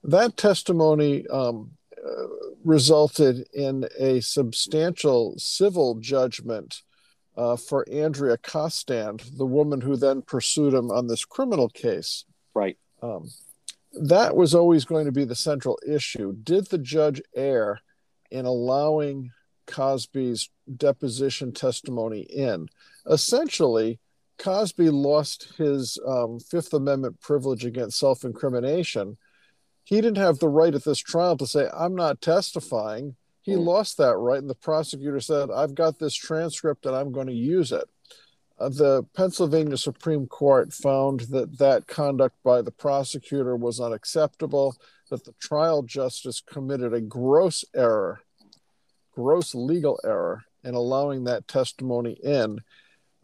That 0.03 0.37
testimony 0.37 1.27
um, 1.29 1.73
uh, 2.05 2.27
resulted 2.65 3.47
in 3.53 3.87
a 3.99 4.21
substantial 4.21 5.35
civil 5.37 5.97
judgment 5.97 6.83
uh, 7.37 7.57
for 7.57 7.87
Andrea 7.91 8.39
Constand, 8.39 9.23
the 9.37 9.47
woman 9.47 9.81
who 9.83 9.97
then 9.97 10.23
pursued 10.23 10.75
him 10.75 10.91
on 10.91 11.07
this 11.07 11.25
criminal 11.25 11.69
case. 11.69 12.25
Right. 12.55 12.79
Um, 13.03 13.31
that 13.93 14.35
was 14.35 14.55
always 14.55 14.85
going 14.85 15.05
to 15.05 15.13
be 15.13 15.25
the 15.25 15.35
central 15.35 15.79
issue. 15.87 16.35
Did 16.43 16.67
the 16.69 16.79
judge 16.79 17.21
err 17.37 17.81
in 18.31 18.47
allowing 18.47 19.31
Cosby's 19.67 20.49
deposition 20.75 21.53
testimony 21.53 22.21
in? 22.21 22.69
Essentially, 23.07 23.99
Cosby 24.39 24.91
lost 24.91 25.55
his 25.57 25.99
um, 26.07 26.41
Fifth 26.41 26.73
Amendment 26.73 27.21
privilege 27.21 27.65
against 27.65 27.99
self 27.99 28.25
incrimination. 28.25 29.17
He 29.85 29.97
didn't 29.97 30.19
have 30.19 30.39
the 30.39 30.49
right 30.49 30.75
at 30.75 30.85
this 30.85 30.99
trial 30.99 31.37
to 31.37 31.47
say, 31.47 31.69
I'm 31.73 31.95
not 31.95 32.21
testifying. 32.21 33.17
He 33.41 33.53
mm. 33.53 33.65
lost 33.65 33.99
that 33.99 34.17
right. 34.17 34.39
And 34.39 34.49
the 34.49 34.55
prosecutor 34.55 35.21
said, 35.21 35.51
I've 35.51 35.75
got 35.75 35.99
this 35.99 36.15
transcript 36.15 36.87
and 36.87 36.95
I'm 36.95 37.13
going 37.13 37.27
to 37.27 37.33
use 37.33 37.73
it. 37.73 37.89
Uh, 38.59 38.69
the 38.69 39.03
Pennsylvania 39.15 39.77
Supreme 39.77 40.27
Court 40.27 40.73
found 40.73 41.21
that 41.31 41.59
that 41.59 41.89
conduct 41.89 42.37
by 42.45 42.63
the 42.63 42.71
prosecutor 42.71 43.57
was 43.57 43.81
unacceptable, 43.81 44.77
that 45.11 45.25
the 45.25 45.35
trial 45.41 45.83
justice 45.83 46.41
committed 46.41 46.95
a 46.95 47.01
gross 47.01 47.65
error, 47.75 48.21
gross 49.13 49.55
legal 49.55 49.99
error 50.05 50.45
in 50.63 50.75
allowing 50.75 51.25
that 51.25 51.49
testimony 51.49 52.13
in, 52.23 52.61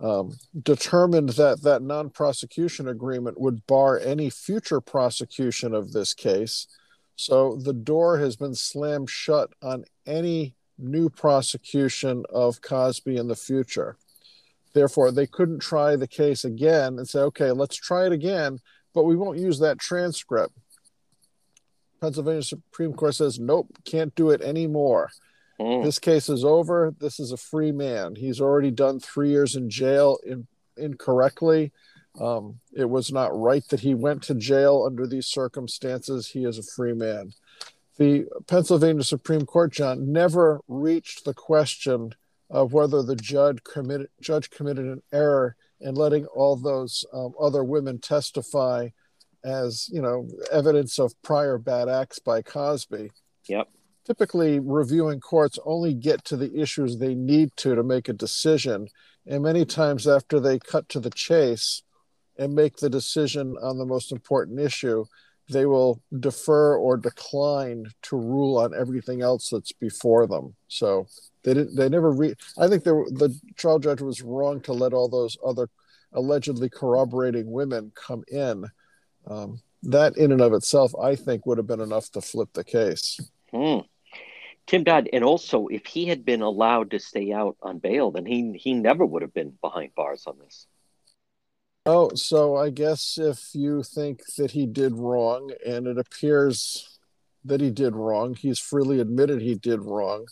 um, 0.00 0.37
determined 0.62 1.30
that 1.30 1.62
that 1.62 1.82
non 1.82 2.11
prosecution 2.11 2.88
agreement 2.88 3.40
would 3.40 3.66
bar 3.66 3.98
any 3.98 4.30
future 4.30 4.80
prosecution 4.80 5.74
of 5.74 5.92
this 5.92 6.14
case. 6.14 6.66
So 7.16 7.56
the 7.56 7.72
door 7.72 8.18
has 8.18 8.37
been 8.37 8.54
slammed 8.54 9.11
shut 9.11 9.50
on 9.61 9.84
any 10.06 10.54
new 10.78 11.08
prosecution 11.08 12.24
of 12.30 12.62
Cosby 12.62 13.16
in 13.16 13.26
the 13.26 13.34
future. 13.34 13.96
Therefore, 14.72 15.11
they 15.11 15.26
couldn't 15.26 15.58
try 15.58 15.96
the 15.96 16.06
case 16.06 16.44
again 16.44 16.98
and 16.98 17.08
say, 17.08 17.20
okay, 17.20 17.50
let's 17.50 17.74
try 17.74 18.06
it 18.06 18.12
again, 18.12 18.61
but 18.94 19.02
we 19.02 19.16
won't 19.16 19.38
use 19.38 19.58
that 19.58 19.80
transcript. 19.80 20.54
Pennsylvania 22.00 22.42
Supreme 22.42 22.92
Court 22.92 23.16
says, 23.16 23.40
nope, 23.40 23.66
can't 23.84 24.14
do 24.14 24.30
it 24.30 24.40
anymore. 24.40 25.11
Mm. 25.61 25.85
This 25.85 25.99
case 25.99 26.29
is 26.29 26.44
over. 26.44 26.94
This 26.99 27.18
is 27.18 27.33
a 27.33 27.37
free 27.37 27.73
man. 27.73 28.14
He's 28.14 28.40
already 28.40 28.71
done 28.71 29.01
three 29.01 29.31
years 29.31 29.57
in 29.57 29.71
jail 29.71 30.18
in, 30.25 30.47
incorrectly. 30.77 31.73
Um, 32.21 32.61
it 32.73 32.88
was 32.88 33.12
not 33.12 33.38
right 33.38 33.66
that 33.68 33.81
he 33.81 33.94
went 33.94 34.23
to 34.25 34.35
jail 34.35 34.85
under 34.87 35.07
these 35.07 35.27
circumstances. 35.27 36.29
He 36.29 36.44
is 36.44 36.59
a 36.59 36.62
free 36.62 36.94
man. 36.94 37.33
The 37.97 38.27
Pennsylvania 38.47 39.03
Supreme 39.03 39.44
Court, 39.44 39.73
John, 39.73 40.12
never 40.12 40.61
reached 40.68 41.25
the 41.25 41.35
question 41.35 42.14
of 42.51 42.73
whether 42.73 43.03
the 43.03 43.16
judge 43.16 43.62
committed 43.64 44.09
judge 44.21 44.51
committed 44.51 44.87
an 44.87 45.03
error 45.12 45.57
in 45.81 45.94
letting 45.94 46.27
all 46.27 46.57
those 46.57 47.05
um, 47.12 47.35
other 47.40 47.62
women 47.62 47.99
testify 47.99 48.88
as 49.44 49.88
you 49.92 50.01
know 50.01 50.29
evidence 50.53 50.99
of 50.99 51.21
prior 51.23 51.59
bad 51.59 51.88
acts 51.88 52.18
by 52.18 52.42
Cosby. 52.42 53.11
Yep. 53.49 53.68
Typically, 54.09 54.59
reviewing 54.59 55.21
courts 55.21 55.59
only 55.66 55.92
get 55.92 56.25
to 56.25 56.35
the 56.35 56.59
issues 56.59 56.97
they 56.97 57.14
need 57.14 57.55
to 57.57 57.75
to 57.75 57.83
make 57.83 58.09
a 58.09 58.14
decision, 58.14 58.88
and 59.27 59.42
many 59.42 59.66
times 59.66 60.09
after 60.09 60.40
they 60.40 60.59
cut 60.59 60.88
to 60.88 60.99
the 60.99 61.11
chase 61.11 61.83
and 62.38 62.55
make 62.55 62.77
the 62.77 62.88
decision 62.88 63.55
on 63.61 63.77
the 63.77 63.85
most 63.85 64.11
important 64.11 64.59
issue, 64.59 65.05
they 65.51 65.66
will 65.66 66.03
defer 66.21 66.77
or 66.77 66.97
decline 66.97 67.85
to 68.01 68.16
rule 68.16 68.57
on 68.57 68.75
everything 68.75 69.21
else 69.21 69.51
that's 69.51 69.73
before 69.73 70.27
them. 70.27 70.55
So 70.68 71.07
they 71.42 71.53
didn't. 71.53 71.77
They 71.77 71.90
never 71.90 72.11
re. 72.11 72.35
I 72.57 72.66
think 72.66 72.87
were, 72.87 73.11
the 73.11 73.38
trial 73.57 73.79
judge 73.79 74.01
was 74.01 74.23
wrong 74.23 74.62
to 74.62 74.73
let 74.73 74.94
all 74.94 75.11
those 75.11 75.37
other 75.44 75.68
allegedly 76.14 76.71
corroborating 76.71 77.51
women 77.51 77.92
come 77.94 78.25
in. 78.29 78.64
Um, 79.27 79.61
that 79.83 80.16
in 80.16 80.33
and 80.33 80.40
of 80.40 80.55
itself, 80.55 80.92
I 80.99 81.14
think, 81.14 81.44
would 81.44 81.59
have 81.59 81.66
been 81.66 81.83
enough 81.83 82.11
to 82.12 82.23
flip 82.23 82.49
the 82.55 82.64
case. 82.64 83.21
Hmm. 83.53 83.81
Tim 84.68 84.85
Dodd, 84.85 85.09
and 85.12 85.24
also 85.24 85.66
if 85.68 85.87
he 85.87 86.07
had 86.07 86.26
been 86.26 86.42
allowed 86.42 86.90
to 86.90 86.98
stay 86.98 87.33
out 87.33 87.57
on 87.62 87.78
bail, 87.78 88.11
then 88.11 88.26
he 88.26 88.52
he 88.52 88.74
never 88.74 89.04
would 89.04 89.22
have 89.22 89.33
been 89.33 89.54
behind 89.62 89.94
bars 89.96 90.24
on 90.26 90.38
this. 90.38 90.66
Oh, 91.87 92.11
so 92.14 92.54
I 92.54 92.68
guess 92.68 93.16
if 93.16 93.54
you 93.54 93.83
think 93.83 94.20
that 94.37 94.50
he 94.50 94.66
did 94.66 94.92
wrong, 94.94 95.50
and 95.66 95.87
it 95.87 95.98
appears 95.98 96.98
that 97.46 97.62
he 97.62 97.71
did 97.71 97.96
wrong, 97.96 98.35
he's 98.35 98.58
freely 98.58 99.00
admitted 99.00 99.40
he 99.40 99.54
did 99.54 99.81
wrong. 99.81 100.27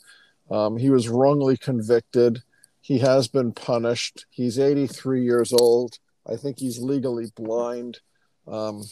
Um, 0.51 0.77
he 0.77 0.91
was 0.91 1.09
wrongly 1.09 1.57
convicted. 1.57 2.43
He 2.83 2.99
has 2.99 3.29
been 3.29 3.53
punished. 3.53 4.27
He's 4.29 4.59
83 4.59 5.25
years 5.25 5.55
old. 5.55 5.99
I 6.27 6.37
think 6.37 6.59
he's 6.59 6.79
legally 6.79 7.33
blind. 7.35 8.01
Um, 8.47 8.83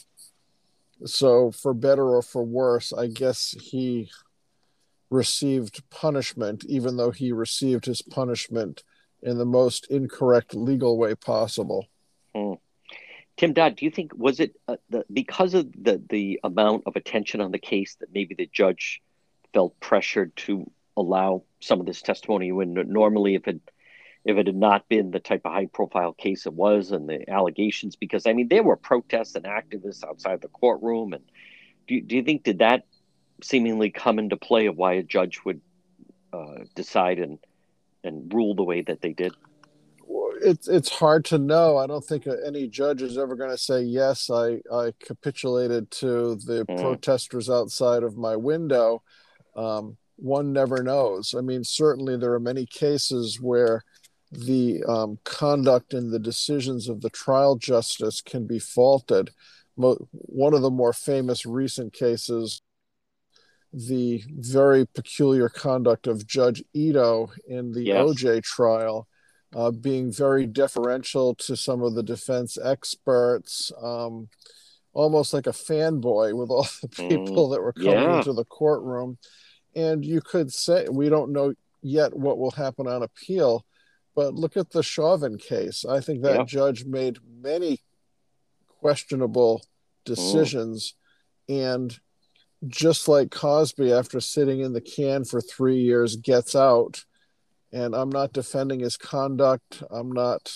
so, 1.04 1.50
for 1.50 1.74
better 1.74 2.08
or 2.08 2.22
for 2.22 2.42
worse, 2.42 2.94
I 2.94 3.08
guess 3.08 3.54
he 3.60 4.10
received 5.10 5.88
punishment, 5.90 6.64
even 6.66 6.96
though 6.96 7.10
he 7.10 7.32
received 7.32 7.84
his 7.86 8.02
punishment 8.02 8.82
in 9.22 9.38
the 9.38 9.46
most 9.46 9.86
incorrect 9.90 10.54
legal 10.54 10.98
way 10.98 11.14
possible. 11.14 11.86
Hmm. 12.34 12.54
Tim 13.36 13.52
Dodd, 13.52 13.76
do 13.76 13.84
you 13.84 13.90
think 13.90 14.12
was 14.14 14.38
it 14.38 14.54
uh, 14.68 14.76
the, 14.90 15.04
because 15.12 15.54
of 15.54 15.72
the 15.72 16.00
the 16.08 16.40
amount 16.44 16.84
of 16.86 16.96
attention 16.96 17.40
on 17.40 17.50
the 17.50 17.58
case 17.58 17.96
that 17.96 18.12
maybe 18.12 18.34
the 18.34 18.48
judge 18.52 19.02
felt 19.52 19.78
pressured 19.80 20.34
to 20.36 20.70
allow 20.96 21.42
some 21.60 21.80
of 21.80 21.86
this 21.86 22.02
testimony 22.02 22.52
when 22.52 22.74
normally 22.74 23.34
if 23.34 23.48
it 23.48 23.60
if 24.24 24.36
it 24.36 24.46
had 24.46 24.56
not 24.56 24.88
been 24.88 25.10
the 25.10 25.20
type 25.20 25.42
of 25.44 25.52
high 25.52 25.66
profile 25.66 26.12
case 26.12 26.46
it 26.46 26.52
was 26.52 26.92
and 26.92 27.08
the 27.08 27.28
allegations 27.28 27.96
because 27.96 28.26
i 28.26 28.32
mean 28.32 28.48
there 28.48 28.62
were 28.62 28.76
protests 28.76 29.34
and 29.34 29.44
activists 29.44 30.04
outside 30.04 30.40
the 30.40 30.48
courtroom 30.48 31.12
and 31.12 31.24
do, 31.88 32.00
do 32.00 32.16
you 32.16 32.22
think 32.22 32.44
did 32.44 32.60
that 32.60 32.84
seemingly 33.42 33.90
come 33.90 34.18
into 34.18 34.36
play 34.36 34.66
of 34.66 34.76
why 34.76 34.94
a 34.94 35.02
judge 35.02 35.40
would 35.44 35.60
uh, 36.32 36.64
decide 36.74 37.18
and 37.18 37.38
and 38.02 38.32
rule 38.32 38.54
the 38.54 38.64
way 38.64 38.82
that 38.82 39.00
they 39.00 39.12
did 39.12 39.32
it's 40.44 40.68
it's 40.68 40.90
hard 40.90 41.24
to 41.26 41.38
know. 41.38 41.78
I 41.78 41.86
don't 41.86 42.04
think 42.04 42.26
any 42.46 42.68
judge 42.68 43.02
is 43.02 43.18
ever 43.18 43.34
going 43.34 43.50
to 43.50 43.58
say 43.58 43.82
yes. 43.82 44.30
I 44.30 44.60
I 44.72 44.92
capitulated 45.00 45.90
to 45.92 46.36
the 46.36 46.64
mm. 46.68 46.80
protesters 46.80 47.50
outside 47.50 48.02
of 48.02 48.16
my 48.16 48.36
window. 48.36 49.02
Um, 49.56 49.96
one 50.16 50.52
never 50.52 50.82
knows. 50.82 51.34
I 51.36 51.40
mean, 51.40 51.64
certainly 51.64 52.16
there 52.16 52.34
are 52.34 52.40
many 52.40 52.66
cases 52.66 53.40
where 53.40 53.82
the 54.30 54.82
um, 54.84 55.18
conduct 55.24 55.94
and 55.94 56.12
the 56.12 56.18
decisions 56.18 56.88
of 56.88 57.00
the 57.00 57.10
trial 57.10 57.56
justice 57.56 58.20
can 58.20 58.46
be 58.46 58.58
faulted. 58.58 59.30
Mo- 59.76 60.08
one 60.12 60.54
of 60.54 60.62
the 60.62 60.70
more 60.70 60.92
famous 60.92 61.46
recent 61.46 61.92
cases, 61.92 62.62
the 63.74 64.22
very 64.28 64.86
peculiar 64.86 65.48
conduct 65.48 66.06
of 66.06 66.26
Judge 66.26 66.62
Ito 66.74 67.30
in 67.48 67.72
the 67.72 67.84
yes. 67.84 67.96
OJ 67.96 68.42
trial 68.44 69.08
uh, 69.54 69.70
being 69.70 70.12
very 70.12 70.46
deferential 70.46 71.34
to 71.36 71.56
some 71.56 71.82
of 71.82 71.94
the 71.94 72.02
defense 72.02 72.56
experts, 72.62 73.72
um, 73.82 74.28
almost 74.92 75.34
like 75.34 75.48
a 75.48 75.50
fanboy 75.50 76.34
with 76.34 76.50
all 76.50 76.66
the 76.82 76.88
mm, 76.88 77.08
people 77.08 77.48
mm, 77.48 77.52
that 77.52 77.62
were 77.62 77.72
coming 77.72 77.92
yeah. 77.92 78.18
into 78.18 78.32
the 78.32 78.44
courtroom. 78.44 79.18
And 79.74 80.04
you 80.04 80.20
could 80.20 80.52
say, 80.52 80.86
we 80.88 81.08
don't 81.08 81.32
know 81.32 81.54
yet 81.82 82.16
what 82.16 82.38
will 82.38 82.52
happen 82.52 82.86
on 82.86 83.02
appeal, 83.02 83.64
but 84.14 84.34
look 84.34 84.56
at 84.56 84.70
the 84.70 84.84
Chauvin 84.84 85.36
case. 85.36 85.84
I 85.84 86.00
think 86.00 86.22
that 86.22 86.46
judge 86.46 86.84
made 86.84 87.18
many 87.40 87.80
questionable 88.80 89.62
decisions. 90.04 90.94
Mm. 91.50 91.74
And 91.74 92.00
just 92.66 93.08
like 93.08 93.30
Cosby, 93.30 93.92
after 93.92 94.20
sitting 94.20 94.60
in 94.60 94.72
the 94.72 94.80
can 94.80 95.24
for 95.24 95.40
three 95.40 95.80
years, 95.80 96.16
gets 96.16 96.54
out 96.54 97.04
and 97.74 97.94
I'm 97.94 98.08
not 98.08 98.32
defending 98.32 98.80
his 98.80 98.96
conduct. 98.96 99.82
I'm 99.90 100.12
not 100.12 100.52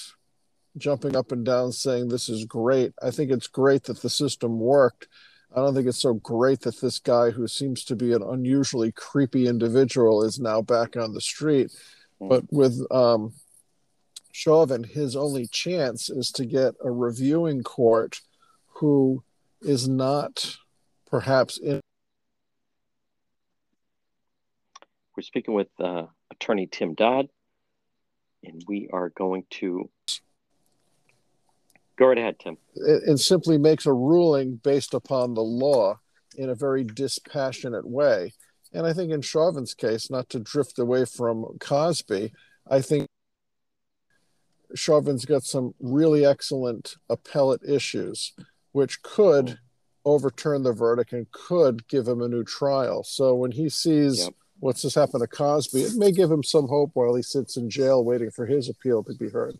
jumping 0.76 1.16
up 1.16 1.32
and 1.32 1.44
down 1.44 1.72
saying 1.72 2.08
this 2.08 2.28
is 2.28 2.44
great. 2.44 2.92
I 3.02 3.10
think 3.10 3.32
it's 3.32 3.48
great 3.48 3.82
that 3.84 4.00
the 4.00 4.08
system 4.08 4.60
worked. 4.60 5.08
I 5.54 5.56
don't 5.56 5.74
think 5.74 5.88
it's 5.88 6.00
so 6.00 6.14
great 6.14 6.60
that 6.60 6.80
this 6.80 7.00
guy 7.00 7.30
who 7.30 7.48
seems 7.48 7.82
to 7.84 7.96
be 7.96 8.12
an 8.12 8.22
unusually 8.22 8.92
creepy 8.92 9.48
individual 9.48 10.22
is 10.22 10.38
now 10.38 10.62
back 10.62 10.96
on 10.96 11.12
the 11.12 11.20
street. 11.20 11.72
Hmm. 12.20 12.28
But 12.28 12.44
with 12.52 12.80
um, 12.92 13.32
Chauvin, 14.30 14.84
his 14.84 15.16
only 15.16 15.48
chance 15.48 16.10
is 16.10 16.30
to 16.32 16.46
get 16.46 16.74
a 16.84 16.90
reviewing 16.90 17.64
court 17.64 18.20
who 18.74 19.24
is 19.62 19.88
not 19.88 20.56
perhaps 21.10 21.58
in. 21.58 21.80
We're 25.18 25.22
speaking 25.22 25.54
with 25.54 25.66
uh, 25.80 26.04
attorney 26.30 26.68
Tim 26.70 26.94
Dodd, 26.94 27.26
and 28.44 28.62
we 28.68 28.88
are 28.92 29.08
going 29.08 29.46
to 29.50 29.90
go 31.98 32.06
right 32.06 32.16
ahead, 32.16 32.38
Tim. 32.38 32.56
It, 32.76 33.02
it 33.04 33.16
simply 33.18 33.58
makes 33.58 33.84
a 33.86 33.92
ruling 33.92 34.60
based 34.62 34.94
upon 34.94 35.34
the 35.34 35.42
law 35.42 35.98
in 36.36 36.50
a 36.50 36.54
very 36.54 36.84
dispassionate 36.84 37.84
way. 37.84 38.32
And 38.72 38.86
I 38.86 38.92
think 38.92 39.10
in 39.10 39.20
Chauvin's 39.20 39.74
case, 39.74 40.08
not 40.08 40.28
to 40.28 40.38
drift 40.38 40.78
away 40.78 41.04
from 41.04 41.58
Cosby, 41.58 42.32
I 42.70 42.80
think 42.80 43.08
Chauvin's 44.76 45.24
got 45.24 45.42
some 45.42 45.74
really 45.80 46.24
excellent 46.24 46.94
appellate 47.10 47.64
issues, 47.68 48.34
which 48.70 49.02
could 49.02 49.58
overturn 50.04 50.62
the 50.62 50.72
verdict 50.72 51.12
and 51.12 51.28
could 51.32 51.88
give 51.88 52.06
him 52.06 52.22
a 52.22 52.28
new 52.28 52.44
trial. 52.44 53.02
So 53.02 53.34
when 53.34 53.50
he 53.50 53.68
sees 53.68 54.20
yep 54.20 54.34
what's 54.60 54.82
just 54.82 54.96
happened 54.96 55.22
to 55.22 55.26
Cosby, 55.26 55.82
it 55.82 55.96
may 55.96 56.12
give 56.12 56.30
him 56.30 56.42
some 56.42 56.68
hope 56.68 56.90
while 56.94 57.14
he 57.14 57.22
sits 57.22 57.56
in 57.56 57.70
jail 57.70 58.04
waiting 58.04 58.30
for 58.30 58.46
his 58.46 58.68
appeal 58.68 59.02
to 59.04 59.14
be 59.14 59.28
heard. 59.28 59.58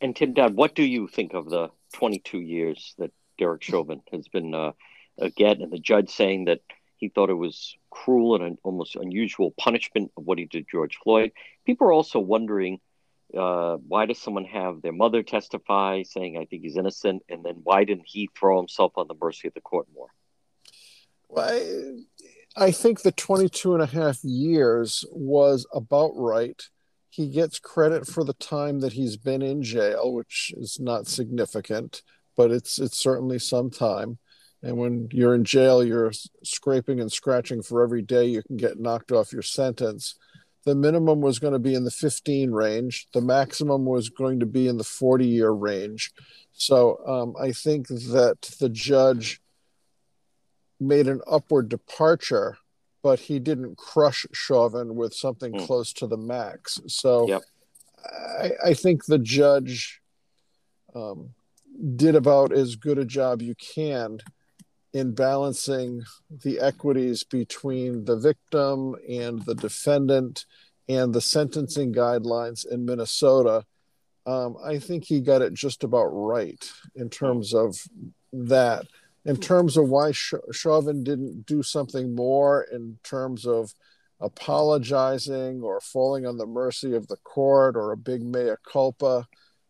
And 0.00 0.14
Tim 0.14 0.34
Dodd, 0.34 0.54
what 0.54 0.74
do 0.74 0.82
you 0.82 1.06
think 1.08 1.34
of 1.34 1.48
the 1.48 1.70
22 1.94 2.38
years 2.40 2.94
that 2.98 3.12
Derek 3.38 3.62
Chauvin 3.62 4.02
has 4.12 4.28
been 4.28 4.54
uh, 4.54 4.72
again, 5.18 5.62
and 5.62 5.72
the 5.72 5.78
judge 5.78 6.10
saying 6.10 6.46
that 6.46 6.60
he 6.96 7.08
thought 7.08 7.30
it 7.30 7.34
was 7.34 7.76
cruel 7.90 8.34
and 8.34 8.44
an 8.44 8.58
almost 8.62 8.96
unusual 8.96 9.52
punishment 9.58 10.12
of 10.16 10.24
what 10.24 10.38
he 10.38 10.44
did 10.44 10.66
George 10.70 10.98
Floyd. 11.02 11.32
People 11.64 11.86
are 11.88 11.92
also 11.92 12.18
wondering 12.18 12.80
uh, 13.36 13.76
why 13.88 14.06
does 14.06 14.18
someone 14.18 14.44
have 14.44 14.80
their 14.80 14.92
mother 14.92 15.22
testify 15.22 16.02
saying 16.02 16.36
I 16.36 16.44
think 16.44 16.62
he's 16.62 16.76
innocent, 16.76 17.22
and 17.28 17.44
then 17.44 17.60
why 17.62 17.84
didn't 17.84 18.06
he 18.06 18.28
throw 18.38 18.58
himself 18.58 18.92
on 18.96 19.08
the 19.08 19.14
mercy 19.20 19.48
of 19.48 19.54
the 19.54 19.60
court 19.60 19.86
more? 19.94 20.08
Well, 21.28 21.48
I, 21.48 21.98
I 22.56 22.70
think 22.70 23.02
the 23.02 23.12
22 23.12 23.74
and 23.74 23.82
a 23.82 23.86
half 23.86 24.22
years 24.22 25.04
was 25.10 25.66
about 25.72 26.12
right. 26.14 26.62
He 27.10 27.28
gets 27.28 27.58
credit 27.58 28.06
for 28.06 28.24
the 28.24 28.34
time 28.34 28.80
that 28.80 28.92
he's 28.92 29.16
been 29.16 29.42
in 29.42 29.62
jail, 29.62 30.12
which 30.12 30.52
is 30.56 30.78
not 30.80 31.06
significant, 31.06 32.02
but 32.36 32.50
it's 32.50 32.78
it's 32.78 32.98
certainly 32.98 33.38
some 33.38 33.70
time. 33.70 34.18
And 34.62 34.76
when 34.76 35.08
you're 35.12 35.34
in 35.34 35.44
jail, 35.44 35.84
you're 35.84 36.12
scraping 36.42 37.00
and 37.00 37.12
scratching 37.12 37.62
for 37.62 37.82
every 37.82 38.02
day 38.02 38.26
you 38.26 38.42
can 38.42 38.56
get 38.56 38.80
knocked 38.80 39.12
off 39.12 39.32
your 39.32 39.42
sentence. 39.42 40.16
The 40.64 40.74
minimum 40.74 41.20
was 41.20 41.38
going 41.38 41.52
to 41.52 41.58
be 41.58 41.74
in 41.74 41.84
the 41.84 41.90
15 41.90 42.50
range. 42.50 43.06
The 43.12 43.20
maximum 43.20 43.84
was 43.84 44.08
going 44.08 44.40
to 44.40 44.46
be 44.46 44.66
in 44.66 44.78
the 44.78 44.84
40 44.84 45.26
year 45.26 45.50
range. 45.50 46.12
So 46.52 46.98
um, 47.06 47.34
I 47.38 47.52
think 47.52 47.88
that 47.88 48.38
the 48.58 48.70
judge 48.70 49.40
made 50.86 51.08
an 51.08 51.20
upward 51.26 51.68
departure, 51.68 52.58
but 53.02 53.18
he 53.18 53.38
didn't 53.38 53.76
crush 53.76 54.26
Chauvin 54.32 54.94
with 54.94 55.14
something 55.14 55.52
mm. 55.52 55.66
close 55.66 55.92
to 55.94 56.06
the 56.06 56.16
max. 56.16 56.80
So 56.86 57.28
yep. 57.28 57.42
I, 58.04 58.50
I, 58.66 58.74
think 58.74 59.04
the 59.04 59.18
judge 59.18 60.00
um, 60.94 61.30
did 61.96 62.14
about 62.14 62.52
as 62.52 62.76
good 62.76 62.98
a 62.98 63.04
job 63.04 63.42
you 63.42 63.54
can 63.54 64.18
in 64.92 65.12
balancing 65.12 66.02
the 66.30 66.60
equities 66.60 67.24
between 67.24 68.04
the 68.04 68.16
victim 68.16 68.94
and 69.08 69.44
the 69.44 69.54
defendant 69.54 70.46
and 70.88 71.12
the 71.12 71.20
sentencing 71.20 71.92
guidelines 71.92 72.66
in 72.66 72.84
Minnesota. 72.84 73.64
Um, 74.24 74.56
I 74.64 74.78
think 74.78 75.04
he 75.04 75.20
got 75.20 75.42
it 75.42 75.52
just 75.52 75.82
about 75.82 76.06
right 76.06 76.70
in 76.94 77.10
terms 77.10 77.54
of 77.54 77.76
that 78.32 78.86
in 79.24 79.36
terms 79.36 79.76
of 79.76 79.88
why 79.88 80.12
Chauvin 80.12 81.02
didn't 81.02 81.46
do 81.46 81.62
something 81.62 82.14
more 82.14 82.66
in 82.70 82.98
terms 83.02 83.46
of 83.46 83.72
apologizing 84.20 85.62
or 85.62 85.80
falling 85.80 86.26
on 86.26 86.36
the 86.36 86.46
mercy 86.46 86.94
of 86.94 87.08
the 87.08 87.16
court 87.16 87.76
or 87.76 87.92
a 87.92 87.96
big 87.96 88.22
mea 88.22 88.54
culpa. 88.70 89.26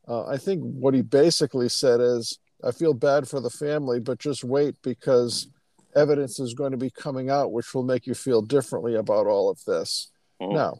Uh, 0.07 0.27
I 0.27 0.37
think 0.37 0.63
what 0.63 0.95
he 0.95 1.03
basically 1.03 1.69
said 1.69 2.01
is, 2.01 2.39
I 2.63 2.73
feel 2.73 2.95
bad 2.95 3.29
for 3.29 3.41
the 3.41 3.51
family, 3.51 4.01
but 4.01 4.19
just 4.19 4.45
wait 4.45 4.77
because 4.83 5.49
evidence 5.95 6.41
is 6.41 6.55
going 6.55 6.73
to 6.73 6.77
be 6.77 6.91
coming 6.91 7.31
out 7.31 7.53
which 7.53 7.73
will 7.73 7.85
make 7.85 8.07
you 8.07 8.15
feel 8.15 8.43
differently 8.43 8.97
about 8.97 9.27
all 9.27 9.49
of 9.49 9.65
this. 9.67 10.11
Mm. 10.43 10.55
Now, 10.55 10.79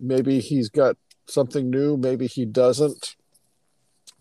maybe 0.00 0.40
he's 0.40 0.70
got 0.70 0.96
something 1.26 1.68
new, 1.68 1.96
maybe 1.96 2.26
he 2.26 2.46
doesn't. 2.46 3.16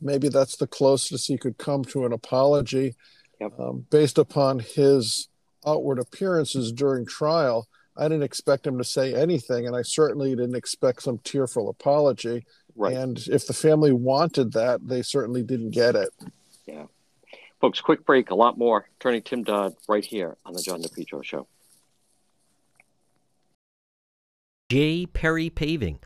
Maybe 0.01 0.27
that's 0.27 0.57
the 0.57 0.67
closest 0.67 1.27
he 1.27 1.37
could 1.37 1.57
come 1.57 1.85
to 1.85 2.05
an 2.05 2.11
apology 2.11 2.95
Yep. 3.43 3.59
Um, 3.59 3.85
based 3.89 4.17
upon 4.17 4.59
his 4.59 5.27
outward 5.65 5.99
appearances 5.99 6.71
during 6.71 7.05
trial, 7.05 7.67
I 7.97 8.03
didn't 8.03 8.23
expect 8.23 8.65
him 8.65 8.77
to 8.77 8.83
say 8.83 9.13
anything, 9.13 9.67
and 9.67 9.75
I 9.75 9.81
certainly 9.81 10.29
didn't 10.29 10.55
expect 10.55 11.03
some 11.03 11.19
tearful 11.19 11.69
apology. 11.69 12.45
Right. 12.75 12.95
And 12.95 13.17
if 13.27 13.45
the 13.45 13.53
family 13.53 13.91
wanted 13.91 14.53
that, 14.53 14.87
they 14.87 15.01
certainly 15.01 15.43
didn't 15.43 15.71
get 15.71 15.95
it. 15.95 16.09
Yeah. 16.65 16.85
Folks, 17.59 17.81
quick 17.81 18.05
break, 18.05 18.31
a 18.31 18.35
lot 18.35 18.57
more. 18.57 18.87
Attorney 18.99 19.21
Tim 19.21 19.43
Dodd 19.43 19.75
right 19.87 20.03
here 20.03 20.37
on 20.45 20.53
the 20.53 20.61
John 20.61 20.81
DePetro 20.81 21.23
Show. 21.23 21.47
J. 24.69 25.05
Perry 25.05 25.49
Paving 25.49 25.99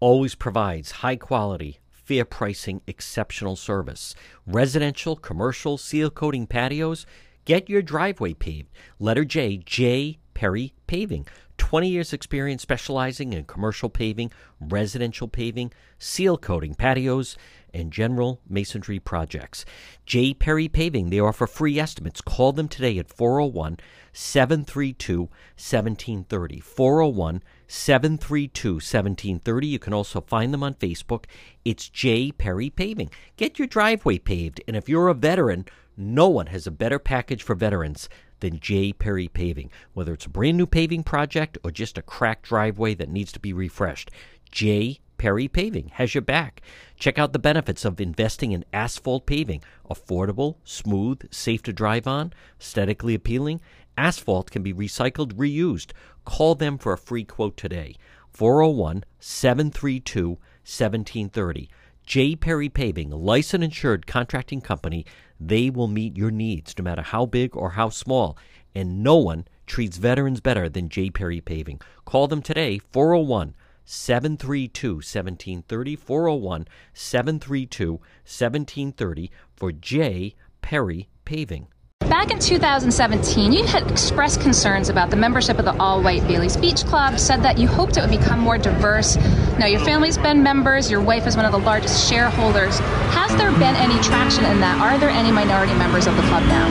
always 0.00 0.34
provides 0.34 0.90
high 0.90 1.16
quality, 1.16 1.80
fair 2.08 2.24
pricing, 2.24 2.80
exceptional 2.86 3.54
service. 3.54 4.14
Residential, 4.46 5.14
commercial, 5.14 5.76
seal 5.76 6.08
coating 6.08 6.46
patios. 6.46 7.04
Get 7.44 7.68
your 7.68 7.82
driveway 7.82 8.32
paved. 8.32 8.70
Letter 8.98 9.26
J, 9.26 9.58
J 9.58 10.18
Perry 10.32 10.72
Paving. 10.86 11.26
20 11.58 11.86
years 11.86 12.14
experience 12.14 12.62
specializing 12.62 13.34
in 13.34 13.44
commercial 13.44 13.90
paving, 13.90 14.32
residential 14.58 15.28
paving, 15.28 15.70
seal 15.98 16.38
coating 16.38 16.74
patios, 16.74 17.36
and 17.74 17.92
general 17.92 18.40
masonry 18.48 18.98
projects. 18.98 19.66
J. 20.06 20.32
Perry 20.32 20.68
Paving, 20.68 21.10
they 21.10 21.20
offer 21.20 21.46
free 21.46 21.78
estimates. 21.78 22.22
Call 22.22 22.52
them 22.52 22.68
today 22.68 22.96
at 22.98 23.10
401 23.10 23.78
732 24.14 25.22
1730. 25.22 26.60
401 26.60 27.42
732 27.68 28.74
1730. 28.74 29.66
You 29.66 29.78
can 29.78 29.92
also 29.92 30.20
find 30.22 30.52
them 30.52 30.62
on 30.62 30.74
Facebook. 30.74 31.26
It's 31.64 31.88
J. 31.88 32.32
Perry 32.32 32.70
Paving. 32.70 33.10
Get 33.36 33.58
your 33.58 33.68
driveway 33.68 34.18
paved, 34.18 34.60
and 34.66 34.76
if 34.76 34.88
you're 34.88 35.08
a 35.08 35.14
veteran, 35.14 35.66
no 35.96 36.28
one 36.28 36.46
has 36.46 36.66
a 36.66 36.72
better 36.72 36.98
package 36.98 37.42
for 37.42 37.54
veterans 37.54 38.08
than 38.40 38.58
J. 38.58 38.92
Perry 38.92 39.28
Paving. 39.28 39.70
Whether 39.92 40.14
it's 40.14 40.26
a 40.26 40.30
brand 40.30 40.56
new 40.56 40.66
paving 40.66 41.02
project 41.02 41.58
or 41.62 41.70
just 41.70 41.98
a 41.98 42.02
cracked 42.02 42.46
driveway 42.46 42.94
that 42.94 43.10
needs 43.10 43.32
to 43.32 43.40
be 43.40 43.52
refreshed, 43.52 44.10
J. 44.50 45.00
Perry 45.18 45.48
Paving 45.48 45.90
has 45.94 46.14
your 46.14 46.22
back. 46.22 46.62
Check 46.96 47.18
out 47.18 47.32
the 47.32 47.38
benefits 47.40 47.84
of 47.84 48.00
investing 48.00 48.52
in 48.52 48.64
asphalt 48.72 49.26
paving. 49.26 49.62
Affordable, 49.90 50.56
smooth, 50.64 51.32
safe 51.32 51.62
to 51.64 51.72
drive 51.72 52.06
on, 52.06 52.32
aesthetically 52.60 53.14
appealing. 53.14 53.60
Asphalt 53.98 54.52
can 54.52 54.62
be 54.62 54.72
recycled, 54.72 55.32
reused. 55.32 55.90
Call 56.24 56.54
them 56.54 56.78
for 56.78 56.92
a 56.92 56.98
free 56.98 57.24
quote 57.24 57.56
today. 57.56 57.96
401 58.30 59.02
732 59.18 60.28
1730. 60.28 61.68
J. 62.06 62.36
Perry 62.36 62.68
Paving, 62.68 63.10
licensed 63.10 63.64
insured 63.64 64.06
contracting 64.06 64.60
company. 64.60 65.04
They 65.40 65.68
will 65.68 65.88
meet 65.88 66.16
your 66.16 66.30
needs 66.30 66.74
no 66.78 66.84
matter 66.84 67.02
how 67.02 67.26
big 67.26 67.56
or 67.56 67.70
how 67.70 67.88
small. 67.88 68.38
And 68.72 69.02
no 69.02 69.16
one 69.16 69.48
treats 69.66 69.96
veterans 69.96 70.40
better 70.40 70.68
than 70.68 70.88
J. 70.88 71.10
Perry 71.10 71.40
Paving. 71.40 71.80
Call 72.04 72.28
them 72.28 72.40
today, 72.40 72.78
401 72.78 73.56
732 73.84 74.94
1730. 74.94 75.96
401 75.96 76.68
732 76.94 77.92
1730 77.94 79.30
for 79.56 79.72
J. 79.72 80.36
Perry 80.62 81.08
Paving. 81.24 81.66
Back 82.08 82.30
in 82.30 82.38
2017, 82.38 83.52
you 83.52 83.66
had 83.66 83.90
expressed 83.90 84.40
concerns 84.40 84.88
about 84.88 85.10
the 85.10 85.16
membership 85.16 85.58
of 85.58 85.66
the 85.66 85.76
all 85.78 86.02
white 86.02 86.26
Bailey's 86.26 86.56
Beach 86.56 86.84
Club, 86.86 87.18
said 87.18 87.42
that 87.42 87.58
you 87.58 87.68
hoped 87.68 87.98
it 87.98 88.00
would 88.00 88.10
become 88.10 88.40
more 88.40 88.56
diverse. 88.56 89.16
Now, 89.58 89.66
your 89.66 89.80
family's 89.80 90.16
been 90.16 90.42
members, 90.42 90.90
your 90.90 91.02
wife 91.02 91.26
is 91.26 91.36
one 91.36 91.44
of 91.44 91.52
the 91.52 91.58
largest 91.58 92.08
shareholders. 92.08 92.78
Has 93.12 93.36
there 93.36 93.52
been 93.52 93.76
any 93.76 94.00
traction 94.00 94.44
in 94.46 94.58
that? 94.60 94.80
Are 94.80 94.98
there 94.98 95.10
any 95.10 95.30
minority 95.30 95.74
members 95.74 96.06
of 96.06 96.16
the 96.16 96.22
club 96.22 96.42
now? 96.44 96.66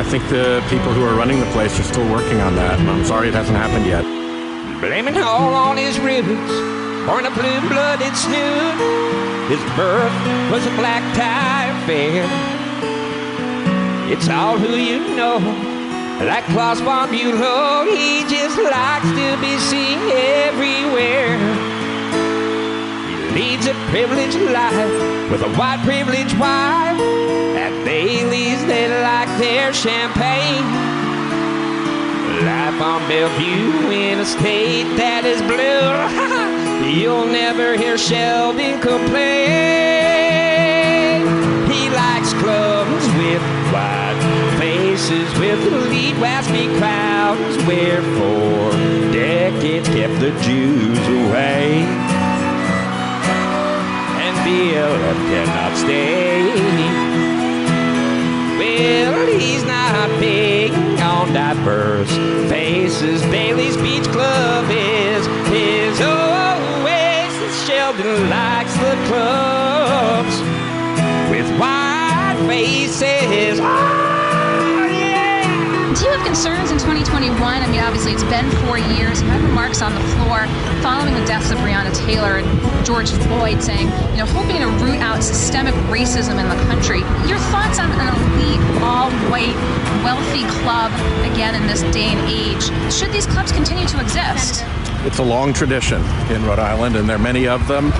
I 0.00 0.02
think 0.02 0.28
the 0.28 0.64
people 0.68 0.92
who 0.92 1.04
are 1.04 1.14
running 1.14 1.38
the 1.38 1.50
place 1.52 1.78
are 1.78 1.84
still 1.84 2.10
working 2.10 2.40
on 2.40 2.56
that, 2.56 2.80
and 2.80 2.90
I'm 2.90 3.04
sorry 3.04 3.28
it 3.28 3.34
hasn't 3.34 3.56
happened 3.56 3.86
yet. 3.86 4.02
Blaming 4.80 5.18
all 5.18 5.54
on 5.54 5.76
his 5.76 6.00
roots, 6.00 6.26
born 7.06 7.26
a 7.26 7.30
blue 7.30 7.60
blooded 7.70 8.16
snoot. 8.16 8.74
His 9.46 9.62
birth 9.78 10.12
was 10.50 10.66
a 10.66 10.74
black 10.74 11.02
tie 11.14 11.70
affair. 11.82 12.57
It's 14.10 14.26
all 14.30 14.56
who 14.56 14.74
you 14.74 15.14
know. 15.14 15.36
Like 16.18 16.44
Klaus 16.46 16.80
von 16.80 17.10
Bülow, 17.10 17.86
he 17.86 18.24
just 18.24 18.56
likes 18.56 19.06
to 19.06 19.36
be 19.38 19.58
seen 19.58 19.98
everywhere. 20.48 21.36
He 23.06 23.14
leads 23.36 23.66
a 23.66 23.74
privileged 23.92 24.40
life 24.40 25.30
with 25.30 25.42
a 25.42 25.52
white 25.58 25.80
privileged 25.84 26.38
wife. 26.38 26.98
At 27.54 27.84
Bailey's, 27.84 28.64
they 28.64 28.88
like 28.88 29.28
their 29.38 29.74
champagne. 29.74 30.64
Life 32.48 32.80
on 32.80 33.06
Bellevue 33.08 33.90
in 33.92 34.20
a 34.20 34.24
state 34.24 34.88
that 34.96 35.26
is 35.26 35.42
blue. 35.42 36.88
You'll 36.98 37.26
never 37.26 37.76
hear 37.76 37.98
Sheldon 37.98 38.80
complain. 38.80 39.28
He 41.70 41.90
likes 41.90 42.32
clubs 42.32 43.06
with 43.18 43.42
wide 43.70 43.97
faces 45.08 45.38
with 45.38 45.72
elite 45.72 46.14
waspy 46.16 46.68
crowds 46.78 47.56
where 47.64 48.02
for 48.02 48.72
decades 49.10 49.88
kept 49.88 50.12
the 50.20 50.30
Jews 50.42 50.98
away. 50.98 51.80
And 54.20 54.36
BLM 54.44 55.18
cannot 55.30 55.76
stay. 55.78 56.42
Well, 58.58 59.38
he's 59.38 59.64
not 59.64 60.20
big 60.20 60.72
on 61.00 61.32
diverse 61.32 62.14
faces. 62.50 63.22
Bailey's 63.22 63.76
Beach 63.78 64.06
Club 64.08 64.66
is 64.70 65.26
his 65.48 66.00
oasis. 66.02 67.66
Sheldon 67.66 68.28
likes 68.28 68.74
the 68.74 68.94
clubs 69.06 70.40
with 71.30 71.58
wide 71.58 72.36
faces. 72.46 72.77
Concerns 76.38 76.70
in 76.70 76.78
2021? 76.78 77.34
I 77.34 77.66
mean, 77.66 77.80
obviously, 77.80 78.12
it's 78.12 78.22
been 78.22 78.48
four 78.62 78.78
years. 78.78 79.20
You 79.20 79.28
have 79.30 79.42
remarks 79.42 79.82
on 79.82 79.92
the 79.92 80.00
floor 80.14 80.46
following 80.86 81.12
the 81.14 81.24
deaths 81.26 81.50
of 81.50 81.58
Breonna 81.58 81.92
Taylor 82.06 82.38
and 82.38 82.86
George 82.86 83.10
Floyd 83.10 83.60
saying, 83.60 83.88
you 84.14 84.18
know, 84.18 84.26
hoping 84.26 84.58
to 84.58 84.68
root 84.78 85.02
out 85.02 85.20
systemic 85.20 85.74
racism 85.90 86.38
in 86.38 86.48
the 86.48 86.54
country. 86.70 87.00
Your 87.26 87.38
thoughts 87.50 87.80
on 87.80 87.90
an 87.90 88.14
elite, 88.38 88.60
all 88.80 89.10
white, 89.34 89.56
wealthy 90.06 90.46
club, 90.62 90.92
again, 91.26 91.56
in 91.56 91.66
this 91.66 91.82
day 91.92 92.14
and 92.14 92.20
age? 92.30 92.62
Should 92.94 93.10
these 93.10 93.26
clubs 93.26 93.50
continue 93.50 93.88
to 93.88 94.00
exist? 94.00 94.62
It's 95.02 95.18
a 95.18 95.24
long 95.24 95.52
tradition 95.52 96.00
in 96.30 96.44
Rhode 96.44 96.60
Island, 96.60 96.94
and 96.94 97.08
there 97.08 97.16
are 97.16 97.18
many 97.18 97.48
of 97.48 97.66
them. 97.66 97.92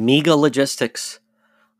Mega 0.00 0.34
Logistics. 0.34 1.20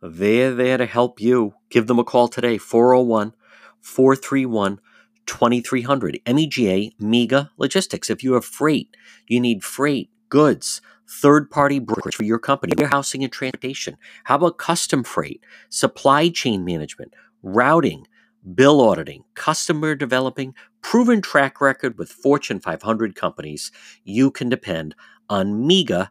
They're 0.02 0.54
there 0.54 0.76
to 0.76 0.84
help 0.84 1.22
you. 1.22 1.54
Give 1.70 1.86
them 1.86 1.98
a 1.98 2.04
call 2.04 2.28
today, 2.28 2.58
401 2.58 3.32
431 3.80 4.78
2300. 5.24 6.20
MEGA 6.26 6.90
Mega 6.98 7.50
Logistics. 7.56 8.10
If 8.10 8.22
you 8.22 8.34
have 8.34 8.44
freight, 8.44 8.94
you 9.26 9.40
need 9.40 9.64
freight, 9.64 10.10
goods, 10.28 10.82
third 11.08 11.50
party 11.50 11.78
brokerage 11.78 12.14
for 12.14 12.24
your 12.24 12.38
company, 12.38 12.74
warehousing 12.76 13.24
and 13.24 13.32
transportation. 13.32 13.96
How 14.24 14.34
about 14.34 14.58
custom 14.58 15.02
freight, 15.02 15.42
supply 15.70 16.28
chain 16.28 16.62
management, 16.62 17.14
routing, 17.42 18.06
bill 18.54 18.82
auditing, 18.82 19.24
customer 19.34 19.94
developing, 19.94 20.54
proven 20.82 21.22
track 21.22 21.58
record 21.62 21.96
with 21.96 22.12
Fortune 22.12 22.60
500 22.60 23.14
companies? 23.14 23.72
You 24.04 24.30
can 24.30 24.50
depend 24.50 24.94
on 25.30 25.66
MEGA, 25.66 26.10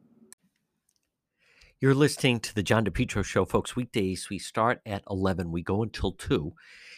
You're 1.81 1.95
listening 1.95 2.39
to 2.41 2.53
the 2.53 2.61
John 2.61 2.85
DePetro 2.85 3.25
Show, 3.25 3.43
folks. 3.43 3.75
Weekdays, 3.75 4.29
we 4.29 4.37
start 4.37 4.81
at 4.85 5.01
11. 5.09 5.51
We 5.51 5.63
go 5.63 5.81
until 5.81 6.11
2. 6.11 6.53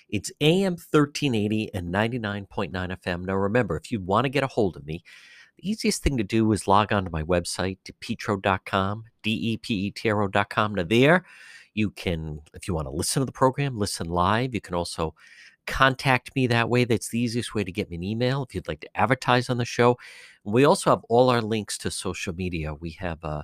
It's 0.09 0.29
AM 0.41 0.73
1380 0.73 1.73
and 1.73 1.87
99.9 1.87 2.69
FM. 2.73 3.23
Now, 3.23 3.35
remember, 3.35 3.77
if 3.77 3.93
you 3.93 4.01
want 4.01 4.25
to 4.25 4.29
get 4.29 4.43
a 4.43 4.47
hold 4.47 4.75
of 4.75 4.85
me, 4.85 5.01
the 5.55 5.69
easiest 5.69 6.03
thing 6.03 6.17
to 6.17 6.23
do 6.25 6.51
is 6.51 6.67
log 6.67 6.91
on 6.91 7.05
to 7.05 7.09
my 7.09 7.23
website, 7.23 7.77
depetro.com, 7.85 9.05
D-E-P-E-T-R-O.com. 9.21 10.75
Now, 10.75 10.83
there 10.83 11.23
you 11.73 11.89
can, 11.91 12.41
if 12.53 12.67
you 12.67 12.73
want 12.73 12.87
to 12.87 12.91
listen 12.91 13.21
to 13.21 13.25
the 13.25 13.31
program, 13.31 13.79
listen 13.79 14.09
live. 14.09 14.53
You 14.53 14.59
can 14.59 14.75
also 14.75 15.15
contact 15.65 16.35
me 16.35 16.45
that 16.47 16.67
way. 16.67 16.83
That's 16.83 17.07
the 17.07 17.21
easiest 17.21 17.55
way 17.55 17.63
to 17.63 17.71
get 17.71 17.89
me 17.89 17.95
an 17.95 18.03
email 18.03 18.43
if 18.43 18.53
you'd 18.53 18.67
like 18.67 18.81
to 18.81 18.97
advertise 18.97 19.49
on 19.49 19.59
the 19.59 19.63
show. 19.63 19.97
We 20.43 20.65
also 20.65 20.89
have 20.89 21.05
all 21.07 21.29
our 21.29 21.41
links 21.41 21.77
to 21.77 21.89
social 21.89 22.35
media. 22.35 22.73
We 22.73 22.89
have 22.99 23.23
uh, 23.23 23.43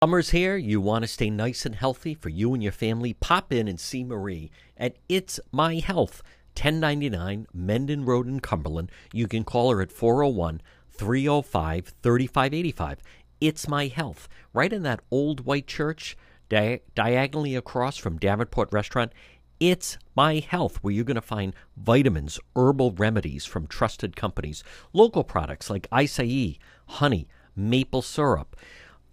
Summer's 0.00 0.30
here. 0.30 0.56
You 0.56 0.80
want 0.80 1.02
to 1.02 1.08
stay 1.08 1.28
nice 1.28 1.66
and 1.66 1.74
healthy 1.74 2.14
for 2.14 2.28
you 2.28 2.54
and 2.54 2.62
your 2.62 2.70
family? 2.70 3.14
Pop 3.14 3.52
in 3.52 3.66
and 3.66 3.80
see 3.80 4.04
Marie 4.04 4.48
at 4.76 4.94
It's 5.08 5.40
My 5.50 5.80
Health. 5.80 6.22
1099 6.54 7.48
Mendon 7.52 8.04
Road 8.04 8.28
in 8.28 8.38
Cumberland. 8.38 8.92
You 9.12 9.26
can 9.26 9.42
call 9.42 9.72
her 9.72 9.82
at 9.82 9.90
401 9.90 10.62
305 10.92 11.94
3585. 12.00 12.98
It's 13.40 13.66
My 13.66 13.88
Health, 13.88 14.28
right 14.52 14.72
in 14.72 14.84
that 14.84 15.00
old 15.10 15.44
white 15.44 15.66
church, 15.66 16.16
di- 16.48 16.78
diagonally 16.94 17.56
across 17.56 17.96
from 17.96 18.18
Davenport 18.18 18.72
Restaurant. 18.72 19.10
It's 19.58 19.98
My 20.14 20.38
Health, 20.38 20.76
where 20.76 20.94
you're 20.94 21.02
going 21.02 21.16
to 21.16 21.20
find 21.20 21.56
vitamins, 21.76 22.38
herbal 22.54 22.92
remedies 22.92 23.46
from 23.46 23.66
trusted 23.66 24.14
companies, 24.14 24.62
local 24.92 25.24
products 25.24 25.68
like 25.68 25.90
acai, 25.90 26.56
honey, 26.86 27.26
maple 27.56 28.02
syrup. 28.02 28.54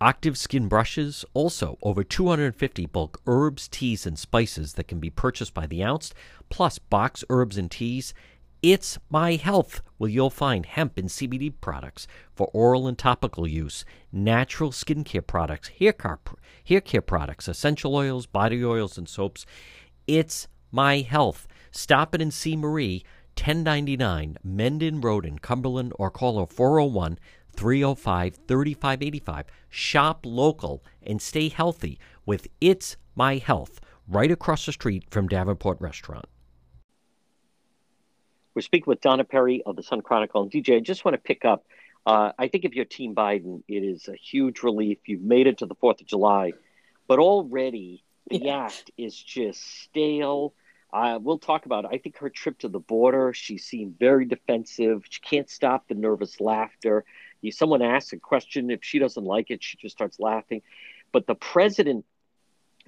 Octave 0.02 0.38
skin 0.38 0.68
brushes, 0.68 1.24
also 1.34 1.78
over 1.82 2.04
250 2.04 2.86
bulk 2.88 3.22
herbs, 3.26 3.70
teas, 3.70 4.06
and 4.06 4.20
spices 4.20 4.74
that 4.74 4.89
can 4.89 5.00
be 5.00 5.10
purchased 5.10 5.54
by 5.54 5.66
the 5.66 5.82
ounce, 5.82 6.14
plus 6.50 6.80
box 6.80 7.24
herbs 7.30 7.58
and 7.58 7.72
teas. 7.72 8.14
It's 8.62 8.98
My 9.10 9.36
Health, 9.36 9.82
where 9.98 10.10
you'll 10.10 10.30
find 10.30 10.66
hemp 10.66 10.98
and 10.98 11.08
CBD 11.08 11.54
products 11.62 12.08
for 12.34 12.48
oral 12.48 12.88
and 12.88 12.98
topical 12.98 13.48
use, 13.48 13.86
natural 14.12 14.72
skincare 14.72 15.26
products, 15.26 15.70
hair 15.70 15.93
care, 15.93 16.20
hair 16.68 16.82
care 16.82 17.02
products, 17.02 17.48
essential 17.48 17.96
oils, 17.96 18.26
body 18.26 18.66
oils, 18.66 18.98
and 18.98 19.08
soaps. 19.08 19.46
It's 20.08 20.50
My 20.72 21.02
Health. 21.02 21.48
Stop 21.72 22.14
in 22.14 22.20
and 22.20 22.34
see 22.34 22.58
Marie, 22.58 23.06
1099 23.38 24.39
Mendon 24.43 25.00
Road 25.00 25.26
in 25.26 25.39
Cumberland, 25.39 25.93
or 25.98 26.12
call 26.12 26.39
her 26.39 26.46
401 26.46 27.18
305 27.56 28.36
3585. 28.47 29.45
Shop 29.70 30.26
local 30.26 30.84
and 31.03 31.22
stay 31.22 31.49
healthy 31.49 31.99
with 32.26 32.47
It's 32.62 32.97
My 33.16 33.38
Health 33.38 33.80
right 34.08 34.32
across 34.32 34.66
the 34.66 34.72
street 34.72 35.06
from 35.10 35.28
Davenport 35.28 35.80
Restaurant. 35.82 36.26
We're 38.53 38.62
speaking 38.62 38.86
with 38.88 39.01
Donna 39.01 39.24
Perry 39.24 39.62
of 39.66 39.76
the 39.76 39.84
Sun 39.84 40.01
Chronicle. 40.01 40.43
And 40.43 40.51
DJ, 40.51 40.78
I 40.78 40.80
just 40.80 41.03
want 41.03 41.16
to 41.16 41.22
pick 41.22 41.43
up. 41.43 41.66
Uh, 42.06 42.32
I 42.38 42.47
think 42.47 42.66
if 42.66 42.74
you're 42.74 42.86
Team 42.86 43.14
Biden, 43.16 43.64
it 43.68 43.84
is 43.84 44.08
a 44.08 44.16
huge 44.16 44.64
relief. 44.64 44.99
You've 45.08 45.24
made 45.24 45.47
it 45.47 45.58
to 45.58 45.66
the 45.66 45.76
4th 45.76 46.01
of 46.01 46.08
July, 46.08 46.53
but 47.08 47.20
already 47.20 48.03
the 48.30 48.38
yeah. 48.38 48.66
act 48.66 48.91
is 48.97 49.16
just 49.16 49.84
stale. 49.84 50.53
Uh, 50.93 51.20
we'll 51.22 51.39
talk 51.39 51.66
about 51.66 51.84
it. 51.84 51.91
I 51.91 51.97
think 51.97 52.18
her 52.20 52.30
trip 52.30 52.60
to 52.60 52.70
the 52.70 52.80
border, 52.80 53.34
she 53.34 53.58
seemed 53.58 53.99
very 53.99 54.26
defensive. 54.26 55.03
She 55.10 55.20
can't 55.20 55.49
stop 55.49 55.88
the 55.88 55.95
nervous 55.95 56.39
laughter. 56.39 57.03
Someone 57.52 57.82
asks 57.82 58.14
a 58.14 58.18
question, 58.18 58.72
if 58.72 58.84
she 58.84 59.00
doesn't 59.00 59.24
like 59.24 59.52
it, 59.52 59.64
she 59.64 59.78
just 59.78 59.96
starts 59.96 60.20
laughing. 60.20 60.62
But 61.12 61.28
the 61.28 61.36
president, 61.36 62.06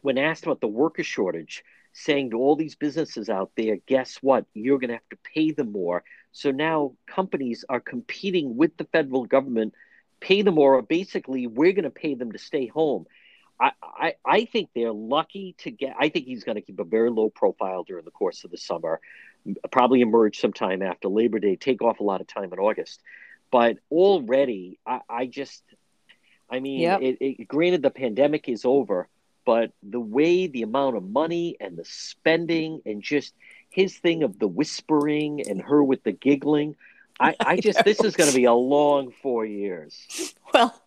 when 0.02 0.18
asked 0.18 0.44
about 0.44 0.62
the 0.62 0.68
worker 0.68 1.04
shortage, 1.04 1.64
saying 1.94 2.30
to 2.30 2.38
all 2.38 2.56
these 2.56 2.76
businesses 2.76 3.30
out 3.30 3.52
there, 3.56 3.78
guess 3.88 4.18
what? 4.22 4.46
You're 4.54 4.78
going 4.78 4.90
to 4.90 4.96
have 4.96 5.10
to 5.10 5.18
pay 5.34 5.52
them 5.52 5.72
more. 5.72 6.04
So 6.32 6.52
now 6.52 6.94
companies 7.08 7.66
are 7.68 7.80
competing 7.80 8.56
with 8.56 8.78
the 8.78 8.84
federal 8.86 9.26
government, 9.26 9.74
pay 10.20 10.44
them 10.44 10.56
more, 10.56 10.76
or 10.76 10.82
basically, 10.82 11.48
we're 11.48 11.72
going 11.72 11.84
to 11.84 11.90
pay 11.90 12.16
them 12.16 12.32
to 12.32 12.38
stay 12.38 12.68
home. 12.68 13.08
I, 13.60 13.72
I, 13.82 14.14
I 14.24 14.46
think 14.46 14.70
they're 14.76 14.92
lucky 14.92 15.56
to 15.60 15.72
get. 15.72 15.96
I 16.00 16.10
think 16.10 16.26
he's 16.26 16.44
going 16.44 16.58
to 16.58 16.62
keep 16.62 16.80
a 16.80 16.84
very 16.84 17.10
low 17.10 17.30
profile 17.30 17.84
during 17.84 18.06
the 18.06 18.12
course 18.12 18.44
of 18.44 18.52
the 18.52 18.58
summer, 18.58 19.00
probably 19.72 20.02
emerge 20.02 20.40
sometime 20.40 20.84
after 20.84 21.08
Labor 21.08 21.40
Day, 21.40 21.56
take 21.56 21.82
off 21.82 22.00
a 22.00 22.04
lot 22.04 22.22
of 22.22 22.28
time 22.28 22.54
in 22.54 22.60
August. 22.60 23.02
But 23.52 23.78
already, 23.92 24.80
I, 24.86 25.02
I 25.10 25.26
just, 25.26 25.64
I 26.50 26.60
mean, 26.60 26.82
yep. 26.82 27.02
it, 27.02 27.18
it, 27.20 27.48
granted, 27.48 27.82
the 27.82 27.90
pandemic 27.90 28.50
is 28.50 28.66
over, 28.66 29.08
but 29.46 29.72
the 29.82 30.00
way 30.00 30.48
the 30.48 30.64
amount 30.64 30.98
of 30.98 31.04
money 31.04 31.56
and 31.60 31.78
the 31.78 31.86
spending 31.86 32.82
and 32.86 33.02
just 33.02 33.34
his 33.70 33.96
thing 33.98 34.24
of 34.24 34.40
the 34.40 34.48
whispering 34.48 35.48
and 35.48 35.62
her 35.62 35.84
with 35.84 36.04
the 36.04 36.12
giggling. 36.12 36.76
I, 37.20 37.36
I 37.40 37.58
just 37.62 37.84
this 37.84 38.04
is 38.04 38.16
going 38.16 38.30
to 38.30 38.36
be 38.36 38.46
a 38.46 38.54
long 38.54 39.12
four 39.22 39.46
years. 39.46 40.34
Well, 40.54 40.74
oh, 40.76 40.82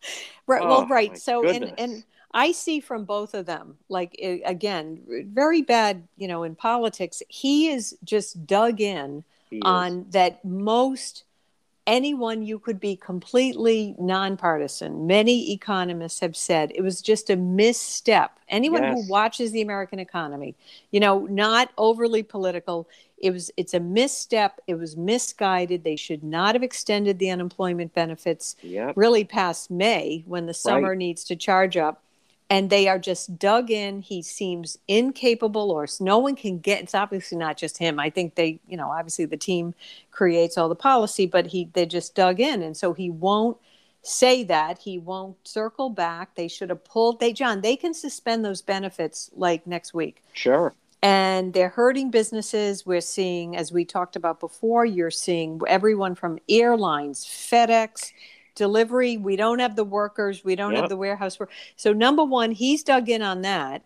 right. 0.46 0.62
Oh, 0.62 0.68
well, 0.68 0.86
right. 0.86 1.16
So 1.18 1.48
and 1.48 1.72
and 1.78 2.04
I 2.32 2.52
see 2.52 2.80
from 2.80 3.04
both 3.04 3.34
of 3.34 3.46
them, 3.46 3.76
like 3.88 4.16
eh, 4.18 4.38
again, 4.44 5.02
very 5.26 5.62
bad. 5.62 6.06
You 6.16 6.28
know, 6.28 6.42
in 6.42 6.54
politics, 6.54 7.22
he 7.28 7.68
is 7.68 7.96
just 8.04 8.46
dug 8.46 8.80
in 8.80 9.24
on 9.62 10.06
that 10.10 10.44
most 10.44 11.24
anyone 11.90 12.42
you 12.42 12.60
could 12.60 12.78
be 12.78 12.94
completely 12.94 13.96
nonpartisan. 13.98 15.08
Many 15.08 15.52
economists 15.52 16.20
have 16.20 16.36
said 16.36 16.70
it 16.74 16.82
was 16.82 17.02
just 17.02 17.28
a 17.30 17.36
misstep. 17.36 18.38
Anyone 18.48 18.84
yes. 18.84 18.94
who 18.94 19.10
watches 19.10 19.50
the 19.50 19.60
American 19.60 19.98
economy, 19.98 20.54
you 20.92 21.00
know, 21.00 21.26
not 21.26 21.70
overly 21.76 22.22
political, 22.22 22.88
it 23.18 23.32
was 23.32 23.50
it's 23.56 23.74
a 23.74 23.80
misstep. 23.80 24.60
It 24.68 24.76
was 24.76 24.96
misguided. 24.96 25.82
They 25.82 25.96
should 25.96 26.22
not 26.22 26.54
have 26.54 26.62
extended 26.62 27.18
the 27.18 27.30
unemployment 27.30 27.92
benefits 27.92 28.54
yep. 28.62 28.96
really 28.96 29.24
past 29.24 29.68
May 29.68 30.22
when 30.26 30.46
the 30.46 30.54
summer 30.54 30.90
right. 30.90 30.98
needs 30.98 31.24
to 31.24 31.36
charge 31.36 31.76
up 31.76 32.04
and 32.50 32.68
they 32.68 32.88
are 32.88 32.98
just 32.98 33.38
dug 33.38 33.70
in. 33.70 34.00
He 34.00 34.20
seems 34.22 34.76
incapable, 34.88 35.70
or 35.70 35.86
no 36.00 36.18
one 36.18 36.34
can 36.34 36.58
get. 36.58 36.82
It's 36.82 36.94
obviously 36.96 37.38
not 37.38 37.56
just 37.56 37.78
him. 37.78 38.00
I 38.00 38.10
think 38.10 38.34
they, 38.34 38.58
you 38.68 38.76
know, 38.76 38.90
obviously 38.90 39.24
the 39.24 39.36
team 39.36 39.72
creates 40.10 40.58
all 40.58 40.68
the 40.68 40.74
policy, 40.74 41.26
but 41.26 41.46
he 41.46 41.70
they 41.72 41.86
just 41.86 42.14
dug 42.16 42.40
in, 42.40 42.60
and 42.60 42.76
so 42.76 42.92
he 42.92 43.08
won't 43.08 43.56
say 44.02 44.42
that. 44.44 44.78
He 44.78 44.98
won't 44.98 45.36
circle 45.46 45.90
back. 45.90 46.34
They 46.34 46.48
should 46.48 46.70
have 46.70 46.84
pulled. 46.84 47.20
They 47.20 47.32
John, 47.32 47.60
they 47.60 47.76
can 47.76 47.94
suspend 47.94 48.44
those 48.44 48.62
benefits 48.62 49.30
like 49.34 49.66
next 49.66 49.94
week. 49.94 50.22
Sure. 50.32 50.74
And 51.02 51.54
they're 51.54 51.70
hurting 51.70 52.10
businesses. 52.10 52.84
We're 52.84 53.00
seeing, 53.00 53.56
as 53.56 53.72
we 53.72 53.86
talked 53.86 54.16
about 54.16 54.38
before, 54.38 54.84
you're 54.84 55.10
seeing 55.10 55.58
everyone 55.66 56.14
from 56.14 56.38
airlines, 56.46 57.24
FedEx 57.24 58.12
delivery. 58.54 59.16
We 59.16 59.36
don't 59.36 59.58
have 59.58 59.76
the 59.76 59.84
workers. 59.84 60.44
We 60.44 60.56
don't 60.56 60.72
yep. 60.72 60.82
have 60.82 60.88
the 60.88 60.96
warehouse 60.96 61.38
work. 61.38 61.50
So 61.76 61.92
number 61.92 62.24
one 62.24 62.52
he's 62.52 62.82
dug 62.82 63.08
in 63.08 63.22
on 63.22 63.42
that. 63.42 63.84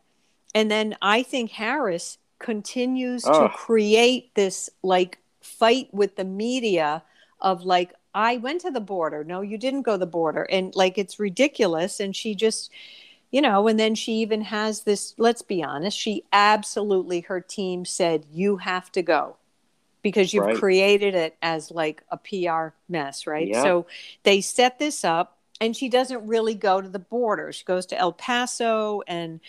And 0.54 0.70
then 0.70 0.96
i 1.02 1.22
think 1.22 1.50
harris 1.50 2.18
continues 2.38 3.24
oh. 3.26 3.42
to 3.42 3.48
create 3.48 4.34
this 4.34 4.70
like 4.82 5.18
fight 5.40 5.88
with 5.92 6.16
the 6.16 6.24
media 6.24 7.02
of 7.40 7.64
like 7.64 7.92
i 8.14 8.36
went 8.36 8.60
to 8.62 8.70
the 8.70 8.80
border. 8.80 9.24
No 9.24 9.40
you 9.40 9.58
didn't 9.58 9.82
go 9.82 9.92
to 9.92 9.98
the 9.98 10.06
border. 10.06 10.42
And 10.44 10.74
like 10.74 10.98
it's 10.98 11.18
ridiculous. 11.18 12.00
And 12.00 12.14
she 12.14 12.34
just 12.34 12.70
you 13.30 13.40
know 13.40 13.66
and 13.66 13.80
then 13.80 13.96
she 13.96 14.12
even 14.12 14.42
has 14.42 14.82
this 14.82 15.14
let's 15.18 15.42
be 15.42 15.62
honest 15.62 15.98
she 15.98 16.22
absolutely 16.32 17.20
her 17.20 17.40
team 17.40 17.84
said 17.84 18.24
you 18.30 18.58
have 18.58 18.92
to 18.92 19.02
go 19.02 19.36
because 20.04 20.34
you've 20.34 20.44
right. 20.44 20.56
created 20.56 21.14
it 21.14 21.34
as 21.40 21.70
like 21.70 22.04
a 22.10 22.18
PR 22.18 22.76
mess, 22.90 23.26
right? 23.26 23.48
Yeah. 23.48 23.62
So 23.62 23.86
they 24.22 24.42
set 24.42 24.78
this 24.78 25.02
up 25.02 25.38
and 25.62 25.74
she 25.74 25.88
doesn't 25.88 26.26
really 26.26 26.54
go 26.54 26.80
to 26.82 26.88
the 26.88 26.98
border. 26.98 27.50
She 27.52 27.64
goes 27.64 27.86
to 27.86 27.98
El 27.98 28.12
Paso 28.12 29.02
and 29.08 29.40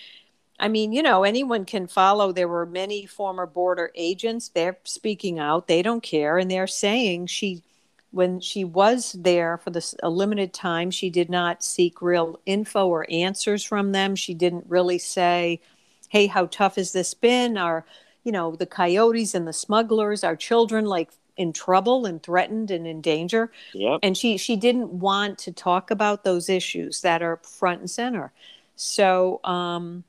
I 0.57 0.69
mean, 0.69 0.93
you 0.93 1.03
know, 1.03 1.25
anyone 1.25 1.65
can 1.65 1.87
follow. 1.87 2.31
There 2.31 2.47
were 2.47 2.65
many 2.65 3.05
former 3.05 3.45
border 3.45 3.91
agents. 3.95 4.47
They're 4.47 4.77
speaking 4.85 5.37
out. 5.37 5.67
They 5.67 5.81
don't 5.81 6.01
care. 6.01 6.37
And 6.37 6.49
they're 6.49 6.67
saying 6.67 7.27
she, 7.27 7.61
when 8.11 8.39
she 8.39 8.63
was 8.63 9.11
there 9.11 9.57
for 9.57 9.71
this 9.71 9.93
a 10.01 10.09
limited 10.09 10.53
time, 10.53 10.89
she 10.89 11.09
did 11.09 11.29
not 11.29 11.61
seek 11.61 12.01
real 12.01 12.39
info 12.45 12.87
or 12.87 13.05
answers 13.09 13.65
from 13.65 13.91
them. 13.91 14.15
She 14.15 14.33
didn't 14.33 14.67
really 14.69 14.99
say, 14.99 15.59
hey, 16.07 16.27
how 16.27 16.45
tough 16.45 16.77
has 16.77 16.93
this 16.93 17.13
been? 17.13 17.57
Or 17.57 17.85
you 18.25 18.31
know 18.31 18.55
the 18.55 18.65
coyotes 18.65 19.33
and 19.33 19.47
the 19.47 19.53
smugglers 19.53 20.23
our 20.25 20.35
children 20.35 20.85
like 20.85 21.11
in 21.37 21.53
trouble 21.53 22.05
and 22.05 22.23
threatened 22.23 22.71
and 22.71 22.87
in 22.87 23.01
danger. 23.01 23.51
Yep. 23.73 23.99
and 24.03 24.17
she 24.17 24.37
she 24.37 24.55
didn't 24.55 24.89
want 24.89 25.37
to 25.39 25.51
talk 25.51 25.91
about 25.91 26.23
those 26.23 26.49
issues 26.49 27.01
that 27.01 27.21
are 27.21 27.37
front 27.37 27.79
and 27.81 27.89
center. 27.89 28.31
So 28.75 29.39
um 29.43 30.03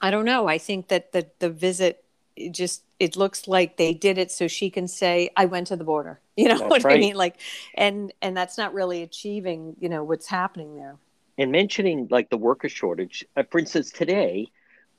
i 0.00 0.10
don't 0.10 0.24
know. 0.24 0.48
I 0.48 0.58
think 0.58 0.88
that 0.88 1.12
the 1.12 1.26
the 1.38 1.50
visit 1.50 2.04
it 2.36 2.52
just 2.52 2.82
it 2.98 3.16
looks 3.16 3.46
like 3.48 3.76
they 3.76 3.92
did 3.94 4.16
it 4.18 4.30
so 4.30 4.46
she 4.48 4.70
can 4.70 4.86
say 4.88 5.30
i 5.36 5.44
went 5.44 5.68
to 5.68 5.76
the 5.76 5.84
border. 5.84 6.18
You 6.36 6.48
know 6.48 6.58
that's 6.58 6.70
what 6.70 6.84
right. 6.84 6.96
i 6.96 7.00
mean? 7.00 7.16
Like 7.16 7.36
and 7.74 8.12
and 8.22 8.34
that's 8.34 8.56
not 8.56 8.72
really 8.72 9.02
achieving 9.02 9.76
you 9.78 9.88
know 9.90 10.02
what's 10.04 10.26
happening 10.26 10.76
there. 10.76 10.96
And 11.36 11.52
mentioning 11.52 12.08
like 12.10 12.30
the 12.30 12.38
worker 12.38 12.68
shortage 12.68 13.26
uh, 13.36 13.42
for 13.50 13.58
instance 13.58 13.90
today 13.90 14.50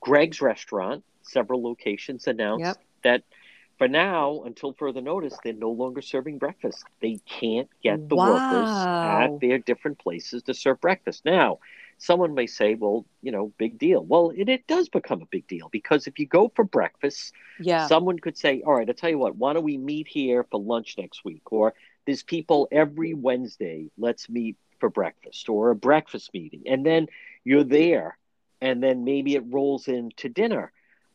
Gregg's 0.02 0.40
restaurant 0.40 1.04
several 1.22 1.62
locations 1.62 2.26
announced 2.26 2.64
yep. 2.64 2.76
that 3.04 3.22
for 3.78 3.88
now, 3.88 4.42
until 4.44 4.74
further 4.74 5.00
notice, 5.00 5.36
they're 5.42 5.52
no 5.54 5.70
longer 5.70 6.02
serving 6.02 6.38
breakfast. 6.38 6.84
They 7.00 7.20
can't 7.26 7.68
get 7.82 8.08
the 8.08 8.16
wow. 8.16 8.34
workers 8.34 8.70
at 8.70 9.40
their 9.40 9.58
different 9.58 9.98
places 9.98 10.42
to 10.44 10.54
serve 10.54 10.80
breakfast. 10.80 11.24
Now, 11.24 11.58
someone 11.98 12.34
may 12.34 12.46
say, 12.46 12.74
well, 12.74 13.06
you 13.22 13.32
know, 13.32 13.52
big 13.58 13.78
deal. 13.78 14.04
Well, 14.04 14.30
it, 14.36 14.48
it 14.48 14.66
does 14.66 14.88
become 14.88 15.22
a 15.22 15.26
big 15.26 15.46
deal 15.46 15.68
because 15.70 16.06
if 16.06 16.18
you 16.18 16.26
go 16.26 16.52
for 16.54 16.64
breakfast, 16.64 17.32
yeah. 17.58 17.86
someone 17.86 18.18
could 18.18 18.36
say, 18.36 18.62
all 18.64 18.74
right, 18.74 18.88
I'll 18.88 18.94
tell 18.94 19.10
you 19.10 19.18
what, 19.18 19.36
why 19.36 19.52
don't 19.52 19.64
we 19.64 19.78
meet 19.78 20.06
here 20.06 20.44
for 20.50 20.60
lunch 20.60 20.96
next 20.98 21.24
week? 21.24 21.50
Or 21.50 21.74
there's 22.06 22.22
people 22.22 22.68
every 22.70 23.14
Wednesday, 23.14 23.90
let's 23.96 24.28
meet 24.28 24.56
for 24.80 24.90
breakfast 24.90 25.48
or 25.48 25.70
a 25.70 25.76
breakfast 25.76 26.32
meeting. 26.34 26.62
And 26.66 26.84
then 26.84 27.06
you're 27.44 27.64
there, 27.64 28.18
and 28.62 28.82
then 28.82 29.04
maybe 29.04 29.34
it 29.34 29.44
rolls 29.50 29.88
into 29.88 30.28
dinner 30.30 30.72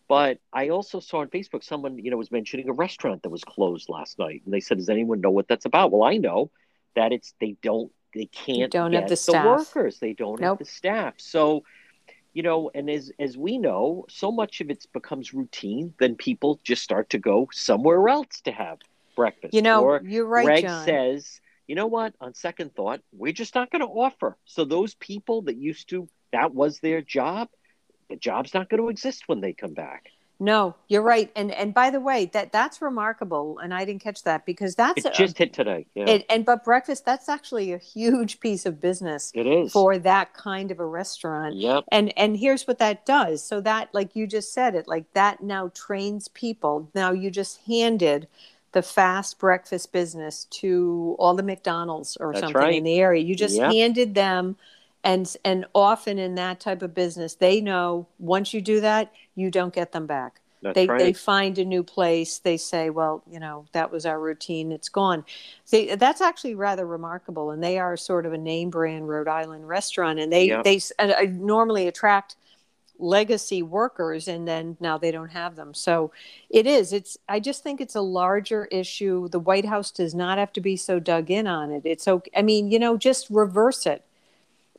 But 0.08 0.40
I 0.54 0.70
also 0.70 1.00
saw 1.02 1.20
on 1.20 1.30
Facebook 1.30 1.64
someone, 1.64 1.98
you 2.00 2.12
know, 2.12 2.18
was 2.18 2.32
mentioning 2.32 2.70
a 2.70 2.74
restaurant 2.74 3.24
that 3.24 3.30
was 3.30 3.44
closed 3.44 3.90
last 3.90 4.20
night, 4.20 4.42
and 4.46 4.54
they 4.54 4.62
said, 4.62 4.78
"Does 4.78 4.90
anyone 4.90 5.22
know 5.22 5.32
what 5.32 5.48
that's 5.50 5.66
about?" 5.66 5.92
Well, 5.92 6.04
I 6.04 6.18
know 6.18 6.52
that 6.96 7.12
it's 7.12 7.34
they 7.42 7.58
don't 7.62 7.92
they 8.14 8.28
can't 8.28 8.72
don't 8.72 8.92
get 8.92 9.02
have 9.02 9.10
the 9.10 9.18
staff. 9.18 9.46
workers, 9.46 10.00
they 10.00 10.14
don't 10.14 10.42
have 10.42 10.60
the 10.60 10.66
staff. 10.66 11.16
So, 11.18 11.64
you 12.34 12.44
know, 12.44 12.72
and 12.74 12.90
as 12.90 13.12
as 13.20 13.38
we 13.38 13.58
know, 13.58 14.06
so 14.10 14.32
much 14.32 14.62
of 14.62 14.70
it 14.70 14.86
becomes 14.94 15.34
routine. 15.34 15.94
Then 16.00 16.16
people 16.16 16.60
just 16.64 16.84
start 16.84 17.10
to 17.12 17.20
go 17.20 17.50
somewhere 17.52 18.08
else 18.10 18.42
to 18.42 18.52
have 18.52 18.80
breakfast. 19.16 19.54
You 19.54 19.62
know, 19.62 19.84
or 19.84 20.02
you're 20.06 20.26
right, 20.26 20.46
Greg 20.46 20.64
John. 20.64 20.86
says, 20.86 21.42
you 21.68 21.76
know 21.76 21.88
what? 21.88 22.14
On 22.22 22.34
second 22.34 22.76
thought, 22.76 23.02
we're 23.12 23.34
just 23.34 23.56
not 23.56 23.72
going 23.72 23.82
to 23.82 23.88
offer. 23.88 24.38
So 24.46 24.66
those 24.66 24.96
people 24.96 25.44
that 25.44 25.58
used 25.58 25.90
to 25.90 26.08
that 26.32 26.54
was 26.54 26.80
their 26.80 27.02
job, 27.02 27.50
the 28.10 28.16
job's 28.16 28.54
not 28.54 28.70
going 28.70 28.82
to 28.82 28.90
exist 28.90 29.24
when 29.28 29.42
they 29.42 29.54
come 29.54 29.74
back. 29.74 30.08
No, 30.40 30.76
you're 30.88 31.02
right. 31.02 31.32
And 31.36 31.52
and 31.52 31.74
by 31.74 31.90
the 31.90 32.00
way, 32.00 32.26
that 32.28 32.52
that's 32.52 32.80
remarkable, 32.80 33.58
and 33.58 33.74
I 33.74 33.86
didn't 33.86 34.04
catch 34.04 34.22
that 34.24 34.46
because 34.46 34.76
that's 34.76 35.04
It 35.04 35.12
a- 35.12 35.18
just 35.18 35.36
hit 35.36 35.52
today. 35.52 35.88
Yeah, 35.96 36.10
it, 36.10 36.26
and 36.30 36.46
but 36.46 36.64
breakfast 36.64 37.06
that's 37.06 37.28
actually 37.28 37.74
a 37.74 37.80
huge 37.80 38.40
piece 38.40 38.68
of 38.68 38.80
business 38.80 39.32
it 39.34 39.48
is. 39.48 39.72
for 39.72 39.98
that 39.98 40.36
kind 40.36 40.70
of 40.70 40.80
a 40.80 40.86
restaurant. 40.86 41.56
Yep. 41.56 41.86
And 41.92 42.16
and 42.16 42.38
here's 42.38 42.68
what 42.68 42.78
that 42.78 43.04
does. 43.04 43.44
So 43.44 43.62
that 43.62 43.90
like 43.96 44.16
you 44.16 44.28
just 44.28 44.54
said 44.54 44.76
it, 44.76 44.88
like 44.88 45.12
that 45.14 45.42
now 45.42 45.72
trains 45.74 46.28
people. 46.28 46.92
Now 46.94 47.12
you 47.14 47.32
just 47.32 47.62
handed 47.66 48.28
the 48.74 48.84
fast 48.84 49.40
breakfast 49.40 49.92
business 49.92 50.44
to 50.52 51.16
all 51.18 51.34
the 51.34 51.42
McDonald's 51.42 52.16
or 52.18 52.32
That's 52.34 52.42
something 52.42 52.62
right. 52.62 52.76
in 52.76 52.84
the 52.84 53.00
area. 53.00 53.24
You 53.24 53.36
just 53.36 53.56
Yep. 53.56 53.72
handed 53.72 54.14
them 54.14 54.56
and 55.08 55.36
and 55.44 55.66
often 55.74 56.20
in 56.20 56.36
that 56.36 56.60
type 56.60 56.82
of 56.82 56.94
business 56.94 57.36
they 57.36 57.62
know 57.62 58.08
once 58.20 58.54
you 58.54 58.62
do 58.62 58.82
that 58.82 59.12
you 59.36 59.52
don't 59.52 59.74
get 59.74 59.92
them 59.92 60.06
back. 60.06 60.42
That's 60.62 60.74
they 60.74 60.88
right. 60.88 61.00
they 61.00 61.14
find 61.14 61.58
a 61.60 61.66
new 61.66 61.84
place. 61.84 62.40
They 62.40 62.58
say, 62.58 62.90
well, 62.90 63.24
you 63.30 63.40
know, 63.40 63.66
that 63.74 63.92
was 63.92 64.08
our 64.08 64.20
routine. 64.20 64.72
It's 64.72 64.90
gone. 64.90 65.24
See, 65.66 65.94
that's 65.94 66.20
actually 66.20 66.56
rather 66.56 66.86
remarkable. 66.86 67.52
And 67.52 67.64
they 67.64 67.78
are 67.78 67.96
sort 67.96 68.26
of 68.26 68.34
a 68.34 68.38
name 68.40 68.72
brand 68.72 69.08
Rhode 69.08 69.28
Island 69.28 69.68
restaurant, 69.68 70.20
and 70.20 70.34
they 70.34 70.46
Yeah. 70.46 70.64
they 70.64 70.82
uh, 70.98 71.14
normally 71.30 71.88
attract 71.88 72.36
legacy 72.98 73.62
workers, 73.62 74.28
and 74.28 74.48
then 74.48 74.78
now 74.80 74.98
they 74.98 75.12
don't 75.12 75.30
have 75.30 75.56
them. 75.56 75.76
So 75.76 76.12
it 76.50 76.66
is. 76.66 76.92
It's. 76.92 77.18
I 77.30 77.40
just 77.40 77.62
think 77.62 77.80
it's 77.80 77.96
a 77.96 78.02
larger 78.02 78.66
issue. 78.66 79.30
The 79.30 79.40
White 79.40 79.66
House 79.66 79.92
does 79.92 80.16
not 80.16 80.40
have 80.40 80.52
to 80.54 80.62
be 80.62 80.76
so 80.76 81.00
dug 81.00 81.30
in 81.30 81.46
on 81.46 81.70
it. 81.70 81.84
It's 81.86 82.08
okay. 82.08 82.32
I 82.36 82.42
mean, 82.42 82.72
you 82.72 82.80
know, 82.80 82.98
just 82.98 83.30
reverse 83.30 83.86
it. 83.86 84.04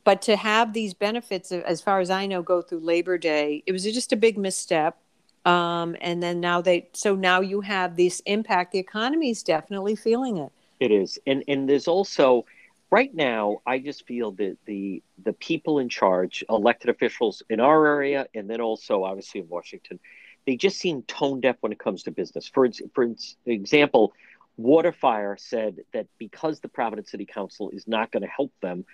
But 0.09 0.23
to 0.23 0.35
have 0.35 0.73
these 0.73 0.95
benefits, 0.95 1.51
uh, 1.51 1.61
as 1.67 1.81
far 1.81 1.99
as 1.99 2.09
I 2.09 2.25
know, 2.25 2.41
go 2.41 2.63
through 2.63 2.79
Labor 2.79 3.19
Day, 3.19 3.63
it 3.67 3.71
was 3.71 3.83
just 3.83 4.11
a 4.11 4.15
big 4.15 4.37
misstep 4.37 4.97
um, 5.45 5.95
and 6.01 6.21
then 6.21 6.39
now 6.39 6.61
they 6.61 6.89
so 6.93 7.15
now 7.15 7.41
you 7.41 7.61
have 7.61 7.95
this 7.95 8.21
impact 8.25 8.71
the 8.71 8.79
economy 8.79 9.29
is 9.29 9.43
definitely 9.43 9.95
feeling 9.95 10.37
it 10.37 10.51
It 10.79 10.91
is, 10.91 11.19
and 11.25 11.43
and 11.47 11.67
there's 11.69 11.87
also 11.87 12.45
right 12.91 13.13
now. 13.13 13.61
I 13.65 13.79
just 13.79 14.05
feel 14.05 14.31
that 14.33 14.57
the 14.65 15.01
the 15.23 15.33
people 15.33 15.79
in 15.79 15.89
charge, 15.89 16.43
elected 16.49 16.89
officials 16.89 17.41
in 17.49 17.59
our 17.59 17.87
area, 17.87 18.27
and 18.33 18.49
then 18.49 18.61
also 18.61 19.03
obviously 19.03 19.41
in 19.41 19.49
Washington, 19.49 19.99
they 20.45 20.55
just 20.55 20.77
seem 20.77 21.03
tone 21.03 21.39
deaf 21.39 21.57
when 21.61 21.71
it 21.71 21.79
comes 21.79 22.03
to 22.03 22.11
business. 22.11 22.47
For 22.47 22.67
for 22.93 23.07
example, 23.45 24.13
Waterfire 24.59 25.39
said 25.39 25.77
that 25.93 26.07
because 26.17 26.59
the 26.59 26.69
Providence 26.69 27.11
City 27.11 27.25
Council 27.25 27.69
is 27.69 27.87
not 27.87 28.11
going 28.11 28.23
to 28.23 28.29
help 28.29 28.51
them. 28.61 28.85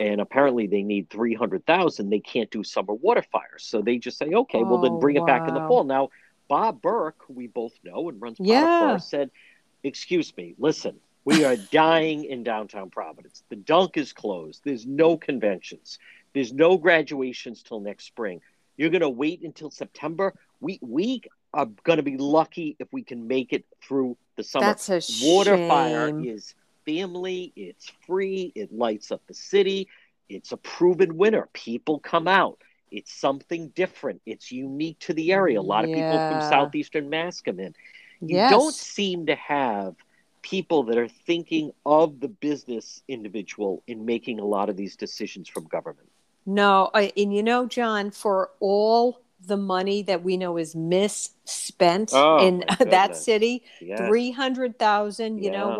And 0.00 0.20
apparently, 0.20 0.66
they 0.66 0.82
need 0.82 1.08
three 1.08 1.34
hundred 1.34 1.64
thousand. 1.66 2.10
They 2.10 2.20
can't 2.20 2.50
do 2.50 2.64
summer 2.64 2.94
water 2.94 3.22
fires, 3.22 3.62
so 3.64 3.80
they 3.80 3.98
just 3.98 4.18
say, 4.18 4.32
"Okay, 4.32 4.62
well 4.62 4.78
then 4.78 4.92
Oh, 4.94 4.98
bring 4.98 5.16
it 5.16 5.26
back 5.26 5.46
in 5.46 5.54
the 5.54 5.60
fall." 5.60 5.84
Now, 5.84 6.10
Bob 6.48 6.82
Burke, 6.82 7.16
who 7.26 7.34
we 7.34 7.46
both 7.46 7.72
know 7.84 8.08
and 8.08 8.20
runs 8.20 8.38
Yeah. 8.40 8.60
Pot 8.64 8.82
au 8.90 8.94
Feu, 8.94 8.98
said, 9.00 9.30
"Excuse 9.84 10.36
me, 10.36 10.54
listen, 10.58 10.98
we 11.24 11.44
are 11.44 11.56
dying 11.70 12.24
in 12.24 12.42
downtown 12.42 12.90
Providence. 12.90 13.44
The 13.48 13.56
dunk 13.56 13.96
is 13.96 14.12
closed. 14.12 14.62
There's 14.64 14.84
no 14.86 15.16
conventions. 15.16 15.98
There's 16.32 16.52
no 16.52 16.76
graduations 16.76 17.62
till 17.62 17.78
next 17.80 18.06
spring. 18.06 18.40
You're 18.76 18.90
going 18.90 19.02
to 19.02 19.08
wait 19.08 19.42
until 19.42 19.70
September. 19.70 20.34
We 20.60 20.80
we 20.82 21.22
are 21.52 21.66
going 21.84 21.98
to 21.98 22.02
be 22.02 22.16
lucky 22.16 22.74
if 22.80 22.88
we 22.92 23.04
can 23.04 23.28
make 23.28 23.52
it 23.52 23.64
through 23.80 24.16
the 24.34 24.42
summer. 24.42 24.66
That's 24.66 24.88
a 24.88 25.00
Water 25.24 25.56
shame. 25.56 25.68
fire 25.68 26.20
is 26.24 26.56
family. 26.84 27.52
It's 27.56 27.90
free. 28.06 28.52
It 28.54 28.72
lights 28.72 29.10
up 29.10 29.22
the 29.26 29.34
city. 29.34 29.88
It's 30.28 30.52
a 30.52 30.56
proven 30.56 31.16
winner. 31.16 31.48
People 31.52 31.98
come 31.98 32.28
out. 32.28 32.58
It's 32.90 33.12
something 33.12 33.68
different. 33.68 34.22
It's 34.26 34.52
unique 34.52 34.98
to 35.00 35.14
the 35.14 35.32
area. 35.32 35.60
A 35.60 35.62
lot 35.62 35.84
of 35.84 35.92
people 35.92 36.20
from 36.20 36.40
southeastern 36.40 37.10
Mass 37.10 37.40
come 37.40 37.60
in. 37.60 37.74
You 38.26 38.40
yes 38.40 38.42
don't 38.42 38.78
seem 38.78 39.26
to 39.26 39.34
have 39.36 39.94
people 40.42 40.84
that 40.84 40.98
are 40.98 41.08
thinking 41.08 41.72
of 41.84 42.20
the 42.20 42.28
business 42.28 43.02
individual 43.08 43.82
in 43.86 44.04
making 44.04 44.38
a 44.40 44.44
lot 44.44 44.68
of 44.68 44.76
these 44.76 44.96
decisions 44.96 45.48
from 45.48 45.64
government. 45.66 46.08
no 46.46 46.90
I, 46.94 47.12
and 47.16 47.34
you 47.34 47.42
know 47.42 47.66
john 47.66 48.10
for 48.10 48.50
all 48.60 49.20
the 49.44 49.56
money 49.56 50.02
that 50.02 50.22
we 50.22 50.36
know 50.36 50.56
is 50.56 50.74
misspent 50.74 52.12
Oh, 52.12 52.36
in 52.36 52.64
that 52.80 53.16
city 53.16 53.62
Yes. 53.80 53.96
300000 53.96 55.42
you 55.42 55.50
know 55.50 55.70
Yeah. 55.70 55.78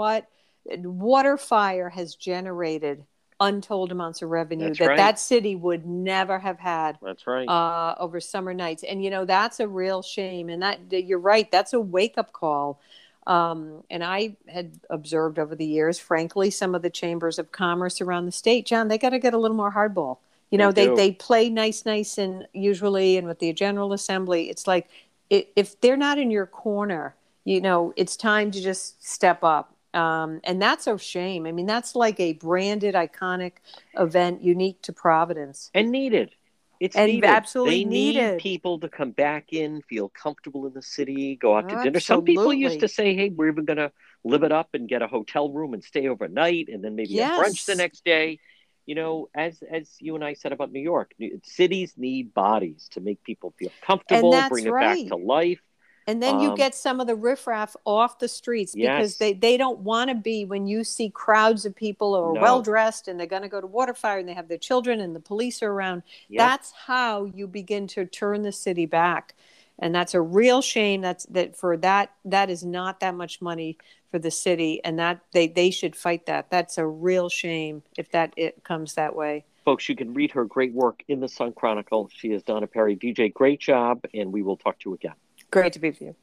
What 0.65 1.25
waterfire 1.25 1.91
has 1.91 2.15
generated 2.15 3.05
untold 3.41 3.91
amounts 3.93 4.23
of 4.23 4.31
revenue 4.31 4.69
That's 4.69 4.79
that 4.79 4.89
right. 4.89 4.97
that 4.97 5.19
city 5.19 5.57
would 5.57 5.87
never 5.87 6.39
have 6.39 6.59
had 6.59 6.99
That's 7.03 7.27
right. 7.27 7.49
uh, 7.49 7.95
over 7.99 8.21
summer 8.21 8.55
nights. 8.55 8.85
And 8.85 9.03
you 9.03 9.11
know 9.11 9.25
that's 9.25 9.61
a 9.61 9.69
real 9.69 10.03
shame. 10.03 10.49
And 10.49 10.63
that 10.63 10.81
you're 10.91 11.19
right. 11.19 11.51
That's 11.51 11.73
a 11.73 11.81
wake 11.81 12.15
up 12.17 12.33
call. 12.33 12.81
Um, 13.27 13.83
and 13.91 14.05
I 14.05 14.37
had 14.49 14.79
observed 14.91 15.39
over 15.39 15.55
the 15.55 15.65
years, 15.65 15.99
frankly, 15.99 16.51
some 16.51 16.75
of 16.75 16.83
the 16.83 16.91
chambers 16.91 17.39
of 17.39 17.53
commerce 17.53 18.01
around 18.01 18.27
the 18.27 18.33
state, 18.33 18.67
John, 18.67 18.89
they 18.89 18.99
got 18.99 19.11
to 19.11 19.19
get 19.19 19.33
a 19.33 19.39
little 19.39 19.57
more 19.57 19.73
hardball. 19.73 20.19
You 20.51 20.59
know, 20.59 20.71
They 20.71 20.89
they, 20.89 20.95
they 20.95 21.13
play 21.13 21.49
nice, 21.49 21.85
nice, 21.85 22.19
and 22.19 22.47
usually, 22.53 23.17
and 23.17 23.27
with 23.27 23.39
the 23.39 23.53
General 23.53 23.93
Assembly, 23.93 24.51
it's 24.51 24.67
like 24.67 24.89
if 25.31 25.81
they're 25.81 25.97
not 25.97 26.19
in 26.19 26.31
your 26.31 26.47
corner, 26.47 27.15
you 27.45 27.61
know, 27.61 27.93
it's 27.97 28.17
time 28.17 28.51
to 28.53 28.61
just 28.61 29.05
step 29.05 29.43
up. 29.43 29.74
Um, 29.95 30.41
and 30.45 30.61
that's 30.61 30.87
a 30.87 30.99
shame. 30.99 31.47
I 31.47 31.53
mean, 31.53 31.67
that's 31.67 31.95
like 31.95 32.19
a 32.19 32.33
branded, 32.35 32.95
iconic 32.95 33.53
event 33.97 34.43
unique 34.43 34.83
to 34.83 34.93
Providence. 34.93 35.71
and 35.73 35.91
needed. 35.91 36.35
It's 36.81 36.97
And 36.97 37.11
needed. 37.11 37.31
absolutely 37.31 37.85
they 37.85 37.89
need 37.89 38.17
needed. 38.17 38.41
people 38.41 38.81
to 38.81 38.89
come 38.89 39.13
back 39.13 39.53
in, 39.53 39.81
feel 39.83 40.09
comfortable 40.09 40.67
in 40.67 40.75
the 40.75 40.83
city, 40.83 41.37
go 41.37 41.57
out 41.57 41.69
to 41.69 41.83
dinner. 41.83 42.01
Some 42.01 42.25
people 42.25 42.53
used 42.53 42.81
to 42.81 42.89
say, 42.89 43.15
"Hey, 43.15 43.31
we're 43.31 43.49
even 43.49 43.65
going 43.65 43.77
to 43.77 43.93
live 44.25 44.43
it 44.43 44.51
up 44.53 44.71
and 44.75 44.89
get 44.89 45.01
a 45.01 45.07
hotel 45.07 45.51
room 45.51 45.73
and 45.73 45.83
stay 45.85 46.09
overnight, 46.09 46.69
and 46.69 46.83
then 46.85 46.97
maybe 46.97 47.15
have 47.19 47.41
brunch 47.41 47.65
the 47.67 47.77
next 47.77 48.05
day." 48.05 48.41
You 48.87 48.97
know, 48.97 49.29
as 49.35 49.63
as 49.63 49.89
you 50.01 50.15
and 50.17 50.25
I 50.25 50.35
said 50.35 50.53
about 50.53 50.73
New 50.73 50.81
York, 50.81 51.15
cities 51.45 51.95
need 51.97 52.35
bodies 52.35 52.89
to 52.93 53.01
make 53.01 53.23
people 53.23 53.55
feel 53.57 53.71
comfortable, 53.81 54.33
bring 54.51 54.67
it 54.67 54.71
right. 54.71 55.09
back 55.09 55.09
to 55.09 55.17
life. 55.17 55.61
And 56.07 56.23
then 56.23 56.39
you 56.41 56.51
Um, 56.51 56.57
get 56.57 56.75
some 56.75 57.01
of 57.01 57.07
the 57.07 57.15
riffraff 57.15 57.75
off 57.87 58.19
the 58.19 58.29
streets 58.29 58.75
because 58.75 59.13
Yes. 59.13 59.17
they, 59.17 59.33
they 59.33 59.57
don't 59.57 59.81
want 59.81 60.11
to 60.11 60.15
be 60.15 60.45
when 60.45 60.67
you 60.67 60.85
see 60.85 61.09
crowds 61.09 61.65
of 61.65 61.75
people 61.75 62.15
who 62.15 62.31
are 62.31 62.35
No. 62.35 62.41
well 62.41 62.63
dressed 62.63 63.09
and 63.09 63.19
they're 63.19 63.27
going 63.27 63.43
to 63.43 63.49
go 63.49 63.61
to 63.61 63.67
Waterfire 63.67 64.19
and 64.21 64.29
they 64.29 64.35
have 64.35 64.49
their 64.49 64.59
children 64.59 65.01
and 65.01 65.17
the 65.17 65.21
police 65.21 65.63
are 65.63 65.73
around. 65.73 66.03
That's 66.31 66.73
how 66.73 67.25
you 67.25 67.47
begin 67.47 67.87
to 67.89 68.05
turn 68.05 68.43
the 68.43 68.53
city 68.53 68.87
back. 68.87 69.35
And 69.79 69.95
that's 69.95 70.15
a 70.15 70.21
real 70.21 70.63
shame. 70.63 71.01
That's 71.01 71.25
that 71.27 71.57
for 71.57 71.77
that 71.79 72.13
that 72.25 72.49
is 72.51 72.65
not 72.65 73.01
that 73.01 73.15
much 73.15 73.41
money 73.43 73.77
for 74.11 74.19
the 74.21 74.31
city 74.31 74.81
and 74.85 74.99
that 75.01 75.21
they, 75.33 75.49
they 75.49 75.71
should 75.71 75.97
fight 75.97 76.27
that. 76.27 76.49
That's 76.51 76.79
a 76.79 76.87
real 76.87 77.29
shame 77.29 77.83
if 77.99 78.11
that 78.13 78.35
it 78.37 78.63
comes 78.63 78.95
that 78.95 79.17
way. 79.17 79.45
Folks, 79.65 79.89
you 79.89 79.97
can 79.97 80.13
read 80.13 80.31
her 80.33 80.45
great 80.45 80.73
work 80.75 81.03
in 81.09 81.19
the 81.21 81.29
Sun 81.29 81.55
Chronicle. 81.55 82.11
She 82.15 82.29
is 82.33 82.43
Donna 82.43 82.67
Perry. 82.67 82.95
DJ, 82.95 83.33
great 83.33 83.59
job, 83.59 84.05
and 84.13 84.31
we 84.33 84.43
will 84.43 84.59
talk 84.59 84.79
to 84.81 84.91
you 84.91 84.95
again. 84.95 85.15
Great 85.55 85.73
to 85.75 85.79
be 85.79 85.91
with 85.91 86.01
you. 86.01 86.17